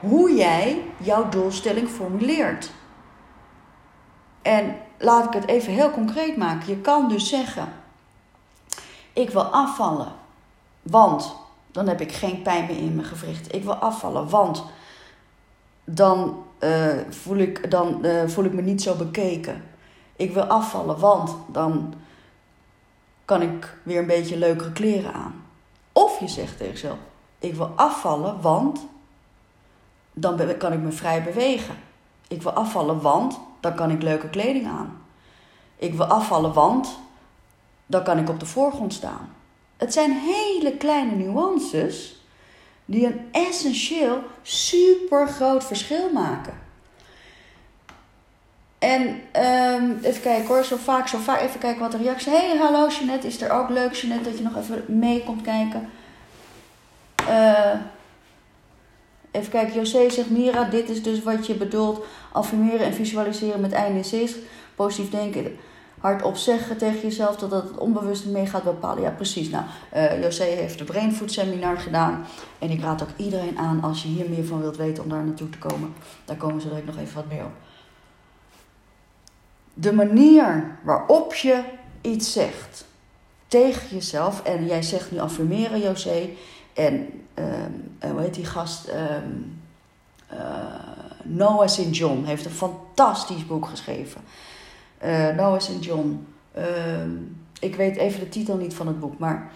hoe 0.00 0.34
jij 0.34 0.82
jouw 1.02 1.28
doelstelling 1.28 1.88
formuleert. 1.88 2.70
En 4.42 4.76
laat 4.98 5.24
ik 5.24 5.32
het 5.32 5.48
even 5.48 5.72
heel 5.72 5.90
concreet 5.90 6.36
maken. 6.36 6.68
Je 6.68 6.80
kan 6.80 7.08
dus 7.08 7.28
zeggen: 7.28 7.72
Ik 9.12 9.30
wil 9.30 9.44
afvallen, 9.44 10.12
want 10.82 11.36
dan 11.76 11.88
heb 11.88 12.00
ik 12.00 12.12
geen 12.12 12.42
pijn 12.42 12.66
meer 12.66 12.76
in 12.76 12.94
mijn 12.94 13.06
gewricht. 13.06 13.54
Ik 13.54 13.64
wil 13.64 13.74
afvallen, 13.74 14.28
want 14.28 14.64
dan, 15.84 16.44
uh, 16.60 16.86
voel, 17.08 17.36
ik, 17.36 17.70
dan 17.70 18.06
uh, 18.06 18.28
voel 18.28 18.44
ik 18.44 18.52
me 18.52 18.62
niet 18.62 18.82
zo 18.82 18.94
bekeken. 18.94 19.62
Ik 20.16 20.32
wil 20.32 20.42
afvallen, 20.42 20.98
want 20.98 21.36
dan 21.48 21.94
kan 23.24 23.42
ik 23.42 23.76
weer 23.82 23.98
een 23.98 24.06
beetje 24.06 24.38
leukere 24.38 24.72
kleren 24.72 25.12
aan. 25.12 25.44
Of 25.92 26.20
je 26.20 26.28
zegt 26.28 26.56
tegen 26.56 26.72
jezelf: 26.72 26.98
Ik 27.38 27.54
wil 27.54 27.72
afvallen, 27.74 28.40
want 28.40 28.86
dan 30.12 30.56
kan 30.58 30.72
ik 30.72 30.80
me 30.80 30.92
vrij 30.92 31.22
bewegen. 31.22 31.74
Ik 32.28 32.42
wil 32.42 32.52
afvallen, 32.52 33.00
want 33.00 33.40
dan 33.60 33.74
kan 33.74 33.90
ik 33.90 34.02
leuke 34.02 34.28
kleding 34.28 34.66
aan. 34.66 35.02
Ik 35.76 35.94
wil 35.94 36.06
afvallen, 36.06 36.52
want 36.52 36.98
dan 37.86 38.04
kan 38.04 38.18
ik 38.18 38.28
op 38.28 38.40
de 38.40 38.46
voorgrond 38.46 38.92
staan. 38.92 39.35
Het 39.76 39.92
zijn 39.92 40.12
hele 40.12 40.76
kleine 40.76 41.12
nuances 41.14 42.20
die 42.84 43.06
een 43.06 43.20
essentieel 43.32 44.22
super 44.42 45.28
groot 45.28 45.64
verschil 45.64 46.10
maken. 46.12 46.64
En 48.78 49.02
um, 49.44 49.98
even 50.02 50.22
kijken 50.22 50.46
hoor, 50.46 50.64
zo 50.64 50.76
vaak, 50.76 51.08
zo 51.08 51.18
vaak. 51.18 51.40
Even 51.40 51.60
kijken 51.60 51.80
wat 51.80 51.92
de 51.92 51.96
reactie. 51.96 52.32
Hey, 52.32 52.56
hallo 52.56 52.88
Jeanette, 52.88 53.26
is 53.26 53.40
er 53.40 53.50
ook 53.50 53.68
leuk 53.68 53.94
Jeanette 53.94 54.28
dat 54.28 54.38
je 54.38 54.44
nog 54.44 54.56
even 54.56 54.84
mee 54.86 55.22
komt 55.24 55.42
kijken. 55.42 55.90
Uh, 57.28 57.74
even 59.30 59.50
kijken, 59.50 59.74
José 59.74 60.10
zegt 60.10 60.30
Mira, 60.30 60.64
dit 60.64 60.88
is 60.88 61.02
dus 61.02 61.22
wat 61.22 61.46
je 61.46 61.54
bedoelt. 61.54 62.04
Affirmeren 62.32 62.86
en 62.86 62.94
visualiseren 62.94 63.60
met 63.60 63.72
einde 63.72 64.18
in. 64.18 64.36
Positief 64.74 65.10
denken 65.10 65.58
hardop 66.00 66.36
zeggen 66.36 66.76
tegen 66.76 67.00
jezelf 67.00 67.36
dat 67.36 67.50
het 67.50 67.78
onbewuste 67.78 68.28
mee 68.28 68.46
gaat 68.46 68.62
bepalen. 68.62 69.02
Ja, 69.02 69.10
precies. 69.10 69.48
Nou, 69.48 69.64
uh, 69.94 70.22
José 70.22 70.44
heeft 70.44 70.78
de 70.78 70.84
Brainfood 70.84 71.32
Seminar 71.32 71.78
gedaan. 71.78 72.26
En 72.58 72.70
ik 72.70 72.80
raad 72.80 73.02
ook 73.02 73.16
iedereen 73.16 73.58
aan, 73.58 73.82
als 73.82 74.02
je 74.02 74.08
hier 74.08 74.30
meer 74.30 74.44
van 74.44 74.60
wilt 74.60 74.76
weten, 74.76 75.02
om 75.02 75.08
daar 75.08 75.24
naartoe 75.24 75.50
te 75.50 75.58
komen. 75.58 75.94
Daar 76.24 76.36
komen 76.36 76.60
ze 76.60 76.68
direct 76.68 76.86
nog 76.86 76.98
even 76.98 77.14
wat 77.14 77.28
meer 77.28 77.44
op. 77.44 77.52
De 79.74 79.92
manier 79.92 80.78
waarop 80.82 81.34
je 81.34 81.62
iets 82.00 82.32
zegt 82.32 82.84
tegen 83.46 83.88
jezelf, 83.96 84.42
en 84.42 84.66
jij 84.66 84.82
zegt 84.82 85.10
nu 85.10 85.18
affirmeren, 85.18 85.80
José, 85.80 86.28
en 86.74 86.94
um, 87.34 88.10
hoe 88.10 88.20
heet 88.20 88.34
die 88.34 88.44
gast? 88.44 88.88
Um, 88.88 89.60
uh, 90.32 90.38
Noah 91.22 91.68
St. 91.68 91.96
John 91.96 92.24
heeft 92.24 92.44
een 92.44 92.50
fantastisch 92.50 93.46
boek 93.46 93.66
geschreven. 93.66 94.20
Uh, 95.04 95.28
Noah 95.28 95.60
St. 95.60 95.84
John. 95.84 96.26
Ehm, 96.52 97.10
ik 97.60 97.74
weet 97.74 97.96
even 97.96 98.20
de 98.20 98.28
titel 98.28 98.56
niet 98.56 98.74
van 98.74 98.86
het 98.86 99.00
boek, 99.00 99.18
maar 99.18 99.50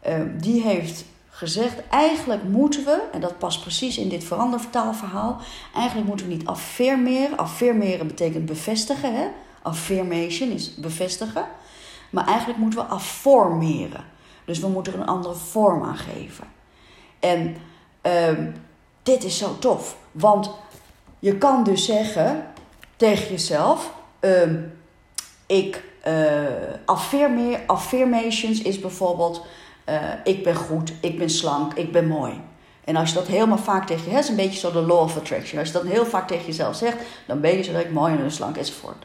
ehm, 0.00 0.38
die 0.38 0.62
heeft 0.62 1.04
gezegd: 1.28 1.88
eigenlijk 1.88 2.42
moeten 2.42 2.84
we, 2.84 3.02
en 3.12 3.20
dat 3.20 3.38
past 3.38 3.60
precies 3.60 3.98
in 3.98 4.08
dit 4.08 4.24
verandervertaalverhaal, 4.24 5.40
eigenlijk 5.74 6.08
moeten 6.08 6.26
we 6.28 6.32
niet 6.32 6.46
affirmeren. 6.46 7.36
Affirmeren 7.36 8.06
betekent 8.06 8.46
bevestigen, 8.46 9.14
hè? 9.14 9.26
Affirmation 9.62 10.50
is 10.50 10.74
bevestigen. 10.74 11.46
Maar 12.10 12.26
eigenlijk 12.26 12.58
moeten 12.58 12.78
we 12.78 12.84
afformeren. 12.86 14.04
Dus 14.44 14.58
we 14.58 14.68
moeten 14.68 14.92
er 14.92 15.00
een 15.00 15.06
andere 15.06 15.34
vorm 15.34 15.82
aan 15.82 15.96
geven. 15.96 16.44
En 17.20 17.56
ehm, 18.00 18.50
dit 19.02 19.24
is 19.24 19.38
zo 19.38 19.58
tof, 19.58 19.96
want 20.12 20.50
je 21.18 21.38
kan 21.38 21.64
dus 21.64 21.84
zeggen 21.84 22.46
tegen 22.96 23.30
jezelf: 23.30 23.94
ik 25.46 25.84
uh, 26.06 27.64
affirmations 27.66 28.62
is 28.62 28.80
bijvoorbeeld: 28.80 29.46
uh, 29.88 29.94
ik 30.24 30.44
ben 30.44 30.54
goed, 30.54 30.92
ik 31.00 31.18
ben 31.18 31.30
slank, 31.30 31.74
ik 31.74 31.92
ben 31.92 32.06
mooi. 32.06 32.40
En 32.84 32.96
als 32.96 33.08
je 33.08 33.14
dat 33.14 33.26
helemaal 33.26 33.58
vaak 33.58 33.86
tegen 33.86 34.04
je, 34.04 34.10
het 34.10 34.24
is 34.24 34.30
een 34.30 34.36
beetje 34.36 34.58
zo 34.58 34.72
de 34.72 34.80
law 34.80 35.00
of 35.00 35.16
attraction. 35.16 35.58
Als 35.58 35.68
je 35.68 35.74
dat 35.74 35.86
heel 35.86 36.06
vaak 36.06 36.28
tegen 36.28 36.46
jezelf 36.46 36.76
zegt, 36.76 36.96
dan 37.26 37.40
ben 37.40 37.56
je 37.56 37.62
zo 37.62 37.70
direct 37.70 37.92
mooi 37.92 38.16
en 38.16 38.30
slank 38.30 38.56
enzovoort. 38.56 39.04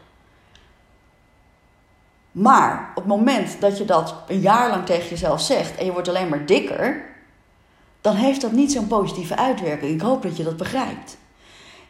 Maar 2.32 2.92
op 2.96 3.04
het 3.04 3.06
moment 3.06 3.62
dat 3.62 3.78
je 3.78 3.86
dat 3.86 4.16
een 4.28 4.40
jaar 4.40 4.70
lang 4.70 4.86
tegen 4.86 5.10
jezelf 5.10 5.42
zegt 5.42 5.78
en 5.78 5.86
je 5.86 5.92
wordt 5.92 6.08
alleen 6.08 6.30
maar 6.30 6.46
dikker, 6.46 7.06
dan 8.02 8.16
heeft 8.16 8.42
dat 8.42 8.52
niet 8.52 8.72
zo'n 8.72 8.88
positieve 8.88 9.36
uitwerking. 9.36 9.92
Ik 9.92 10.02
hoop 10.02 10.22
dat 10.22 10.38
je 10.38 10.44
dat 10.44 10.58
begrijpt. 10.58 11.18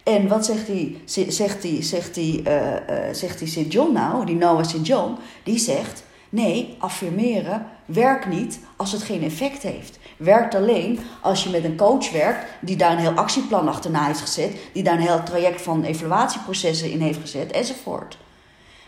En 0.08 0.28
wat 0.28 0.46
zegt 0.46 0.66
die, 0.66 1.02
zegt 1.06 1.62
die, 1.62 1.84
zegt 1.84 2.14
die, 2.14 2.42
uh, 2.42 2.72
uh, 2.72 2.78
zegt 3.12 3.40
die 3.40 3.48
St. 3.48 3.74
John 3.74 3.94
nou, 3.94 4.26
die 4.26 4.36
Noah 4.36 4.64
St. 4.64 4.88
John? 4.88 5.18
Die 5.44 5.58
zegt, 5.58 6.04
nee, 6.30 6.76
affirmeren 6.80 7.66
werkt 7.86 8.26
niet 8.26 8.60
als 8.76 8.92
het 8.92 9.04
geen 9.04 9.24
effect 9.24 9.62
heeft. 9.62 10.00
Werkt 10.18 10.56
alleen 10.56 11.00
als 11.22 11.44
je 11.44 11.50
met 11.50 11.64
een 11.64 11.78
coach 11.78 12.12
werkt 12.12 12.46
die 12.62 12.76
daar 12.76 12.92
een 12.92 12.98
heel 12.98 13.12
actieplan 13.12 13.68
achterna 13.68 14.06
heeft 14.06 14.20
gezet, 14.20 14.56
die 14.74 14.84
daar 14.84 14.94
een 14.94 15.00
heel 15.00 15.24
traject 15.24 15.62
van 15.62 15.84
evaluatieprocessen 15.84 16.92
in 16.92 17.02
heeft 17.02 17.20
gezet, 17.20 17.52
enzovoort. 17.52 18.18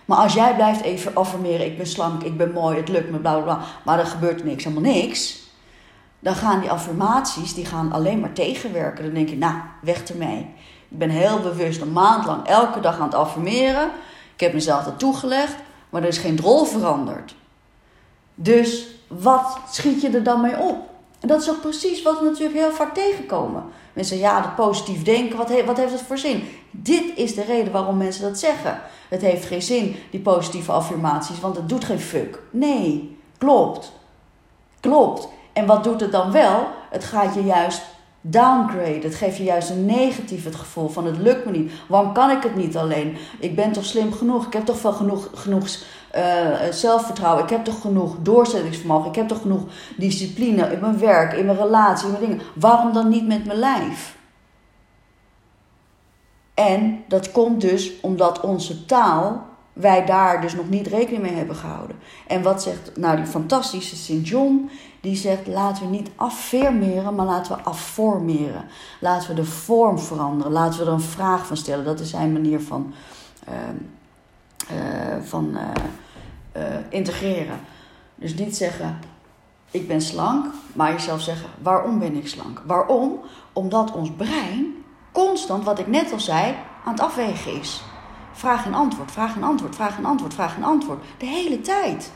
Maar 0.06 0.18
als 0.18 0.34
jij 0.34 0.56
blijft 0.56 0.82
even 0.82 1.16
affirmeren, 1.16 1.66
ik 1.66 1.78
ben 1.78 1.88
slank, 1.88 2.24
ik 2.24 2.38
ben 2.38 2.52
mooi, 2.52 2.78
het 2.78 2.90
lukt 2.90 3.12
me, 3.12 3.18
bla 3.18 3.34
bla 3.34 3.44
bla, 3.44 3.66
maar 3.86 4.00
er 4.00 4.06
gebeurt 4.06 4.44
niks, 4.44 4.64
helemaal 4.64 4.92
niks. 4.94 5.48
Dan 6.20 6.36
gaan 6.36 6.60
die 6.60 6.72
affirmaties 6.72 7.54
die 7.54 7.66
gaan 7.66 7.92
alleen 7.92 8.20
maar 8.20 8.34
tegenwerken. 8.34 9.04
Dan 9.04 9.14
denk 9.14 9.30
je, 9.30 9.38
nou, 9.38 9.56
weg 9.82 10.04
ermee. 10.04 10.48
Ik 10.90 10.98
ben 10.98 11.10
heel 11.10 11.40
bewust 11.40 11.82
een 11.82 11.92
maand 11.92 12.26
lang 12.26 12.48
elke 12.48 12.80
dag 12.80 13.00
aan 13.00 13.06
het 13.06 13.16
affirmeren. 13.16 13.90
Ik 14.34 14.40
heb 14.40 14.54
mezelf 14.54 14.84
dat 14.84 15.00
toegelegd, 15.00 15.56
maar 15.90 16.02
er 16.02 16.08
is 16.08 16.18
geen 16.18 16.36
drol 16.36 16.66
veranderd. 16.66 17.36
Dus 18.36 18.88
wat 19.08 19.58
schiet 19.72 20.02
je 20.02 20.10
er 20.10 20.24
dan 20.24 20.42
mee 20.42 20.58
op? 20.58 20.78
En 21.20 21.28
dat 21.28 21.42
is 21.42 21.50
ook 21.50 21.62
precies 21.62 22.02
wat 22.02 22.20
we 22.20 22.26
natuurlijk 22.26 22.60
heel 22.60 22.72
vaak 22.72 22.94
tegenkomen. 22.94 23.64
Mensen 23.94 24.18
ja, 24.18 24.42
dat 24.42 24.56
positief 24.56 25.04
denken, 25.04 25.38
wat, 25.38 25.64
wat 25.66 25.78
heeft 25.78 25.92
het 25.92 26.02
voor 26.02 26.18
zin? 26.18 26.48
Dit 26.72 27.04
is 27.16 27.36
de 27.36 27.44
reden 27.44 27.72
waarom 27.72 27.98
mensen 27.98 28.22
dat 28.22 28.40
zeggen. 28.40 28.82
Het 29.10 29.22
heeft 29.22 29.46
geen 29.46 29.62
zin, 29.62 29.96
die 30.12 30.20
positieve 30.20 30.72
affirmaties, 30.72 31.40
want 31.40 31.56
het 31.56 31.70
doet 31.70 31.86
geen 31.86 32.00
fuck. 32.00 32.42
Nee, 32.52 33.18
klopt. 33.38 33.92
Klopt. 34.80 35.28
En 35.54 35.66
wat 35.66 35.84
doet 35.84 36.02
het 36.02 36.12
dan 36.12 36.32
wel? 36.32 36.68
Het 36.90 37.04
gaat 37.04 37.34
je 37.34 37.44
juist 37.44 37.82
downgrade. 38.22 39.00
Het 39.02 39.16
geeft 39.16 39.38
je 39.38 39.44
juist 39.44 39.70
een 39.70 39.86
negatief 39.86 40.44
het 40.44 40.56
gevoel 40.56 40.90
van 40.90 41.06
het 41.06 41.18
lukt 41.18 41.46
me 41.46 41.52
niet. 41.52 41.72
Waarom 41.88 42.14
kan 42.14 42.30
ik 42.30 42.44
het 42.44 42.56
niet 42.56 42.78
alleen? 42.78 43.18
Ik 43.40 43.56
ben 43.56 43.72
toch 43.72 43.86
slim 43.86 44.14
genoeg? 44.14 44.46
Ik 44.46 44.54
heb 44.54 44.66
toch 44.66 44.82
wel 44.82 44.94
genoeg, 44.94 45.30
genoeg 45.34 45.68
uh, 46.16 46.72
zelfvertrouwen? 46.72 47.44
Ik 47.44 47.50
heb 47.50 47.66
toch 47.66 47.82
genoeg 47.82 48.16
doorzettingsvermogen? 48.22 49.10
Ik 49.10 49.16
heb 49.16 49.28
toch 49.28 49.42
genoeg 49.42 49.64
discipline 49.98 50.72
in 50.72 50.80
mijn 50.80 51.00
werk, 51.00 51.34
in 51.34 51.46
mijn 51.46 51.58
relatie, 51.58 52.06
in 52.06 52.12
mijn 52.12 52.26
dingen? 52.26 52.42
Waarom 52.56 52.94
dan 52.94 53.10
niet 53.10 53.28
met 53.28 53.46
mijn 53.46 53.60
lijf? 53.60 54.18
En 56.54 57.04
dat 57.08 57.32
komt 57.32 57.62
dus 57.62 58.00
omdat 58.02 58.40
onze 58.40 58.86
taal, 58.86 59.48
wij 59.74 60.06
daar 60.06 60.42
dus 60.42 60.56
nog 60.56 60.70
niet 60.70 60.88
rekening 60.88 61.22
mee 61.22 61.34
hebben 61.36 61.56
gehouden. 61.56 61.96
En 62.28 62.42
wat 62.42 62.64
zegt 62.64 62.98
nou 62.98 63.16
die 63.16 63.26
fantastische 63.26 63.96
St. 63.96 64.28
John? 64.28 64.70
Die 65.02 65.16
zegt 65.16 65.48
laten 65.48 65.84
we 65.84 65.90
niet 65.90 66.10
affirmeren, 66.16 67.16
maar 67.16 67.26
laten 67.26 67.56
we 67.56 67.62
afformeren. 67.62 68.66
Laten 69.00 69.30
we 69.30 69.36
de 69.36 69.46
vorm 69.46 70.00
veranderen. 70.00 70.52
Laten 70.52 70.80
we 70.80 70.86
er 70.86 70.92
een 70.92 71.02
vraag 71.02 71.48
van 71.48 71.58
stellen. 71.58 71.86
Dat 71.86 72.00
is 72.00 72.10
zijn 72.10 72.34
manier 72.34 72.62
van, 72.62 72.94
uh, 73.50 73.56
van 75.24 75.58
uh, 76.56 76.62
integreren. 76.90 77.60
Dus 78.16 78.36
niet 78.36 78.58
zeggen 78.58 79.00
ik 79.72 79.88
ben 79.88 80.02
slank, 80.02 80.46
maar 80.74 80.92
jezelf 80.92 81.22
zeggen 81.22 81.50
waarom 81.62 82.00
ben 82.00 82.16
ik 82.16 82.28
slank? 82.28 82.62
Waarom? 82.66 83.20
Omdat 83.54 83.92
ons 83.92 84.12
brein 84.12 84.84
constant, 85.12 85.64
wat 85.64 85.80
ik 85.80 85.88
net 85.88 86.12
al 86.12 86.20
zei, 86.20 86.56
aan 86.86 86.92
het 86.92 87.02
afwegen 87.02 87.60
is. 87.60 87.84
Vraag 88.32 88.66
en 88.66 88.74
antwoord, 88.74 89.12
vraag 89.12 89.36
en 89.36 89.44
antwoord, 89.44 89.76
vraag 89.76 89.98
en 89.98 90.06
antwoord, 90.06 90.34
vraag 90.34 90.56
en 90.56 90.64
antwoord. 90.64 91.04
De 91.18 91.26
hele 91.26 91.62
tijd. 91.62 92.12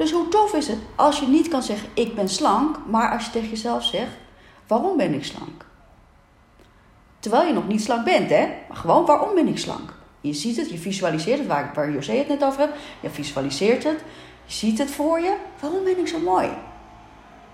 Dus 0.00 0.12
hoe 0.12 0.28
tof 0.28 0.54
is 0.54 0.68
het 0.68 0.78
als 0.96 1.20
je 1.20 1.26
niet 1.26 1.48
kan 1.48 1.62
zeggen: 1.62 1.88
Ik 1.94 2.14
ben 2.14 2.28
slank, 2.28 2.76
maar 2.86 3.12
als 3.12 3.24
je 3.24 3.30
tegen 3.30 3.48
jezelf 3.48 3.84
zegt: 3.84 4.12
Waarom 4.66 4.96
ben 4.96 5.14
ik 5.14 5.24
slank? 5.24 5.66
Terwijl 7.18 7.46
je 7.46 7.52
nog 7.52 7.68
niet 7.68 7.82
slank 7.82 8.04
bent, 8.04 8.30
hè? 8.30 8.48
Maar 8.68 8.76
gewoon 8.76 9.06
waarom 9.06 9.34
ben 9.34 9.48
ik 9.48 9.58
slank? 9.58 9.94
Je 10.20 10.32
ziet 10.32 10.56
het, 10.56 10.70
je 10.70 10.78
visualiseert 10.78 11.38
het, 11.38 11.46
waar, 11.46 11.70
waar 11.74 11.90
José 11.90 12.12
het 12.12 12.28
net 12.28 12.44
over 12.44 12.60
heeft. 12.60 12.72
Je 13.00 13.10
visualiseert 13.10 13.84
het, 13.84 13.98
je 14.44 14.52
ziet 14.52 14.78
het 14.78 14.90
voor 14.90 15.20
je. 15.20 15.36
Waarom 15.60 15.84
ben 15.84 15.98
ik 15.98 16.08
zo 16.08 16.18
mooi? 16.18 16.48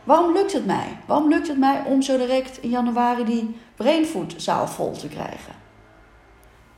Waarom 0.04 0.32
lukt 0.32 0.52
het 0.52 0.66
mij? 0.66 0.98
Waarom 1.06 1.28
lukt 1.28 1.48
het 1.48 1.58
mij 1.58 1.82
om 1.86 2.02
zo 2.02 2.16
direct 2.16 2.62
in 2.62 2.70
januari 2.70 3.24
die 3.24 3.56
brainfoodzaal 3.76 4.68
vol 4.68 4.92
te 4.92 5.08
krijgen? 5.08 5.54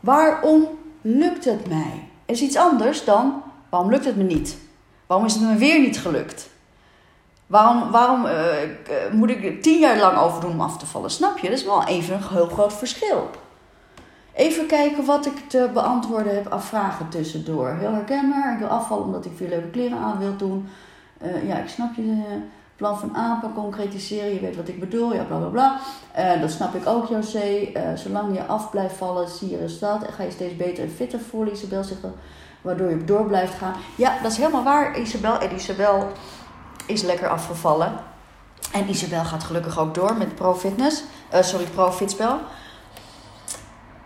Waarom 0.00 0.66
lukt 1.00 1.44
het 1.44 1.68
mij? 1.68 2.08
Is 2.26 2.40
iets 2.40 2.56
anders 2.56 3.04
dan 3.04 3.42
waarom 3.70 3.90
lukt 3.90 4.04
het 4.04 4.16
me 4.16 4.22
niet? 4.22 4.67
Waarom 5.08 5.26
is 5.26 5.34
het 5.34 5.42
me 5.42 5.54
weer 5.56 5.80
niet 5.80 5.98
gelukt? 5.98 6.48
Waarom, 7.46 7.90
waarom 7.90 8.24
uh, 8.24 8.32
moet 9.12 9.30
ik 9.30 9.44
er 9.44 9.60
tien 9.60 9.78
jaar 9.78 9.98
lang 9.98 10.18
over 10.18 10.40
doen 10.40 10.50
om 10.50 10.60
af 10.60 10.78
te 10.78 10.86
vallen? 10.86 11.10
Snap 11.10 11.38
je? 11.38 11.48
Dat 11.48 11.58
is 11.58 11.64
wel 11.64 11.84
even 11.84 12.14
een 12.14 12.22
heel 12.30 12.46
groot 12.46 12.72
verschil. 12.72 13.30
Even 14.34 14.66
kijken 14.66 15.04
wat 15.04 15.26
ik 15.26 15.48
te 15.48 15.70
beantwoorden 15.72 16.34
heb 16.34 16.52
aan 16.52 16.62
vragen 16.62 17.08
tussendoor. 17.08 17.68
Heel 17.68 17.92
herkenbaar. 17.92 18.52
Ik 18.52 18.58
wil 18.58 18.68
afvallen 18.68 19.04
omdat 19.04 19.24
ik 19.24 19.32
veel 19.36 19.48
leuke 19.48 19.70
kleren 19.70 19.98
aan 19.98 20.18
wil 20.18 20.36
doen. 20.36 20.68
Uh, 21.22 21.48
ja, 21.48 21.56
ik 21.56 21.68
snap 21.68 21.94
je 21.94 22.22
plan 22.76 22.98
van 22.98 23.16
aanpak 23.16 23.54
concretiseren. 23.54 24.34
Je 24.34 24.40
weet 24.40 24.56
wat 24.56 24.68
ik 24.68 24.80
bedoel. 24.80 25.14
Ja, 25.14 25.22
bla 25.22 25.36
bla 25.36 25.48
bla. 25.48 25.80
Dat 26.40 26.50
snap 26.50 26.74
ik 26.74 26.86
ook, 26.86 27.08
José. 27.08 27.72
Zolang 27.94 28.34
je 28.36 28.46
af 28.46 28.70
blijft 28.70 28.96
vallen, 28.96 29.28
zie 29.28 29.50
je 29.50 29.56
resultaat. 29.56 30.06
En 30.06 30.12
ga 30.12 30.22
je 30.22 30.30
steeds 30.30 30.56
beter 30.56 30.84
en 30.84 30.90
fitter 30.90 31.20
voelen. 31.20 31.52
Isabel 31.52 31.84
zegt 31.84 32.02
waardoor 32.60 32.90
je 32.90 33.04
door 33.04 33.26
blijft 33.26 33.54
gaan. 33.54 33.74
Ja, 33.94 34.18
dat 34.22 34.32
is 34.32 34.38
helemaal 34.38 34.64
waar, 34.64 35.00
Isabel. 35.00 35.38
En 35.38 35.54
Isabel 35.54 36.12
is 36.86 37.02
lekker 37.02 37.28
afgevallen. 37.28 37.92
En 38.72 38.88
Isabel 38.88 39.24
gaat 39.24 39.44
gelukkig 39.44 39.78
ook 39.78 39.94
door 39.94 40.16
met 40.16 40.34
Pro 40.34 40.54
Fitness. 40.54 41.02
Uh, 41.34 41.42
sorry, 41.42 41.64
Pro 41.64 41.90
Fitspel. 41.90 42.38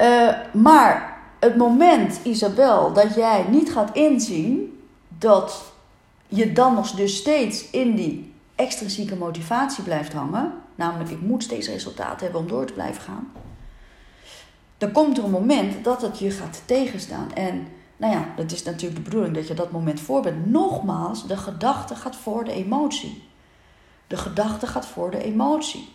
Uh, 0.01 0.29
maar 0.53 1.21
het 1.41 1.57
moment, 1.57 2.21
Isabel, 2.23 2.93
dat 2.93 3.15
jij 3.15 3.45
niet 3.49 3.73
gaat 3.73 3.97
inzien 3.97 4.81
dat 5.09 5.63
je 6.29 6.53
dan 6.53 6.75
nog 6.75 6.91
dus 6.91 7.17
steeds 7.17 7.71
in 7.71 7.95
die 7.95 8.35
extrinsieke 8.55 9.17
motivatie 9.17 9.85
blijft 9.85 10.13
hangen, 10.13 10.53
namelijk 10.75 11.11
ik 11.11 11.21
moet 11.21 11.43
steeds 11.43 11.69
resultaat 11.69 12.21
hebben 12.21 12.41
om 12.41 12.49
door 12.49 12.65
te 12.65 12.73
blijven 12.73 13.03
gaan, 13.03 13.33
dan 14.79 14.93
komt 14.93 15.19
er 15.19 15.25
een 15.25 15.31
moment 15.31 15.85
dat 15.85 16.03
het 16.03 16.19
je 16.19 16.31
gaat 16.31 16.63
tegenstaan. 16.65 17.33
En 17.35 17.69
nou 18.03 18.15
ja, 18.15 18.27
dat 18.37 18.53
is 18.53 18.63
natuurlijk 18.63 18.95
de 18.97 19.11
bedoeling 19.11 19.35
dat 19.35 19.49
je 19.49 19.55
dat 19.55 19.71
moment 19.71 20.01
voor 20.01 20.23
bent. 20.23 20.47
Nogmaals, 20.47 21.27
de 21.27 21.37
gedachte 21.37 21.95
gaat 21.95 22.17
voor 22.17 22.45
de 22.45 22.53
emotie. 22.53 23.23
De 24.07 24.17
gedachte 24.17 24.67
gaat 24.67 24.87
voor 24.87 25.11
de 25.11 25.23
emotie. 25.23 25.89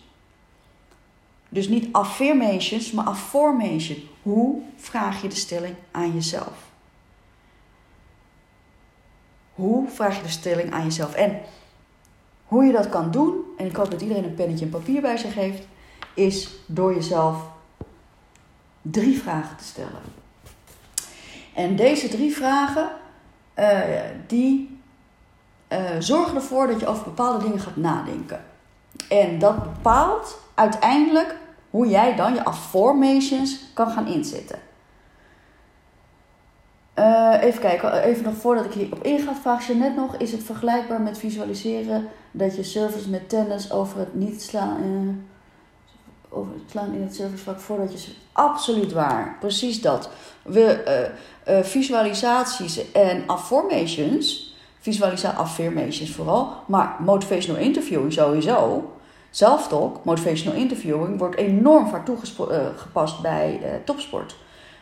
Dus 1.48 1.68
niet 1.68 1.92
affirmations, 1.92 2.92
maar 2.92 3.04
affirmation. 3.04 3.98
Hoe 4.22 4.62
vraag 4.76 5.22
je 5.22 5.28
de 5.28 5.34
stelling 5.34 5.74
aan 5.90 6.14
jezelf? 6.14 6.70
Hoe 9.54 9.88
vraag 9.88 10.16
je 10.16 10.22
de 10.22 10.28
stelling 10.28 10.72
aan 10.72 10.84
jezelf? 10.84 11.14
En 11.14 11.40
hoe 12.44 12.64
je 12.64 12.72
dat 12.72 12.88
kan 12.88 13.10
doen, 13.10 13.40
en 13.56 13.66
ik 13.66 13.76
hoop 13.76 13.90
dat 13.90 14.00
iedereen 14.00 14.24
een 14.24 14.34
pennetje 14.34 14.64
en 14.64 14.70
papier 14.70 15.00
bij 15.00 15.16
zich 15.16 15.34
heeft, 15.34 15.66
is 16.14 16.50
door 16.66 16.94
jezelf 16.94 17.50
drie 18.82 19.18
vragen 19.18 19.56
te 19.56 19.64
stellen. 19.64 20.17
En 21.58 21.76
deze 21.76 22.08
drie 22.08 22.36
vragen, 22.36 22.88
uh, 23.58 23.80
die 24.26 24.80
uh, 25.72 25.78
zorgen 25.98 26.34
ervoor 26.34 26.66
dat 26.66 26.80
je 26.80 26.86
over 26.86 27.04
bepaalde 27.04 27.44
dingen 27.44 27.60
gaat 27.60 27.76
nadenken. 27.76 28.44
En 29.08 29.38
dat 29.38 29.62
bepaalt 29.62 30.38
uiteindelijk 30.54 31.36
hoe 31.70 31.88
jij 31.88 32.16
dan 32.16 32.34
je 32.34 32.44
affirmations 32.44 33.60
kan 33.74 33.90
gaan 33.90 34.06
inzetten. 34.06 34.58
Uh, 36.98 37.36
even 37.40 37.60
kijken, 37.60 38.02
even 38.02 38.24
nog 38.24 38.34
voordat 38.34 38.64
ik 38.64 38.72
hierop 38.72 39.04
inga, 39.04 39.34
vraag 39.34 39.66
je 39.66 39.74
net 39.74 39.96
nog: 39.96 40.16
is 40.16 40.32
het 40.32 40.42
vergelijkbaar 40.42 41.00
met 41.00 41.18
visualiseren 41.18 42.08
dat 42.30 42.56
je 42.56 42.62
service 42.62 43.10
met 43.10 43.28
tennis 43.28 43.72
over 43.72 43.98
het 43.98 44.14
niet 44.14 44.42
slaan, 44.42 45.27
over 46.28 46.52
het 46.52 46.70
slaan 46.70 46.94
in 46.94 47.02
het 47.02 47.14
servicevak 47.14 47.60
voordat 47.60 48.04
je. 48.04 48.10
Absoluut 48.32 48.92
waar, 48.92 49.36
precies 49.40 49.80
dat. 49.80 50.10
We, 50.42 51.12
uh, 51.48 51.62
visualisaties 51.62 52.92
en 52.92 53.22
affirmations, 53.26 54.54
visualisatie, 54.80 55.38
affirmations 55.38 56.10
vooral, 56.10 56.52
maar 56.66 56.96
motivational 56.98 57.60
interviewing 57.60 58.12
sowieso. 58.12 58.92
Zelftalk, 59.30 60.04
motivational 60.04 60.58
interviewing, 60.58 61.18
wordt 61.18 61.36
enorm 61.36 61.88
vaak 61.88 62.04
toegepast 62.04 63.16
uh, 63.16 63.22
bij 63.22 63.60
topsport. 63.84 64.36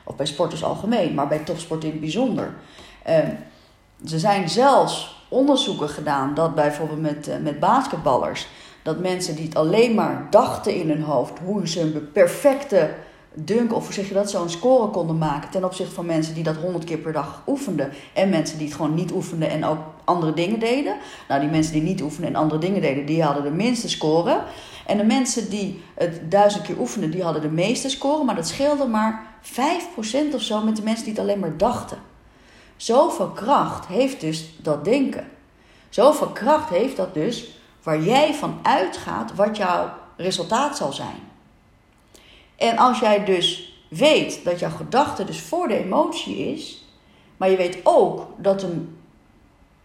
Of 0.05 0.17
bij 0.17 0.27
sporters 0.27 0.65
algemeen, 0.65 1.15
maar 1.15 1.29
bij 1.29 1.39
topsport 1.39 1.85
in 1.85 1.91
het 1.91 2.01
bijzonder. 2.01 2.55
Er 3.03 4.19
zijn 4.19 4.49
zelfs 4.49 5.25
onderzoeken 5.29 5.89
gedaan 5.89 6.35
dat 6.35 6.55
bijvoorbeeld 6.55 7.01
met, 7.01 7.43
met 7.43 7.61
basketballers, 7.61 8.47
dat 8.87 8.99
mensen 8.99 9.37
die 9.37 9.45
het 9.45 9.55
alleen 9.55 9.95
maar 9.95 10.27
dachten 10.31 10.75
in 10.75 10.89
hun 10.89 11.03
hoofd 11.03 11.39
hoe 11.45 11.69
ze 11.69 11.81
een 11.81 12.13
perfecte 12.13 12.95
dunk, 13.35 13.75
of 13.75 13.85
hoe 13.85 13.95
zeg 13.95 14.09
je 14.09 14.15
dat, 14.15 14.31
zo'n 14.31 14.49
score 14.49 14.91
konden 14.91 15.19
maken 15.19 15.51
ten 15.51 15.65
opzichte 15.65 15.95
van 15.95 16.07
mensen 16.07 16.35
die 16.35 16.43
dat 16.43 16.57
honderd 16.57 16.85
keer 16.85 16.99
per 16.99 17.13
dag 17.13 17.43
oefenden. 17.47 17.93
En 18.13 18.29
mensen 18.29 18.59
die 18.59 18.67
het 18.67 18.77
gewoon 18.77 18.95
niet 18.95 19.13
oefenden 19.13 19.51
en 19.51 19.65
ook 19.65 19.79
andere 20.05 20.33
dingen 20.33 20.59
deden. 20.59 20.97
Nou, 21.29 21.41
die 21.41 21.51
mensen 21.51 21.73
die 21.73 21.83
niet 21.83 22.03
oefenden 22.03 22.31
en 22.31 22.37
andere 22.37 22.61
dingen 22.61 22.81
deden, 22.81 23.07
die 23.07 23.23
hadden 23.23 23.43
de 23.43 23.51
minste 23.51 23.89
score. 23.89 24.43
En 24.87 24.97
de 24.97 25.05
mensen 25.05 25.51
die 25.51 25.83
het 25.95 26.31
duizend 26.31 26.65
keer 26.65 26.79
oefenden, 26.79 27.11
die 27.11 27.23
hadden 27.23 27.43
de 27.43 27.49
meeste 27.49 27.89
score. 27.89 28.25
Maar 28.25 28.35
dat 28.35 28.49
scheelde 28.49 28.87
maar 28.87 29.27
5% 29.43 30.35
of 30.35 30.43
zo 30.43 30.63
met 30.63 30.77
de 30.77 30.83
mensen 30.83 31.05
die 31.05 31.13
het 31.13 31.23
alleen 31.23 31.39
maar 31.39 31.57
dachten. 31.57 31.99
Zoveel 32.77 33.29
kracht 33.29 33.87
heeft 33.87 34.21
dus 34.21 34.57
dat 34.63 34.85
denken. 34.85 35.27
Zoveel 35.89 36.29
kracht 36.29 36.71
heeft 36.71 36.97
dat 36.97 37.15
dus 37.15 37.56
waar 37.87 38.03
jij 38.03 38.35
van 38.35 38.59
uitgaat 38.63 39.35
wat 39.35 39.57
jouw 39.57 39.91
resultaat 40.17 40.77
zal 40.77 40.93
zijn. 40.93 41.21
En 42.57 42.79
als 42.79 42.99
jij 42.99 43.25
dus 43.25 43.75
weet 43.89 44.45
dat 44.45 44.59
jouw 44.59 44.71
gedachte 44.71 45.25
dus 45.25 45.41
voor 45.41 45.69
de 45.69 45.85
emotie 45.85 46.53
is, 46.53 46.85
maar 47.37 47.51
je 47.51 47.57
weet 47.57 47.79
ook 47.83 48.27
dat 48.37 48.63
een, 48.63 48.99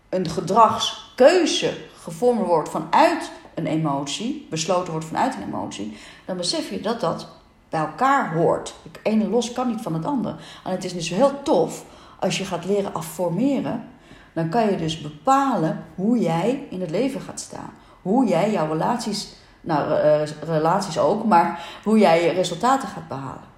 een 0.09 0.29
gedragskeuze 0.29 1.77
gevormd 2.01 2.45
wordt 2.45 2.69
vanuit 2.69 3.31
een 3.53 3.67
emotie, 3.67 4.47
besloten 4.49 4.91
wordt 4.91 5.07
vanuit 5.07 5.35
een 5.35 5.43
emotie, 5.43 5.97
dan 6.25 6.37
besef 6.37 6.69
je 6.69 6.81
dat 6.81 6.99
dat 6.99 7.27
bij 7.69 7.79
elkaar 7.79 8.33
hoort. 8.33 8.73
Het 8.83 8.99
ene 9.03 9.29
los 9.29 9.51
kan 9.51 9.67
niet 9.67 9.81
van 9.81 9.93
het 9.93 10.05
andere. 10.05 10.35
En 10.63 10.71
het 10.71 10.83
is 10.83 10.93
dus 10.93 11.09
heel 11.09 11.41
tof 11.43 11.85
als 12.19 12.37
je 12.37 12.45
gaat 12.45 12.65
leren 12.65 12.93
afformeren, 12.93 13.89
dan 14.33 14.49
kan 14.49 14.69
je 14.69 14.77
dus 14.77 15.01
bepalen 15.01 15.85
hoe 15.95 16.19
jij 16.19 16.67
in 16.69 16.81
het 16.81 16.89
leven 16.89 17.21
gaat 17.21 17.39
staan. 17.39 17.73
Hoe 18.01 18.27
jij 18.27 18.51
jouw 18.51 18.67
relaties 18.67 19.39
nou, 19.61 19.91
uh, 19.91 20.21
relaties 20.43 20.99
ook, 20.99 21.25
maar 21.25 21.65
hoe 21.83 21.99
jij 21.99 22.23
je 22.23 22.31
resultaten 22.31 22.87
gaat 22.87 23.07
behalen. 23.07 23.49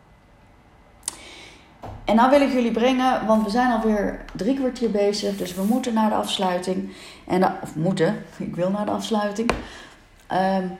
en 2.05 2.15
nou 2.15 2.29
wil 2.29 2.41
ik 2.41 2.51
jullie 2.51 2.71
brengen, 2.71 3.25
want 3.25 3.43
we 3.43 3.49
zijn 3.49 3.71
alweer 3.71 4.25
drie 4.33 4.55
kwartier 4.55 4.91
bezig, 4.91 5.37
dus 5.37 5.53
we 5.53 5.63
moeten 5.63 5.93
naar 5.93 6.09
de 6.09 6.15
afsluiting. 6.15 6.93
En 7.27 7.43
of 7.61 7.75
moeten, 7.75 8.23
ik 8.37 8.55
wil 8.55 8.69
naar 8.69 8.85
de 8.85 8.91
afsluiting. 8.91 9.51
Um, 10.31 10.77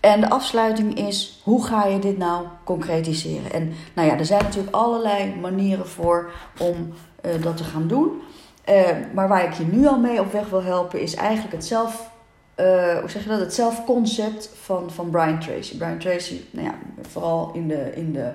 en 0.00 0.20
de 0.20 0.30
afsluiting 0.30 0.94
is, 0.94 1.40
hoe 1.44 1.64
ga 1.64 1.84
je 1.84 1.98
dit 1.98 2.18
nou 2.18 2.46
concretiseren? 2.64 3.52
En 3.52 3.72
nou 3.94 4.08
ja, 4.08 4.18
er 4.18 4.24
zijn 4.24 4.42
natuurlijk 4.42 4.74
allerlei 4.74 5.34
manieren 5.40 5.88
voor 5.88 6.30
om 6.58 6.92
uh, 7.24 7.42
dat 7.42 7.56
te 7.56 7.64
gaan 7.64 7.88
doen. 7.88 8.22
Uh, 8.68 8.82
maar 9.14 9.28
waar 9.28 9.44
ik 9.44 9.52
je 9.52 9.64
nu 9.64 9.86
al 9.86 9.98
mee 9.98 10.20
op 10.20 10.32
weg 10.32 10.48
wil 10.48 10.62
helpen, 10.62 11.00
is 11.00 11.14
eigenlijk 11.14 11.52
het 11.54 11.66
zelf, 11.66 12.10
uh, 12.56 12.98
hoe 12.98 13.10
zeg 13.10 13.22
je 13.22 13.28
dat? 13.28 13.40
Het 13.40 13.54
zelfconcept 13.54 14.50
van, 14.62 14.90
van 14.90 15.10
Brian 15.10 15.40
Tracy. 15.40 15.76
Brian 15.76 15.98
Tracy, 15.98 16.40
nou 16.50 16.66
ja, 16.66 16.74
vooral 17.10 17.50
in 17.54 17.68
de, 17.68 17.92
in 17.94 18.12
de 18.12 18.32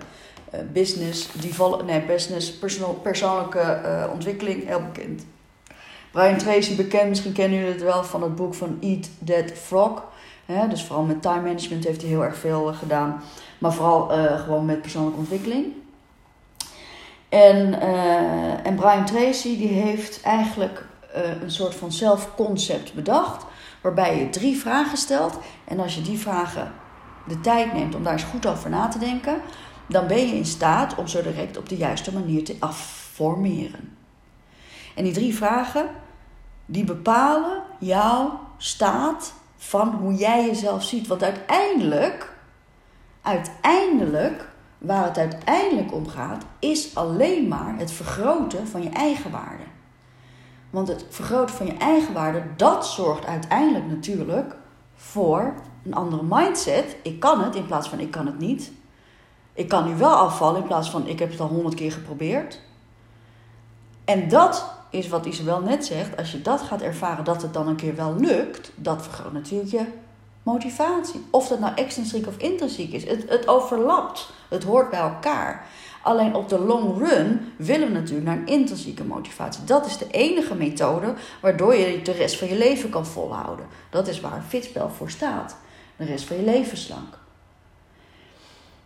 business, 0.74 1.32
develop, 1.32 1.84
nee, 1.84 2.06
business, 2.06 2.58
personal, 2.58 2.94
persoonlijke 2.94 4.10
ontwikkeling, 4.14 4.68
heel 4.68 4.82
bekend. 4.92 5.26
Brian 6.12 6.38
Tracy, 6.38 6.76
bekend, 6.76 7.10
misschien 7.10 7.34
kennen 7.34 7.58
jullie 7.58 7.74
het 7.74 7.84
wel 7.84 8.04
van 8.04 8.24
het 8.24 8.36
boek 8.36 8.54
van 8.54 8.78
Eat 8.82 9.10
That 9.26 9.52
Frog 9.58 10.04
dus 10.70 10.84
vooral 10.84 11.04
met 11.04 11.22
time 11.22 11.42
management 11.42 11.84
heeft 11.84 12.02
hij 12.02 12.10
heel 12.10 12.24
erg 12.24 12.38
veel 12.38 12.70
eh, 12.70 12.78
gedaan. 12.78 13.22
Maar 13.58 13.74
vooral 13.74 14.18
uh, 14.18 14.40
gewoon 14.40 14.66
met 14.66 14.82
persoonlijke 14.82 15.20
ontwikkeling. 15.20 15.66
En, 17.30 17.68
uh, 17.68 18.66
en 18.66 18.76
Brian 18.76 19.06
Tracy 19.06 19.58
die 19.58 19.68
heeft 19.68 20.22
eigenlijk 20.22 20.86
uh, 21.16 21.42
een 21.42 21.52
soort 21.52 21.76
van 21.76 21.92
zelfconcept 21.92 22.94
bedacht. 22.94 23.46
Waarbij 23.82 24.18
je 24.18 24.30
drie 24.30 24.58
vragen 24.58 24.98
stelt. 24.98 25.40
En 25.64 25.80
als 25.80 25.96
je 25.96 26.02
die 26.02 26.20
vragen 26.20 26.74
de 27.28 27.42
tijd 27.42 27.74
neemt 27.74 27.96
om 27.96 28.04
daar 28.04 28.14
eens 28.14 28.24
goed 28.24 28.46
over 28.46 28.70
na 28.70 28.88
te 28.88 29.00
denken. 29.00 29.42
Dan 29.88 30.08
ben 30.08 30.28
je 30.28 30.36
in 30.36 30.46
staat 30.46 30.96
om 30.96 31.08
zo 31.08 31.22
direct 31.22 31.58
op 31.58 31.70
de 31.70 31.78
juiste 31.78 32.14
manier 32.14 32.44
te 32.44 32.56
afformeren. 32.60 33.98
En 34.96 35.04
die 35.04 35.14
drie 35.14 35.36
vragen 35.36 35.90
die 36.66 36.84
bepalen 36.84 37.64
jouw 37.80 38.40
staat 38.58 39.34
van 39.58 39.90
hoe 39.90 40.14
jij 40.14 40.46
jezelf 40.46 40.84
ziet. 40.84 41.08
Want 41.08 41.24
uiteindelijk, 41.24 42.36
uiteindelijk, 43.22 44.50
waar 44.78 45.04
het 45.04 45.18
uiteindelijk 45.18 45.94
om 45.94 46.08
gaat, 46.08 46.46
is 46.60 46.96
alleen 46.96 47.48
maar 47.48 47.78
het 47.78 47.92
vergroten 47.92 48.68
van 48.68 48.84
je 48.84 48.90
eigen 48.90 49.32
waarde. 49.32 49.64
Want 50.72 50.88
het 50.88 51.06
vergroten 51.10 51.56
van 51.56 51.66
je 51.66 51.78
eigen 51.78 52.14
waarde, 52.14 52.44
dat 52.56 52.88
zorgt 52.88 53.26
uiteindelijk 53.26 53.88
natuurlijk 53.88 54.56
voor 54.96 55.54
een 55.86 55.94
andere 55.94 56.24
mindset. 56.24 56.96
Ik 57.04 57.20
kan 57.20 57.44
het 57.44 57.56
in 57.56 57.66
plaats 57.66 57.90
van 57.90 58.00
ik 58.00 58.12
kan 58.12 58.26
het 58.26 58.40
niet. 58.40 58.72
Ik 59.54 59.70
kan 59.70 59.88
nu 59.88 59.96
wel 59.96 60.16
afvallen 60.16 60.62
in 60.62 60.68
plaats 60.68 60.90
van 60.90 61.08
ik 61.08 61.20
heb 61.20 61.32
het 61.32 61.40
al 61.40 61.48
honderd 61.48 61.76
keer 61.76 61.92
geprobeerd. 61.92 62.62
En 64.06 64.30
dat 64.30 64.74
is 64.90 65.08
wat 65.08 65.26
Isabel 65.26 65.62
net 65.62 65.86
zegt. 65.86 66.18
Als 66.18 66.32
je 66.32 66.42
dat 66.42 66.62
gaat 66.62 66.82
ervaren 66.82 67.24
dat 67.24 67.42
het 67.42 67.54
dan 67.54 67.68
een 67.68 67.76
keer 67.76 67.96
wel 67.96 68.16
lukt, 68.16 68.72
dat 68.76 69.02
vergroot 69.02 69.34
natuurlijk 69.34 69.72
je 69.72 69.86
motivatie. 70.44 71.26
Of 71.30 71.48
dat 71.48 71.60
nou 71.60 71.74
extrinsiek 71.76 72.28
of 72.28 72.38
intrinsiek 72.38 72.94
is. 72.94 73.08
Het, 73.08 73.30
het 73.30 73.48
overlapt. 73.48 74.30
Het 74.50 74.64
hoort 74.64 74.90
bij 74.90 75.00
elkaar. 75.00 75.68
Alleen 76.02 76.36
op 76.36 76.50
de 76.50 76.60
long 76.60 77.08
run 77.08 77.54
willen 77.58 77.88
we 77.88 77.94
natuurlijk 77.94 78.26
naar 78.28 78.38
een 78.38 78.48
intrinsieke 78.48 79.04
motivatie. 79.04 79.64
Dat 79.64 79.86
is 79.86 79.98
de 79.98 80.08
enige 80.12 80.56
methode 80.56 81.14
waardoor 81.42 81.76
je 81.76 82.02
de 82.02 82.12
rest 82.12 82.38
van 82.38 82.48
je 82.48 82.56
leven 82.56 82.90
kan 82.90 83.06
volhouden. 83.06 83.66
Dat 83.90 84.08
is 84.08 84.20
waar 84.20 84.36
een 84.36 84.44
fitspel 84.44 84.90
voor 84.90 85.10
staat. 85.10 85.56
De 85.96 86.06
rest 86.06 86.26
van 86.26 86.38
je 86.38 86.44
leven 86.44 86.78
slank. 86.78 87.20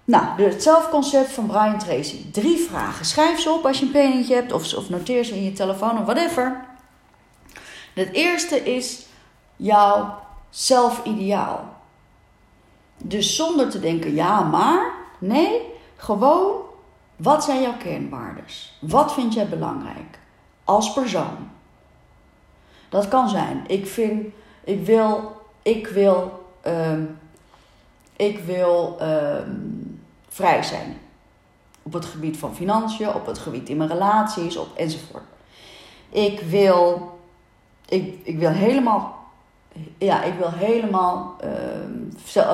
Nou, 0.06 0.42
het 0.42 0.64
zelfconcept 0.64 1.32
van 1.32 1.46
Brian 1.46 1.80
Tracy. 1.80 2.32
Drie 2.32 2.58
vragen. 2.58 3.06
Schrijf 3.06 3.40
ze 3.40 3.50
op 3.50 3.66
als 3.66 3.80
je 3.80 3.86
een 3.86 3.92
pennetje 3.92 4.36
hebt 4.36 4.52
of, 4.52 4.74
of 4.74 4.90
noteer 4.90 5.24
ze 5.24 5.36
in 5.36 5.44
je 5.44 5.54
telefoon 5.54 6.00
of 6.00 6.06
whatever. 6.06 6.66
Het 7.94 8.12
eerste 8.12 8.64
is 8.64 9.06
jouw 9.56 10.20
zelfideaal. 10.50 11.74
Dus 12.98 13.36
zonder 13.36 13.70
te 13.70 13.80
denken 13.80 14.14
ja, 14.14 14.42
maar. 14.42 14.94
Nee, 15.20 15.62
gewoon 15.96 16.65
wat 17.16 17.44
zijn 17.44 17.62
jouw 17.62 17.78
kernwaardes? 17.78 18.78
Wat 18.80 19.14
vind 19.14 19.34
jij 19.34 19.50
belangrijk 19.50 20.20
als 20.64 20.94
persoon? 20.94 21.50
Dat 22.90 23.08
kan 23.08 23.30
zijn. 23.30 23.64
Ik 23.68 23.88
vind, 23.88 24.26
ik 24.64 24.86
wil, 24.86 25.42
ik 25.62 25.88
wil, 25.88 26.46
um, 26.68 27.18
ik 28.16 28.40
wil 28.40 28.98
um, 29.02 30.02
vrij 30.30 30.64
zijn. 30.64 30.98
Op 31.84 31.94
het 31.94 32.06
gebied 32.06 32.38
van 32.38 32.56
financiën, 32.56 33.14
op 33.14 33.26
het 33.26 33.38
gebied 33.38 33.70
in 33.70 33.78
mijn 33.78 33.90
relaties, 33.90 34.58
op, 34.58 34.78
enzovoort. 34.78 35.24
Ik 36.10 36.40
wil, 36.40 37.12
ik, 37.86 38.20
ik 38.24 38.38
wil 38.38 38.50
helemaal, 38.50 39.28
ja, 39.98 40.24
ik 40.24 40.34
wil 40.34 40.52
helemaal, 40.52 41.36
uh, 41.44 41.52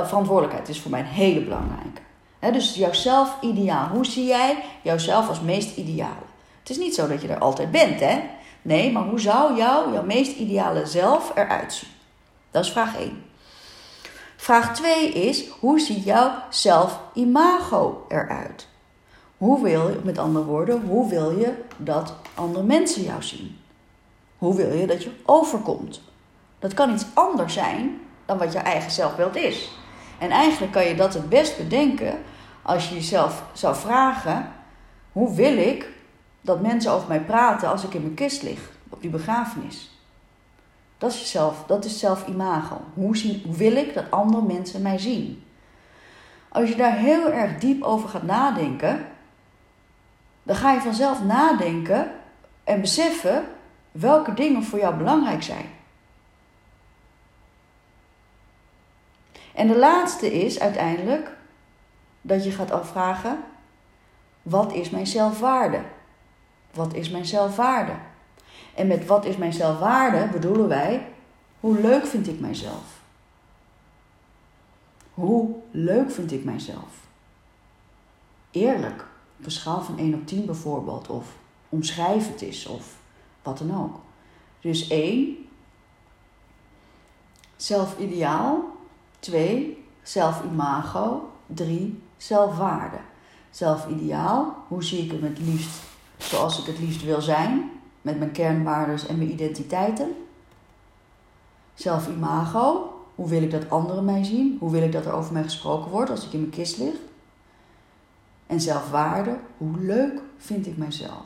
verantwoordelijkheid 0.05 0.69
is 0.69 0.81
voor 0.81 0.91
mij 0.91 0.99
een 0.99 1.05
hele 1.05 1.41
belangrijke. 1.41 2.01
Dus 2.49 2.75
jouw 2.75 2.93
zelf-ideaal. 2.93 3.87
Hoe 3.87 4.05
zie 4.05 4.25
jij 4.25 4.63
jouzelf 4.81 5.27
als 5.27 5.41
meest 5.41 5.77
ideale? 5.77 6.29
Het 6.59 6.69
is 6.69 6.77
niet 6.77 6.95
zo 6.95 7.07
dat 7.07 7.21
je 7.21 7.27
er 7.27 7.39
altijd 7.39 7.71
bent, 7.71 7.99
hè? 7.99 8.19
Nee, 8.61 8.91
maar 8.91 9.03
hoe 9.03 9.19
zou 9.19 9.57
jou, 9.57 9.93
jouw 9.93 10.03
meest 10.03 10.37
ideale 10.37 10.85
zelf 10.85 11.31
eruit 11.35 11.73
zien? 11.73 11.89
Dat 12.51 12.65
is 12.65 12.71
vraag 12.71 12.97
1. 12.97 13.23
Vraag 14.35 14.75
2 14.75 15.09
is: 15.09 15.49
hoe 15.59 15.79
ziet 15.79 16.03
jouw 16.03 16.31
zelf-imago 16.49 18.05
eruit? 18.07 18.67
Hoe 19.37 19.61
wil 19.63 19.89
je, 19.89 19.99
met 20.03 20.17
andere 20.17 20.45
woorden, 20.45 20.81
hoe 20.81 21.09
wil 21.09 21.39
je 21.39 21.53
dat 21.77 22.15
andere 22.35 22.63
mensen 22.63 23.03
jou 23.03 23.23
zien? 23.23 23.59
Hoe 24.37 24.55
wil 24.55 24.73
je 24.73 24.87
dat 24.87 25.03
je 25.03 25.11
overkomt? 25.25 26.01
Dat 26.59 26.73
kan 26.73 26.93
iets 26.93 27.05
anders 27.13 27.53
zijn 27.53 28.01
dan 28.25 28.37
wat 28.37 28.53
je 28.53 28.59
eigen 28.59 28.91
zelfbeeld 28.91 29.35
is. 29.35 29.69
En 30.19 30.29
eigenlijk 30.29 30.71
kan 30.71 30.85
je 30.85 30.95
dat 30.95 31.13
het 31.13 31.29
best 31.29 31.57
bedenken 31.57 32.21
als 32.61 32.89
je 32.89 32.95
jezelf 32.95 33.43
zou 33.53 33.75
vragen: 33.75 34.51
hoe 35.11 35.35
wil 35.35 35.57
ik 35.57 35.89
dat 36.41 36.61
mensen 36.61 36.91
over 36.91 37.07
mij 37.07 37.21
praten 37.21 37.69
als 37.69 37.83
ik 37.83 37.93
in 37.93 38.01
mijn 38.01 38.13
kist 38.13 38.43
lig 38.43 38.69
op 38.89 39.01
die 39.01 39.09
begrafenis? 39.09 39.91
Dat 40.97 41.11
is, 41.11 41.19
jezelf, 41.19 41.63
dat 41.67 41.85
is 41.85 41.99
zelf-imago. 41.99 42.81
Hoe, 42.93 43.41
hoe 43.45 43.55
wil 43.55 43.75
ik 43.75 43.93
dat 43.93 44.11
andere 44.11 44.43
mensen 44.43 44.81
mij 44.81 44.97
zien? 44.97 45.43
Als 46.49 46.69
je 46.69 46.75
daar 46.75 46.97
heel 46.97 47.31
erg 47.31 47.57
diep 47.59 47.83
over 47.83 48.09
gaat 48.09 48.23
nadenken, 48.23 49.05
dan 50.43 50.55
ga 50.55 50.71
je 50.71 50.79
vanzelf 50.79 51.23
nadenken 51.23 52.11
en 52.63 52.81
beseffen 52.81 53.43
welke 53.91 54.33
dingen 54.33 54.63
voor 54.63 54.79
jou 54.79 54.95
belangrijk 54.95 55.43
zijn. 55.43 55.65
En 59.53 59.67
de 59.67 59.77
laatste 59.77 60.33
is 60.33 60.59
uiteindelijk 60.59 61.31
dat 62.21 62.43
je 62.43 62.51
gaat 62.51 62.71
afvragen: 62.71 63.39
wat 64.41 64.73
is 64.73 64.89
mijn 64.89 65.07
zelfwaarde? 65.07 65.81
Wat 66.73 66.93
is 66.93 67.09
mijn 67.09 67.25
zelfwaarde? 67.25 67.93
En 68.75 68.87
met 68.87 69.05
wat 69.05 69.25
is 69.25 69.37
mijn 69.37 69.53
zelfwaarde 69.53 70.27
bedoelen 70.31 70.67
wij, 70.67 71.07
hoe 71.59 71.79
leuk 71.79 72.05
vind 72.05 72.27
ik 72.27 72.39
mijzelf? 72.39 72.99
Hoe 75.13 75.55
leuk 75.71 76.11
vind 76.11 76.31
ik 76.31 76.43
mijzelf? 76.43 77.07
Eerlijk, 78.51 79.05
op 79.39 79.45
een 79.45 79.51
schaal 79.51 79.81
van 79.81 79.97
1 79.97 80.13
op 80.13 80.27
10 80.27 80.45
bijvoorbeeld, 80.45 81.07
of 81.07 81.25
omschrijf 81.69 82.27
het 82.27 82.41
is, 82.41 82.65
of 82.65 82.97
wat 83.41 83.57
dan 83.57 83.77
ook. 83.77 83.99
Dus 84.59 84.87
1, 84.87 85.37
zelfideaal. 87.55 88.69
2, 89.19 89.85
zelfimago. 90.01 91.31
3, 91.45 92.01
zelfwaarde. 92.21 92.97
Zelfideaal, 93.49 94.55
hoe 94.67 94.83
zie 94.83 95.03
ik 95.03 95.11
hem 95.11 95.23
het 95.23 95.39
liefst 95.39 95.81
zoals 96.17 96.59
ik 96.59 96.65
het 96.65 96.79
liefst 96.79 97.03
wil 97.03 97.21
zijn? 97.21 97.71
met 98.01 98.17
mijn 98.17 98.31
kernwaarden 98.31 99.07
en 99.07 99.17
mijn 99.17 99.31
identiteiten. 99.31 100.15
Zelfimago, 101.73 102.95
hoe 103.15 103.27
wil 103.27 103.41
ik 103.43 103.51
dat 103.51 103.69
anderen 103.69 104.05
mij 104.05 104.23
zien? 104.23 104.57
Hoe 104.59 104.71
wil 104.71 104.81
ik 104.81 104.91
dat 104.91 105.05
er 105.05 105.13
over 105.13 105.33
mij 105.33 105.43
gesproken 105.43 105.91
wordt 105.91 106.09
als 106.09 106.25
ik 106.25 106.33
in 106.33 106.39
mijn 106.39 106.51
kist 106.51 106.77
lig? 106.77 106.95
En 108.47 108.61
zelfwaarde, 108.61 109.37
hoe 109.57 109.79
leuk 109.79 110.21
vind 110.37 110.67
ik 110.67 110.77
mijzelf? 110.77 111.25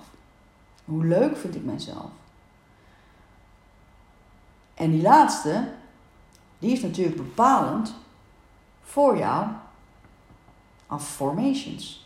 Hoe 0.85 1.05
leuk 1.05 1.37
vind 1.37 1.55
ik 1.55 1.65
mijzelf? 1.65 2.09
En 4.73 4.91
die 4.91 5.01
laatste, 5.01 5.67
die 6.59 6.71
is 6.71 6.81
natuurlijk 6.81 7.17
bepalend 7.17 7.95
voor 8.81 9.17
jou 9.17 9.45
affirmations. 10.87 12.05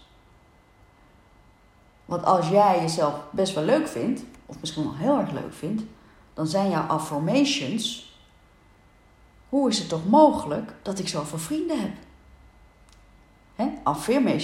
Want 2.05 2.23
als 2.23 2.47
jij 2.47 2.79
jezelf 2.81 3.13
best 3.31 3.53
wel 3.53 3.63
leuk 3.63 3.87
vindt, 3.87 4.21
of 4.45 4.59
misschien 4.59 4.83
wel 4.83 4.95
heel 4.95 5.19
erg 5.19 5.31
leuk 5.31 5.53
vindt, 5.53 5.83
dan 6.33 6.47
zijn 6.47 6.69
jouw 6.69 6.87
affirmations. 6.87 8.13
Hoe 9.49 9.69
is 9.69 9.79
het 9.79 9.89
toch 9.89 10.05
mogelijk 10.09 10.73
dat 10.81 10.99
ik 10.99 11.07
zoveel 11.07 11.37
vrienden 11.37 11.79
heb? 11.79 11.91
Hè? 13.55 13.69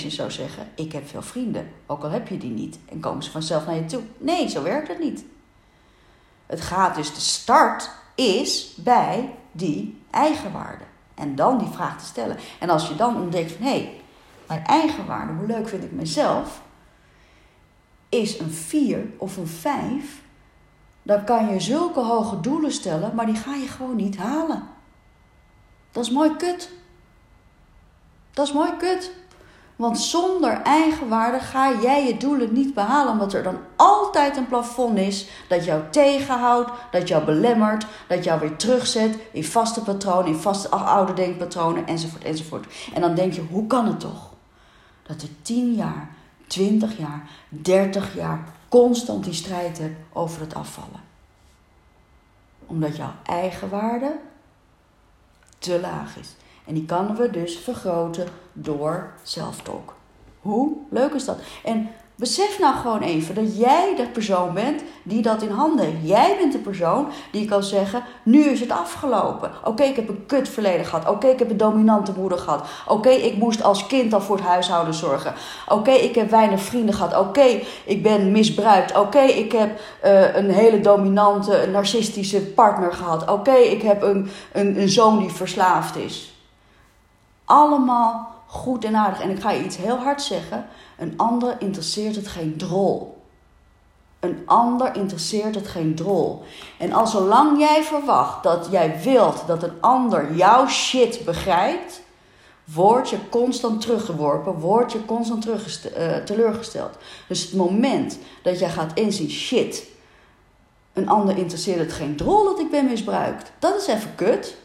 zou 0.09 0.31
zeggen, 0.31 0.67
ik 0.75 0.91
heb 0.91 1.07
veel 1.07 1.21
vrienden, 1.21 1.71
ook 1.86 2.03
al 2.03 2.09
heb 2.09 2.27
je 2.27 2.38
die 2.38 2.51
niet. 2.51 2.79
En 2.89 2.99
komen 2.99 3.23
ze 3.23 3.31
vanzelf 3.31 3.65
naar 3.65 3.75
je 3.75 3.86
toe. 3.86 4.01
Nee, 4.17 4.49
zo 4.49 4.63
werkt 4.63 4.88
het 4.88 4.99
niet. 4.99 5.25
Het 6.45 6.61
gaat 6.61 6.95
dus, 6.95 7.13
de 7.13 7.19
start 7.19 7.89
is 8.15 8.75
bij 8.77 9.36
die 9.51 10.01
eigenwaarde. 10.11 10.83
En 11.13 11.36
dan 11.36 11.57
die 11.57 11.67
vraag 11.67 11.99
te 11.99 12.05
stellen. 12.05 12.38
En 12.59 12.69
als 12.69 12.88
je 12.88 12.95
dan 12.95 13.15
ontdekt 13.15 13.51
van, 13.51 13.65
hé, 13.65 13.71
hey, 13.71 14.01
mijn 14.48 14.66
eigenwaarde, 14.66 15.34
hoe 15.34 15.48
leuk 15.48 15.70
vind 15.70 15.84
ik 15.84 15.91
mezelf, 15.91 16.62
is 18.10 18.39
een 18.39 18.52
4 18.52 19.06
of 19.18 19.38
een 19.38 19.48
5, 19.48 20.22
dan 21.02 21.24
kan 21.24 21.54
je 21.54 21.60
zulke 21.60 22.00
hoge 22.00 22.39
doelen 22.39 22.72
stellen, 22.72 23.16
maar 23.16 23.26
die 23.26 23.36
ga 23.36 23.54
je 23.54 23.68
gewoon 23.68 23.96
niet 23.96 24.18
halen. 24.18 24.64
Dat 25.91 26.04
is 26.04 26.12
mooi 26.12 26.36
kut. 26.36 26.72
Dat 28.34 28.48
is 28.48 28.54
mooi 28.54 28.78
kut. 28.78 29.12
Want 29.76 30.00
zonder 30.00 30.62
eigenwaarde 30.62 31.39
ga 31.39 31.74
jij 31.82 32.06
je 32.08 32.18
doelen 32.18 32.54
niet 32.54 32.74
behalen, 32.74 33.12
omdat 33.12 33.34
er 33.34 33.43
dan 33.43 33.58
altijd 33.76 34.38
een 34.38 34.48
plafond 34.48 34.98
is 34.98 35.28
dat 35.50 35.66
jou 35.66 35.82
tegenhoudt, 35.89 36.72
dat 36.91 37.08
jou 37.08 37.26
belemmert, 37.26 37.86
dat 38.08 38.24
jou 38.24 38.39
weer 38.39 38.56
terugzet 38.56 39.18
in 39.32 39.43
vaste 39.43 39.82
patronen, 39.82 40.28
in 40.28 40.36
vaste 40.36 40.70
oude 40.70 41.14
denkpatronen, 41.14 41.88
enzovoort, 41.88 42.24
enzovoort. 42.24 42.66
En 42.93 43.02
dan 43.02 43.16
denk 43.16 43.34
je, 43.34 43.41
hoe 43.41 43.68
kan 43.68 43.88
het 43.88 44.00
toch? 44.00 44.34
Dat 45.08 45.22
er 45.22 45.30
10 45.41 45.74
jaar, 45.74 46.10
20 46.47 46.97
jaar, 46.97 47.30
30 47.49 48.16
jaar 48.16 48.43
constant 48.70 49.24
die 49.24 49.34
strijd 49.34 49.78
hebt 49.78 49.99
over 50.14 50.41
het 50.41 50.53
afvallen. 50.53 51.03
Omdat 52.66 52.95
jouw 52.95 53.14
eigenwaarde 53.24 54.20
te 55.58 55.80
laag 55.80 56.18
is. 56.18 56.36
En 56.66 56.74
die 56.74 56.86
kunnen 56.86 57.16
we 57.16 57.30
dus 57.30 57.58
vergroten 57.58 58.28
door 58.53 59.14
zelftalk. 59.24 59.95
Hoe 60.39 60.78
leuk 60.89 61.14
is 61.14 61.26
dat? 61.26 61.39
En 61.64 61.89
besef 62.16 62.59
nou 62.59 62.76
gewoon 62.76 63.01
even 63.01 63.36
dat 63.36 63.57
jij 63.57 63.93
de 63.95 64.07
persoon 64.07 64.53
bent 64.53 64.84
die 65.03 65.22
dat 65.22 65.41
in 65.41 65.49
handen 65.49 65.86
heeft. 65.86 65.97
Jij 66.07 66.36
bent 66.39 66.51
de 66.51 66.57
persoon 66.57 67.07
die 67.32 67.47
kan 67.47 67.63
zeggen: 67.63 68.03
Nu 68.24 68.43
is 68.43 68.59
het 68.59 68.72
afgelopen. 68.72 69.51
Oké, 69.63 69.84
ik 69.84 69.95
heb 69.95 70.09
een 70.09 70.26
kut 70.26 70.49
verleden 70.49 70.86
gehad. 70.86 71.09
Oké, 71.09 71.28
ik 71.28 71.39
heb 71.39 71.49
een 71.49 71.57
dominante 71.57 72.13
moeder 72.18 72.38
gehad. 72.38 72.68
Oké, 72.88 73.09
ik 73.09 73.38
moest 73.38 73.63
als 73.63 73.88
kind 73.88 74.13
al 74.13 74.22
voor 74.22 74.36
het 74.36 74.45
huishouden 74.45 74.93
zorgen. 74.93 75.34
Oké, 75.68 75.91
ik 75.91 76.16
heb 76.16 76.30
weinig 76.30 76.61
vrienden 76.61 76.95
gehad. 76.95 77.18
Oké, 77.18 77.59
ik 77.86 78.03
ben 78.03 78.32
misbruikt. 78.32 78.97
Oké, 78.97 79.22
ik 79.22 79.51
heb 79.51 79.80
uh, 80.05 80.36
een 80.36 80.49
hele 80.49 80.80
dominante, 80.80 81.70
narcistische 81.72 82.41
partner 82.41 82.93
gehad. 82.93 83.30
Oké, 83.30 83.55
ik 83.55 83.82
heb 83.82 84.01
een, 84.01 84.30
een, 84.51 84.80
een 84.82 84.89
zoon 84.89 85.20
die 85.20 85.32
verslaafd 85.32 85.95
is. 85.95 86.34
Allemaal 87.45 88.34
goed 88.47 88.86
en 88.86 88.95
aardig. 88.95 89.22
En 89.22 89.30
ik 89.30 89.41
ga 89.41 89.51
je 89.51 89.63
iets 89.63 89.78
heel 89.78 89.97
hard 89.97 90.22
zeggen. 90.22 90.66
Een 90.98 91.14
ander 91.18 91.56
interesseert 91.60 92.16
het 92.16 92.28
geen 92.28 92.58
drol. 92.58 93.18
Een 94.20 94.43
ander 94.46 94.96
interesseert 94.96 95.56
het 95.56 95.68
geen 95.68 95.96
drol. 95.96 96.43
En 96.78 96.93
als 96.93 97.12
zolang 97.12 97.60
jij 97.60 97.84
verwacht 97.84 98.43
dat 98.43 98.68
jij 98.72 99.02
wilt 99.02 99.48
dat 99.48 99.64
een 99.64 99.82
ander 99.82 100.36
jouw 100.36 100.68
shit 100.68 101.22
begrijpt, 101.26 102.02
word 102.64 103.10
je 103.10 103.30
constant 103.30 103.82
teruggeworpen, 103.82 104.54
word 104.54 104.91
je 104.91 105.06
constant 105.06 105.48
uh, 105.48 106.16
teleurgesteld. 106.16 106.98
Dus 107.28 107.41
het 107.41 107.54
moment 107.54 108.18
dat 108.43 108.60
jij 108.60 108.70
gaat 108.70 108.91
inzien, 108.93 109.30
shit, 109.30 109.84
een 110.93 111.10
ander 111.10 111.38
interesseert 111.38 111.80
het 111.80 111.93
geen 111.93 112.16
drol 112.16 112.43
dat 112.43 112.60
ik 112.60 112.70
ben 112.70 112.86
misbruikt, 112.86 113.52
dat 113.60 113.82
is 113.82 113.88
even 113.88 114.16
kut. 114.16 114.58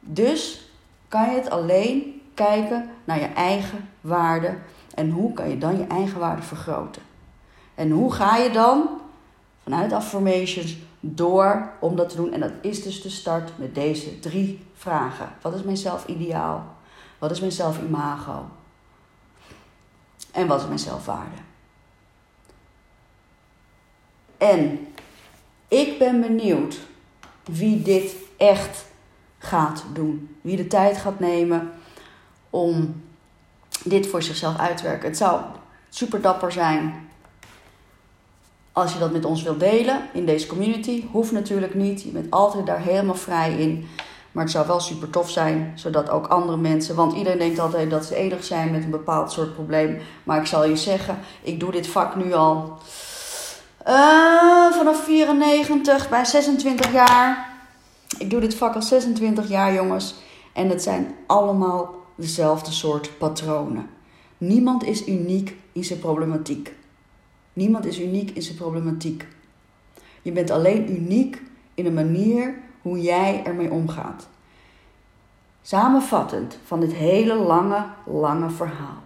Dus 0.00 0.68
kan 1.08 1.30
je 1.30 1.36
het 1.36 1.50
alleen 1.50 2.22
kijken 2.34 2.90
naar 3.04 3.20
je 3.20 3.26
eigen 3.26 3.88
waarde 4.00 4.56
en 4.94 5.10
hoe 5.10 5.32
kan 5.32 5.48
je 5.48 5.58
dan 5.58 5.76
je 5.78 5.86
eigen 5.86 6.18
waarde 6.18 6.42
vergroten. 6.42 7.02
En 7.74 7.90
hoe 7.90 8.12
ga 8.12 8.36
je 8.36 8.50
dan 8.50 8.88
vanuit 9.62 9.92
affirmations 9.92 10.76
door 11.00 11.72
om 11.80 11.96
dat 11.96 12.08
te 12.08 12.16
doen? 12.16 12.32
En 12.32 12.40
dat 12.40 12.52
is 12.60 12.82
dus 12.82 13.02
de 13.02 13.10
start 13.10 13.58
met 13.58 13.74
deze 13.74 14.18
drie 14.18 14.66
vragen. 14.74 15.28
Wat 15.42 15.54
is 15.54 15.62
mijn 15.62 15.76
zelfideaal? 15.76 16.76
Wat 17.18 17.30
is 17.30 17.40
mijn 17.40 17.52
zelfimago? 17.52 18.46
En 20.32 20.46
wat 20.46 20.60
is 20.60 20.66
mijn 20.66 20.78
zelfwaarde? 20.78 21.36
En 24.38 24.86
ik 25.68 25.98
ben 25.98 26.20
benieuwd 26.20 26.80
wie 27.44 27.82
dit 27.82 28.16
echt 28.36 28.84
gaat 29.38 29.84
doen. 29.92 30.36
Wie 30.40 30.56
de 30.56 30.66
tijd 30.66 30.96
gaat 30.96 31.20
nemen 31.20 31.72
om 32.50 33.02
dit 33.84 34.06
voor 34.06 34.22
zichzelf 34.22 34.58
uit 34.58 34.76
te 34.76 34.82
werken. 34.82 35.08
Het 35.08 35.16
zou 35.16 35.40
super 35.88 36.20
dapper 36.20 36.52
zijn 36.52 37.08
als 38.72 38.92
je 38.92 38.98
dat 38.98 39.12
met 39.12 39.24
ons 39.24 39.42
wilt 39.42 39.60
delen 39.60 40.08
in 40.12 40.26
deze 40.26 40.46
community. 40.46 41.04
Hoeft 41.10 41.32
natuurlijk 41.32 41.74
niet. 41.74 42.02
Je 42.02 42.10
bent 42.10 42.30
altijd 42.30 42.66
daar 42.66 42.80
helemaal 42.80 43.14
vrij 43.14 43.52
in. 43.58 43.88
Maar 44.32 44.42
het 44.42 44.52
zou 44.52 44.66
wel 44.66 44.80
super 44.80 45.10
tof 45.10 45.30
zijn, 45.30 45.72
zodat 45.74 46.10
ook 46.10 46.26
andere 46.26 46.56
mensen. 46.56 46.94
Want 46.94 47.12
iedereen 47.12 47.38
denkt 47.38 47.58
altijd 47.58 47.90
dat 47.90 48.04
ze 48.04 48.14
enig 48.14 48.44
zijn 48.44 48.70
met 48.70 48.84
een 48.84 48.90
bepaald 48.90 49.32
soort 49.32 49.54
probleem. 49.54 50.00
Maar 50.24 50.40
ik 50.40 50.46
zal 50.46 50.64
je 50.64 50.76
zeggen, 50.76 51.18
ik 51.42 51.60
doe 51.60 51.72
dit 51.72 51.86
vak 51.86 52.16
nu 52.16 52.32
al 52.32 52.78
uh, 53.88 54.72
vanaf 54.72 55.04
94 55.04 56.08
bij 56.08 56.24
26 56.24 56.92
jaar. 56.92 57.52
Ik 58.18 58.30
doe 58.30 58.40
dit 58.40 58.54
vak 58.54 58.74
al 58.74 58.82
26 58.82 59.48
jaar, 59.48 59.74
jongens. 59.74 60.14
En 60.52 60.68
het 60.68 60.82
zijn 60.82 61.14
allemaal 61.26 62.03
dezelfde 62.14 62.70
soort 62.70 63.18
patronen. 63.18 63.88
Niemand 64.38 64.84
is 64.84 65.08
uniek 65.08 65.56
in 65.72 65.84
zijn 65.84 65.98
problematiek. 65.98 66.74
Niemand 67.52 67.86
is 67.86 68.00
uniek 68.00 68.30
in 68.30 68.42
zijn 68.42 68.56
problematiek. 68.56 69.26
Je 70.22 70.32
bent 70.32 70.50
alleen 70.50 70.90
uniek 70.90 71.42
in 71.74 71.84
de 71.84 71.90
manier 71.90 72.54
hoe 72.82 73.00
jij 73.00 73.44
ermee 73.44 73.70
omgaat. 73.70 74.28
Samenvattend 75.62 76.58
van 76.64 76.80
dit 76.80 76.92
hele 76.92 77.34
lange, 77.34 77.86
lange 78.06 78.50
verhaal. 78.50 79.02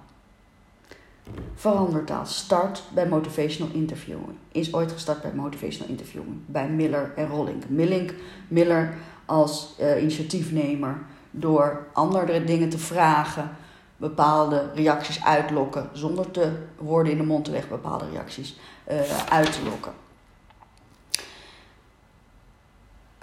Verandertaal 1.54 2.26
start 2.26 2.82
bij 2.94 3.08
motivational 3.08 3.74
interviewing. 3.74 4.36
Is 4.52 4.74
ooit 4.74 4.92
gestart 4.92 5.22
bij 5.22 5.32
motivational 5.34 5.88
interviewing. 5.88 6.36
Bij 6.46 6.68
Miller 6.68 7.12
en 7.16 7.28
Rollink. 7.28 7.68
Millink, 7.68 8.14
Miller 8.48 8.94
als 9.24 9.74
uh, 9.80 10.02
initiatiefnemer 10.02 10.98
door 11.40 11.86
andere 11.92 12.44
dingen 12.44 12.68
te 12.68 12.78
vragen, 12.78 13.56
bepaalde 13.96 14.70
reacties 14.74 15.24
uitlokken, 15.24 15.90
zonder 15.92 16.30
te 16.30 16.52
woorden 16.76 17.12
in 17.12 17.18
de 17.18 17.24
mond 17.24 17.44
te 17.44 17.50
leggen, 17.50 17.70
bepaalde 17.70 18.10
reacties 18.12 18.58
uh, 18.90 19.00
uit 19.28 19.52
te 19.52 19.62
lokken. 19.62 19.92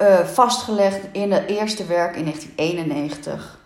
Uh, 0.01 0.19
vastgelegd 0.19 1.07
in 1.11 1.31
het 1.31 1.49
eerste 1.49 1.85
werk 1.85 2.15
in 2.15 2.23
1991, 2.23 3.59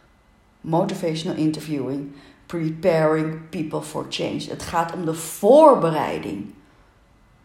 Motivational 0.62 1.38
Interviewing, 1.38 2.12
Preparing 2.46 3.50
People 3.50 3.82
for 3.82 4.06
Change. 4.10 4.46
Het 4.50 4.64
gaat 4.64 4.94
om 4.94 5.06
de 5.06 5.14
voorbereiding 5.14 6.54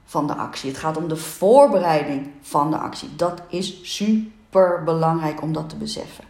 van 0.05 0.26
de 0.26 0.34
actie. 0.34 0.70
Het 0.70 0.78
gaat 0.78 0.96
om 0.96 1.09
de 1.09 1.16
voorbereiding 1.16 2.30
van 2.40 2.70
de 2.70 2.76
actie. 2.76 3.16
Dat 3.16 3.42
is 3.48 3.96
super 3.96 4.84
belangrijk 4.84 5.42
om 5.42 5.52
dat 5.52 5.68
te 5.68 5.76
beseffen. 5.76 6.24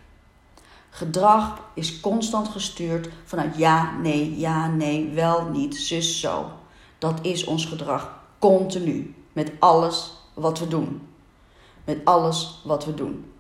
Gedrag 0.97 1.61
is 1.75 2.01
constant 2.01 2.49
gestuurd 2.49 3.09
vanuit 3.25 3.57
ja, 3.57 3.99
nee, 4.01 4.39
ja, 4.39 4.69
nee, 4.69 5.11
wel, 5.15 5.49
niet, 5.49 5.77
zus, 5.77 6.21
zo. 6.21 6.51
Dat 6.99 7.19
is 7.23 7.45
ons 7.45 7.67
gedrag 7.67 8.21
continu. 8.39 9.15
Met 9.33 9.53
alles 9.59 10.13
wat 10.35 10.59
we 10.59 10.69
doen. 10.69 11.09
Met 11.85 11.99
alles 12.05 12.61
wat 12.65 12.85
we 12.85 12.95
doen. 12.95 13.33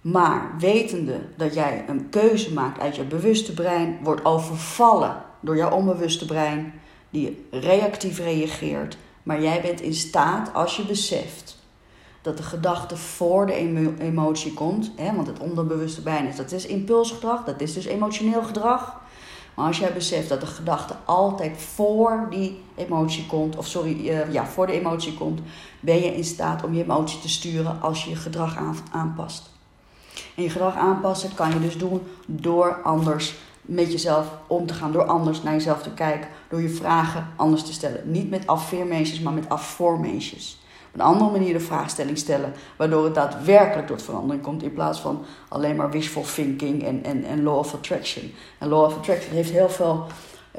Maar 0.00 0.54
wetende 0.58 1.20
dat 1.36 1.54
jij 1.54 1.84
een 1.88 2.08
keuze 2.08 2.52
maakt 2.52 2.80
uit 2.80 2.96
je 2.96 3.04
bewuste 3.04 3.54
brein, 3.54 3.98
wordt 4.02 4.24
overvallen 4.24 5.22
door 5.40 5.56
jouw 5.56 5.70
onbewuste 5.70 6.24
brein, 6.24 6.80
die 7.10 7.46
reactief 7.50 8.18
reageert. 8.18 8.96
Maar 9.22 9.42
jij 9.42 9.60
bent 9.60 9.80
in 9.80 9.94
staat, 9.94 10.54
als 10.54 10.76
je 10.76 10.84
beseft 10.84 11.61
dat 12.22 12.36
de 12.36 12.42
gedachte 12.42 12.96
voor 12.96 13.46
de 13.46 13.54
emotie 13.98 14.54
komt, 14.54 14.90
hè, 14.96 15.14
want 15.14 15.26
het 15.26 15.38
onderbewuste 15.38 16.02
is, 16.28 16.36
dat 16.36 16.52
is 16.52 16.66
impulsgedrag, 16.66 17.44
dat 17.44 17.60
is 17.60 17.72
dus 17.72 17.84
emotioneel 17.84 18.42
gedrag. 18.42 19.00
Maar 19.54 19.66
als 19.66 19.78
jij 19.78 19.92
beseft 19.92 20.28
dat 20.28 20.40
de 20.40 20.46
gedachte 20.46 20.94
altijd 21.04 21.62
voor 21.62 22.26
die 22.30 22.60
emotie 22.74 23.26
komt, 23.26 23.56
of 23.56 23.66
sorry, 23.66 24.08
uh, 24.08 24.32
ja, 24.32 24.46
voor 24.46 24.66
de 24.66 24.72
emotie 24.72 25.14
komt, 25.14 25.40
ben 25.80 25.96
je 25.96 26.16
in 26.16 26.24
staat 26.24 26.64
om 26.64 26.74
je 26.74 26.82
emotie 26.82 27.20
te 27.20 27.28
sturen 27.28 27.80
als 27.80 28.04
je 28.04 28.10
je 28.10 28.16
gedrag 28.16 28.58
aanpast. 28.90 29.50
En 30.36 30.42
je 30.42 30.50
gedrag 30.50 30.76
aanpassen 30.76 31.34
kan 31.34 31.52
je 31.52 31.60
dus 31.60 31.78
doen 31.78 32.02
door 32.26 32.80
anders 32.82 33.34
met 33.62 33.92
jezelf 33.92 34.26
om 34.46 34.66
te 34.66 34.74
gaan, 34.74 34.92
door 34.92 35.04
anders 35.04 35.42
naar 35.42 35.52
jezelf 35.52 35.82
te 35.82 35.90
kijken, 35.90 36.28
door 36.48 36.62
je 36.62 36.68
vragen 36.68 37.26
anders 37.36 37.62
te 37.62 37.72
stellen. 37.72 38.10
Niet 38.10 38.30
met 38.30 38.46
affirmations, 38.46 39.20
maar 39.20 39.32
met 39.32 39.48
affirmations. 39.48 40.61
Op 40.92 41.00
een 41.00 41.06
andere 41.06 41.30
manier 41.30 41.52
de 41.52 41.60
vraagstelling 41.60 42.18
stellen, 42.18 42.52
waardoor 42.76 43.04
het 43.04 43.14
daadwerkelijk 43.14 43.86
tot 43.86 44.02
verandering 44.02 44.42
komt 44.42 44.62
in 44.62 44.72
plaats 44.72 45.00
van 45.00 45.24
alleen 45.48 45.76
maar 45.76 45.90
wishful 45.90 46.22
thinking 46.34 46.84
en, 46.84 47.04
en, 47.04 47.24
en 47.24 47.42
law 47.42 47.58
of 47.58 47.74
attraction. 47.74 48.32
En 48.58 48.68
law 48.68 48.84
of 48.84 48.96
attraction 48.96 49.34
heeft 49.34 49.50
heel 49.50 49.68
veel, 49.68 50.06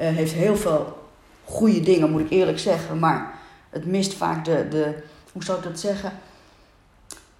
uh, 0.00 0.06
heeft 0.06 0.32
heel 0.32 0.56
veel 0.56 0.98
goede 1.44 1.80
dingen, 1.80 2.10
moet 2.10 2.20
ik 2.20 2.30
eerlijk 2.30 2.58
zeggen, 2.58 2.98
maar 2.98 3.38
het 3.70 3.86
mist 3.86 4.14
vaak 4.14 4.44
de, 4.44 4.66
de 4.70 5.02
hoe 5.32 5.44
zou 5.44 5.58
ik 5.58 5.64
dat 5.64 5.80
zeggen? 5.80 6.12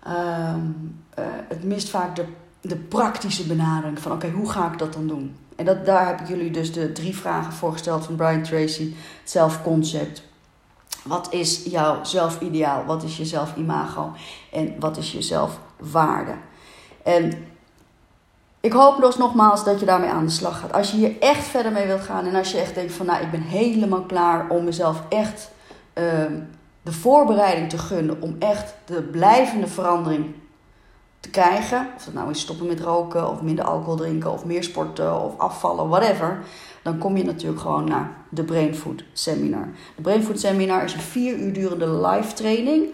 Um, 0.07 1.03
uh, 1.19 1.25
het 1.49 1.65
mist 1.65 1.89
vaak 1.89 2.17
de, 2.17 2.25
de 2.61 2.77
praktische 2.77 3.47
benadering 3.47 3.99
van 3.99 4.13
oké, 4.13 4.31
hoe 4.31 4.51
ga 4.51 4.73
ik 4.73 4.79
dat 4.79 4.93
dan 4.93 5.07
doen? 5.07 5.37
En 5.57 5.65
dat, 5.65 5.87
daar 5.87 6.07
heb 6.07 6.21
ik 6.21 6.29
jullie 6.29 6.51
dus 6.51 6.73
de 6.73 6.93
drie 6.93 7.17
vragen 7.17 7.53
voorgesteld 7.53 8.05
van 8.05 8.17
Brian 8.17 8.43
Tracy. 8.43 8.95
Zelfconcept. 9.25 10.23
Wat 11.05 11.33
is 11.33 11.65
jouw 11.65 12.05
zelfideaal? 12.05 12.85
Wat 12.85 13.03
is 13.03 13.17
je 13.17 13.25
zelfimago? 13.25 14.13
En 14.53 14.75
wat 14.79 14.97
is 14.97 15.13
je 15.13 15.23
zelfwaarde? 15.23 16.35
En 17.03 17.47
ik 18.61 18.73
hoop 18.73 19.01
dus 19.01 19.17
nogmaals 19.17 19.65
dat 19.65 19.81
je 19.81 19.87
daarmee 19.87 20.11
aan 20.11 20.25
de 20.25 20.31
slag 20.31 20.61
gaat. 20.61 20.73
Als 20.73 20.91
je 20.91 20.97
hier 20.97 21.21
echt 21.21 21.45
verder 21.45 21.73
mee 21.73 21.87
wilt 21.87 22.01
gaan 22.01 22.27
en 22.27 22.35
als 22.35 22.51
je 22.51 22.59
echt 22.59 22.75
denkt 22.75 22.93
van 22.93 23.07
nou 23.07 23.23
ik 23.23 23.31
ben 23.31 23.43
helemaal 23.43 24.03
klaar 24.03 24.49
om 24.49 24.65
mezelf 24.65 25.03
echt 25.09 25.51
uh, 25.95 26.05
de 26.83 26.93
voorbereiding 26.93 27.71
te 27.71 27.79
gunnen 27.79 28.23
om 28.23 28.37
echt 28.39 28.75
de 28.85 29.03
blijvende 29.03 29.67
verandering 29.67 30.35
te 31.21 31.31
krijgen. 31.31 31.89
Of 31.97 32.05
dat 32.05 32.15
nou 32.15 32.31
is 32.31 32.41
stoppen 32.41 32.67
met 32.67 32.81
roken 32.81 33.31
of 33.31 33.43
minder 33.43 33.65
alcohol 33.65 33.97
drinken 33.97 34.33
of 34.33 34.45
meer 34.45 34.65
sporten 34.65 35.21
of 35.21 35.39
afvallen, 35.39 35.89
whatever. 35.89 36.43
Dan 36.85 36.99
kom 36.99 37.17
je 37.17 37.25
natuurlijk 37.25 37.61
gewoon 37.61 37.85
naar 37.85 38.17
de 38.29 38.43
Brainfood 38.43 39.05
Seminar. 39.13 39.69
De 39.97 40.03
Brainfood 40.03 40.41
Seminar 40.41 40.85
is 40.85 40.95
een 40.95 41.01
vier 41.01 41.37
uur 41.37 41.53
durende 41.53 42.07
live 42.07 42.33
training. 42.33 42.85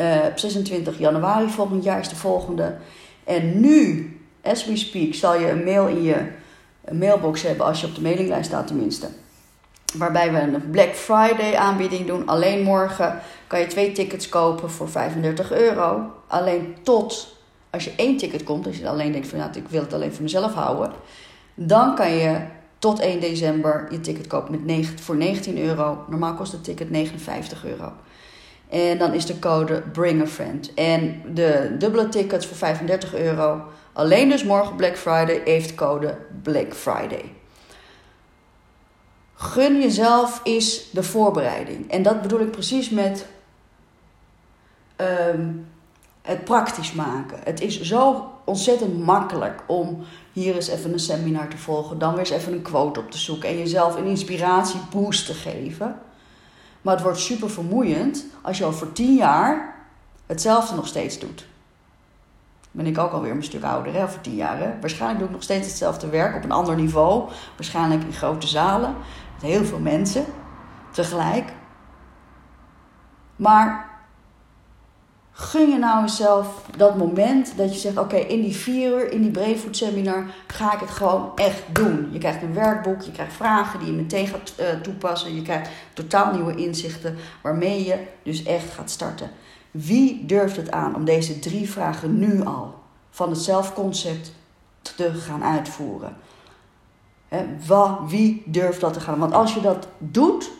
Uh, 0.00 0.16
op 0.30 0.38
26 0.38 0.98
januari 0.98 1.48
volgend 1.48 1.84
jaar 1.84 2.00
is 2.00 2.08
de 2.08 2.16
volgende. 2.16 2.76
En 3.24 3.60
nu, 3.60 4.10
as 4.42 4.66
we 4.66 4.76
speak, 4.76 5.14
zal 5.14 5.38
je 5.38 5.50
een 5.50 5.64
mail 5.64 5.86
in 5.86 6.02
je 6.02 6.26
mailbox 6.92 7.42
hebben 7.42 7.66
als 7.66 7.80
je 7.80 7.86
op 7.86 7.94
de 7.94 8.02
mailinglijst 8.02 8.46
staat 8.46 8.66
tenminste. 8.66 9.08
Waarbij 9.96 10.32
we 10.32 10.40
een 10.40 10.70
Black 10.70 10.94
Friday 10.94 11.54
aanbieding 11.56 12.06
doen. 12.06 12.26
Alleen 12.26 12.62
morgen 12.62 13.18
kan 13.46 13.60
je 13.60 13.66
twee 13.66 13.92
tickets 13.92 14.28
kopen 14.28 14.70
voor 14.70 14.88
35 14.88 15.52
euro. 15.52 16.10
Alleen 16.26 16.76
tot 16.82 17.36
als 17.70 17.84
je 17.84 17.92
één 17.96 18.16
ticket 18.16 18.42
komt, 18.42 18.66
als 18.66 18.78
je 18.78 18.88
alleen 18.88 19.12
denkt 19.12 19.28
van 19.28 19.38
nou, 19.38 19.50
ik 19.54 19.68
wil 19.68 19.80
het 19.80 19.92
alleen 19.92 20.12
voor 20.12 20.22
mezelf 20.22 20.54
houden, 20.54 20.92
dan 21.54 21.94
kan 21.94 22.10
je 22.10 22.40
tot 22.84 23.00
1 23.00 23.20
december 23.20 23.86
je 23.90 24.00
ticket 24.00 24.26
kopen 24.26 24.50
met 24.50 24.64
9, 24.64 24.98
voor 24.98 25.16
19 25.16 25.58
euro. 25.58 26.04
Normaal 26.08 26.34
kost 26.34 26.52
het 26.52 26.64
ticket 26.64 26.90
59 26.90 27.64
euro. 27.64 27.92
En 28.68 28.98
dan 28.98 29.12
is 29.12 29.26
de 29.26 29.38
code 29.38 29.82
Bring 29.92 30.22
a 30.22 30.26
Friend. 30.26 30.74
En 30.74 31.22
de 31.34 31.74
dubbele 31.78 32.08
tickets 32.08 32.46
voor 32.46 32.56
35 32.56 33.14
euro. 33.14 33.62
Alleen 33.92 34.28
dus 34.28 34.44
morgen 34.44 34.76
Black 34.76 34.96
Friday 34.96 35.40
heeft 35.44 35.74
code 35.74 36.18
Black 36.42 36.74
Friday. 36.74 37.32
Gun 39.34 39.80
jezelf 39.80 40.40
is 40.42 40.90
de 40.90 41.02
voorbereiding. 41.02 41.90
En 41.90 42.02
dat 42.02 42.22
bedoel 42.22 42.40
ik 42.40 42.50
precies 42.50 42.90
met 42.90 43.26
um, 44.96 45.66
het 46.22 46.44
praktisch 46.44 46.92
maken. 46.92 47.38
Het 47.44 47.60
is 47.60 47.80
zo 47.80 48.30
ontzettend 48.44 49.04
makkelijk 49.04 49.62
om 49.66 50.04
hier 50.34 50.54
eens 50.54 50.68
even 50.68 50.92
een 50.92 50.98
seminar 50.98 51.48
te 51.48 51.56
volgen, 51.56 51.98
dan 51.98 52.10
weer 52.10 52.18
eens 52.18 52.30
even 52.30 52.52
een 52.52 52.62
quote 52.62 53.00
op 53.00 53.10
te 53.10 53.18
zoeken 53.18 53.48
en 53.48 53.58
jezelf 53.58 53.96
een 53.96 54.04
inspiratieboost 54.04 55.26
te 55.26 55.34
geven. 55.34 55.98
Maar 56.82 56.94
het 56.94 57.02
wordt 57.02 57.18
super 57.18 57.50
vermoeiend 57.50 58.26
als 58.42 58.58
je 58.58 58.64
al 58.64 58.72
voor 58.72 58.92
tien 58.92 59.14
jaar 59.14 59.74
hetzelfde 60.26 60.74
nog 60.74 60.86
steeds 60.86 61.18
doet. 61.18 61.46
Ben 62.70 62.86
ik 62.86 62.98
ook 62.98 63.12
alweer 63.12 63.30
een 63.30 63.44
stuk 63.44 63.62
ouder, 63.62 63.94
hè, 63.94 64.08
voor 64.08 64.20
tien 64.20 64.34
jaar. 64.34 64.76
Waarschijnlijk 64.80 65.18
doe 65.18 65.28
ik 65.28 65.34
nog 65.34 65.42
steeds 65.42 65.66
hetzelfde 65.66 66.08
werk 66.08 66.36
op 66.36 66.44
een 66.44 66.52
ander 66.52 66.76
niveau. 66.76 67.30
Waarschijnlijk 67.56 68.02
in 68.02 68.12
grote 68.12 68.46
zalen, 68.46 68.94
met 69.34 69.42
heel 69.42 69.64
veel 69.64 69.78
mensen 69.78 70.24
tegelijk. 70.90 71.52
Maar 73.36 73.83
gun 75.36 75.70
je 75.70 75.78
nou 75.78 76.00
jezelf 76.00 76.66
dat 76.76 76.96
moment 76.96 77.56
dat 77.56 77.74
je 77.74 77.80
zegt: 77.80 77.98
Oké, 77.98 78.16
in 78.16 78.40
die 78.40 78.56
vier 78.56 78.90
uur, 78.90 79.12
in 79.12 79.22
die 79.22 79.30
Brainfood 79.30 79.76
seminar, 79.76 80.24
ga 80.46 80.72
ik 80.72 80.80
het 80.80 80.90
gewoon 80.90 81.32
echt 81.34 81.62
doen. 81.72 82.08
Je 82.12 82.18
krijgt 82.18 82.42
een 82.42 82.54
werkboek, 82.54 83.02
je 83.02 83.12
krijgt 83.12 83.32
vragen 83.32 83.78
die 83.78 83.88
je 83.88 83.94
meteen 83.94 84.26
gaat 84.26 84.54
uh, 84.60 84.66
toepassen. 84.80 85.34
Je 85.34 85.42
krijgt 85.42 85.70
totaal 85.92 86.32
nieuwe 86.32 86.54
inzichten 86.54 87.16
waarmee 87.42 87.84
je 87.84 87.98
dus 88.22 88.42
echt 88.42 88.72
gaat 88.72 88.90
starten. 88.90 89.30
Wie 89.70 90.26
durft 90.26 90.56
het 90.56 90.70
aan 90.70 90.94
om 90.94 91.04
deze 91.04 91.38
drie 91.38 91.70
vragen 91.70 92.18
nu 92.18 92.44
al 92.44 92.74
van 93.10 93.30
het 93.30 93.38
zelfconcept 93.38 94.32
te 94.82 95.14
gaan 95.14 95.44
uitvoeren? 95.44 96.16
He, 97.28 97.44
wie 98.06 98.42
durft 98.46 98.80
dat 98.80 98.92
te 98.92 99.00
gaan? 99.00 99.18
Want 99.18 99.32
als 99.32 99.54
je 99.54 99.60
dat 99.60 99.88
doet, 99.98 100.50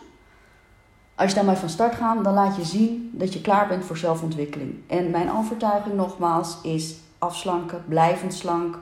als 1.15 1.29
je 1.29 1.35
daarmee 1.35 1.55
van 1.55 1.69
start 1.69 1.95
gaat, 1.95 2.23
dan 2.23 2.33
laat 2.33 2.55
je 2.55 2.63
zien 2.63 3.11
dat 3.13 3.33
je 3.33 3.41
klaar 3.41 3.67
bent 3.67 3.85
voor 3.85 3.97
zelfontwikkeling. 3.97 4.75
En 4.87 5.09
mijn 5.09 5.31
overtuiging 5.31 5.95
nogmaals 5.95 6.57
is 6.61 6.95
afslanken, 7.17 7.83
blijvend 7.87 8.33
slank, 8.33 8.79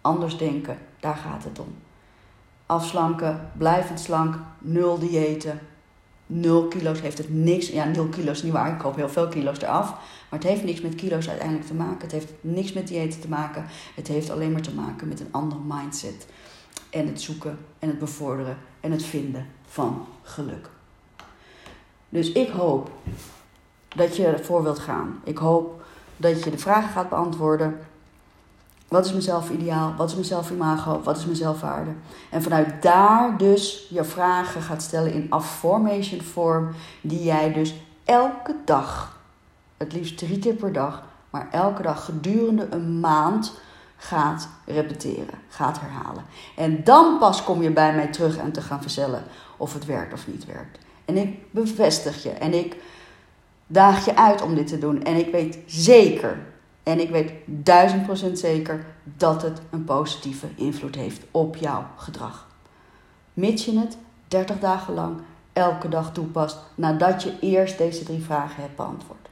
anders 0.00 0.38
denken. 0.38 0.78
Daar 1.00 1.16
gaat 1.16 1.44
het 1.44 1.58
om. 1.58 1.74
Afslanken, 2.66 3.50
blijvend 3.56 4.00
slank, 4.00 4.38
nul 4.58 4.98
diëten. 4.98 5.60
Nul 6.26 6.68
kilo's 6.68 7.00
heeft 7.00 7.18
het 7.18 7.34
niks. 7.34 7.68
Ja, 7.68 7.84
nul 7.84 8.06
kilo's 8.06 8.42
niet 8.42 8.52
waar. 8.52 8.72
Ik 8.72 8.78
koop 8.78 8.96
heel 8.96 9.08
veel 9.08 9.28
kilo's 9.28 9.60
eraf. 9.60 9.90
Maar 10.30 10.38
het 10.38 10.48
heeft 10.48 10.64
niks 10.64 10.80
met 10.80 10.94
kilo's 10.94 11.28
uiteindelijk 11.28 11.66
te 11.66 11.74
maken. 11.74 12.00
Het 12.00 12.12
heeft 12.12 12.32
niks 12.40 12.72
met 12.72 12.88
diëten 12.88 13.20
te 13.20 13.28
maken. 13.28 13.64
Het 13.94 14.08
heeft 14.08 14.30
alleen 14.30 14.52
maar 14.52 14.60
te 14.60 14.74
maken 14.74 15.08
met 15.08 15.20
een 15.20 15.28
andere 15.30 15.60
mindset. 15.64 16.26
En 16.90 17.06
het 17.06 17.20
zoeken 17.20 17.58
en 17.78 17.88
het 17.88 17.98
bevorderen 17.98 18.56
en 18.80 18.90
het 18.92 19.02
vinden 19.02 19.46
van 19.66 20.06
geluk. 20.22 20.70
Dus 22.10 22.32
ik 22.32 22.50
hoop 22.50 22.90
dat 23.88 24.16
je 24.16 24.26
ervoor 24.26 24.62
wilt 24.62 24.78
gaan. 24.78 25.20
Ik 25.24 25.38
hoop 25.38 25.82
dat 26.16 26.44
je 26.44 26.50
de 26.50 26.58
vragen 26.58 26.90
gaat 26.90 27.08
beantwoorden. 27.08 27.78
Wat 28.88 29.04
is 29.04 29.10
mijn 29.10 29.22
zelfideaal? 29.22 29.94
Wat 29.96 30.08
is 30.08 30.14
mijn 30.14 30.26
zelfimago? 30.26 31.00
Wat 31.02 31.16
is 31.16 31.24
mijn 31.24 31.36
zelfwaarde? 31.36 31.90
En 32.30 32.42
vanuit 32.42 32.82
daar 32.82 33.36
dus 33.36 33.86
je 33.90 34.04
vragen 34.04 34.62
gaat 34.62 34.82
stellen 34.82 35.12
in 35.12 35.26
affirmation 35.30 36.20
vorm, 36.20 36.68
die 37.00 37.22
jij 37.22 37.52
dus 37.52 37.74
elke 38.04 38.56
dag, 38.64 39.18
het 39.76 39.92
liefst 39.92 40.18
drie 40.18 40.38
keer 40.38 40.54
per 40.54 40.72
dag, 40.72 41.02
maar 41.30 41.48
elke 41.50 41.82
dag 41.82 42.04
gedurende 42.04 42.66
een 42.70 43.00
maand 43.00 43.52
gaat 43.96 44.48
repeteren, 44.66 45.38
gaat 45.48 45.80
herhalen. 45.80 46.24
En 46.56 46.84
dan 46.84 47.18
pas 47.18 47.44
kom 47.44 47.62
je 47.62 47.70
bij 47.70 47.94
mij 47.94 48.06
terug 48.06 48.36
en 48.36 48.52
te 48.52 48.60
gaan 48.60 48.82
verzellen 48.82 49.22
of 49.56 49.72
het 49.72 49.84
werkt 49.84 50.12
of 50.12 50.26
niet 50.26 50.44
werkt. 50.44 50.78
En 51.10 51.16
ik 51.16 51.36
bevestig 51.50 52.22
je 52.22 52.30
en 52.30 52.54
ik 52.54 52.76
daag 53.66 54.04
je 54.04 54.16
uit 54.16 54.42
om 54.42 54.54
dit 54.54 54.66
te 54.66 54.78
doen. 54.78 55.02
En 55.02 55.16
ik 55.16 55.32
weet 55.32 55.58
zeker, 55.66 56.38
en 56.82 57.00
ik 57.00 57.10
weet 57.10 57.32
duizend 57.44 58.02
procent 58.02 58.38
zeker, 58.38 58.86
dat 59.04 59.42
het 59.42 59.60
een 59.70 59.84
positieve 59.84 60.46
invloed 60.56 60.94
heeft 60.94 61.22
op 61.30 61.56
jouw 61.56 61.86
gedrag. 61.96 62.46
Mits 63.34 63.64
je 63.64 63.78
het 63.78 63.96
30 64.28 64.58
dagen 64.58 64.94
lang 64.94 65.20
elke 65.52 65.88
dag 65.88 66.12
toepast 66.12 66.58
nadat 66.74 67.22
je 67.22 67.38
eerst 67.40 67.78
deze 67.78 68.04
drie 68.04 68.22
vragen 68.22 68.62
hebt 68.62 68.76
beantwoord. 68.76 69.28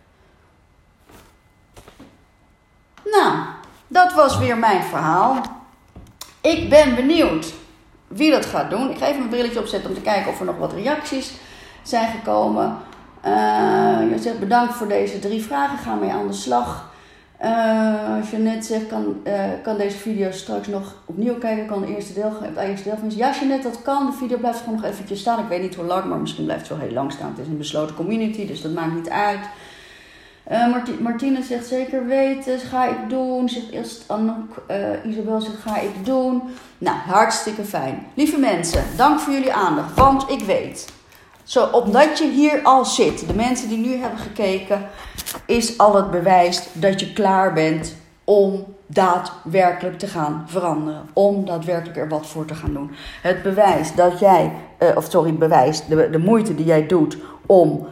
Nou, 3.05 3.37
dat 3.87 4.13
was 4.13 4.39
weer 4.39 4.59
mijn 4.59 4.83
verhaal. 4.83 5.43
Ik 6.41 6.69
ben 6.69 6.95
benieuwd 6.95 7.53
wie 8.07 8.31
dat 8.31 8.47
gaat 8.47 8.71
doen. 8.71 8.91
Ik 8.91 8.99
ga 8.99 9.07
even 9.07 9.19
mijn 9.19 9.31
brilletje 9.31 9.61
opzetten 9.61 9.91
om 9.91 9.97
te 9.97 10.03
kijken 10.03 10.31
of 10.31 10.39
er 10.39 10.47
nog 10.47 10.59
wat 10.59 10.73
reacties 10.73 11.33
zijn 11.89 12.09
gekomen. 12.09 12.77
Uh, 13.27 14.11
je 14.11 14.19
zegt 14.21 14.39
bedankt 14.39 14.75
voor 14.75 14.89
deze 14.89 15.19
drie 15.19 15.43
vragen. 15.43 15.79
Ga 15.79 15.95
mee 15.95 16.11
aan 16.11 16.27
de 16.27 16.33
slag. 16.33 16.87
Uh, 17.45 18.17
als 18.19 18.31
je 18.31 18.37
net 18.37 18.65
zegt, 18.65 18.87
kan, 18.87 19.17
uh, 19.25 19.33
kan 19.63 19.77
deze 19.77 19.97
video 19.97 20.31
straks 20.31 20.67
nog 20.67 20.95
opnieuw 21.05 21.39
kijken. 21.39 21.67
Kan 21.67 21.81
de 21.81 21.95
eerste 21.95 22.13
deel, 22.13 22.33
het 22.41 22.57
eerste 22.57 22.89
deel 22.89 22.99
van 22.99 23.11
Ja, 23.17 23.33
net 23.45 23.63
dat 23.63 23.83
kan. 23.83 24.07
De 24.07 24.13
video 24.13 24.39
blijft 24.39 24.59
gewoon 24.59 24.75
nog 24.75 24.85
eventjes 24.85 25.21
staan. 25.21 25.39
Ik 25.39 25.49
weet 25.49 25.63
niet 25.63 25.75
hoe 25.75 25.85
lang, 25.85 26.05
maar 26.05 26.19
misschien 26.19 26.45
blijft 26.45 26.69
het 26.69 26.79
wel 26.79 26.87
heel 26.87 26.95
lang 26.95 27.13
staan. 27.13 27.31
Het 27.31 27.39
is 27.39 27.47
een 27.47 27.59
besloten 27.59 27.95
community, 27.95 28.47
dus 28.47 28.63
dat 28.63 28.73
maakt 28.73 28.95
niet 28.95 29.11
uit. 29.11 29.41
Uh, 30.53 30.75
Martine 31.01 31.43
zegt 31.43 31.67
zeker 31.67 32.07
weten, 32.07 32.59
ga 32.59 32.87
ik 32.87 33.09
doen. 33.09 33.49
Zegt 33.49 33.71
eerst 33.71 34.05
Anouk, 34.07 34.63
Isabel 35.05 35.41
zegt 35.41 35.59
ga 35.61 35.79
ik 35.79 36.05
doen. 36.05 36.43
Nou, 36.79 36.97
hartstikke 36.97 37.65
fijn. 37.65 38.07
Lieve 38.15 38.39
mensen, 38.39 38.85
dank 38.97 39.21
voor 39.21 39.33
jullie 39.33 39.53
aandacht. 39.53 39.95
Want 39.95 40.31
ik 40.31 40.41
weet 40.41 40.97
zo, 41.49 41.65
omdat 41.73 42.19
je 42.19 42.31
hier 42.31 42.61
al 42.63 42.85
zit, 42.85 43.27
de 43.27 43.35
mensen 43.35 43.69
die 43.69 43.79
nu 43.79 43.97
hebben 43.97 44.19
gekeken, 44.19 44.87
is 45.47 45.79
al 45.79 45.95
het 45.97 46.11
bewijs 46.11 46.63
dat 46.73 47.01
je 47.01 47.13
klaar 47.13 47.53
bent 47.53 47.95
om 48.25 48.65
daadwerkelijk 48.87 49.99
te 49.99 50.07
gaan 50.07 50.45
veranderen. 50.47 51.09
Om 51.13 51.45
daadwerkelijk 51.45 51.97
er 51.99 52.09
wat 52.09 52.27
voor 52.27 52.45
te 52.45 52.55
gaan 52.55 52.73
doen. 52.73 52.91
Het 53.23 53.43
bewijs 53.43 53.95
dat 53.95 54.19
jij, 54.19 54.53
uh, 54.79 54.97
of 54.97 55.07
sorry, 55.11 55.35
bewijs, 55.35 55.87
de, 55.87 56.11
de 56.11 56.19
moeite 56.19 56.55
die 56.55 56.67
jij 56.67 56.87
doet 56.87 57.17
om 57.47 57.89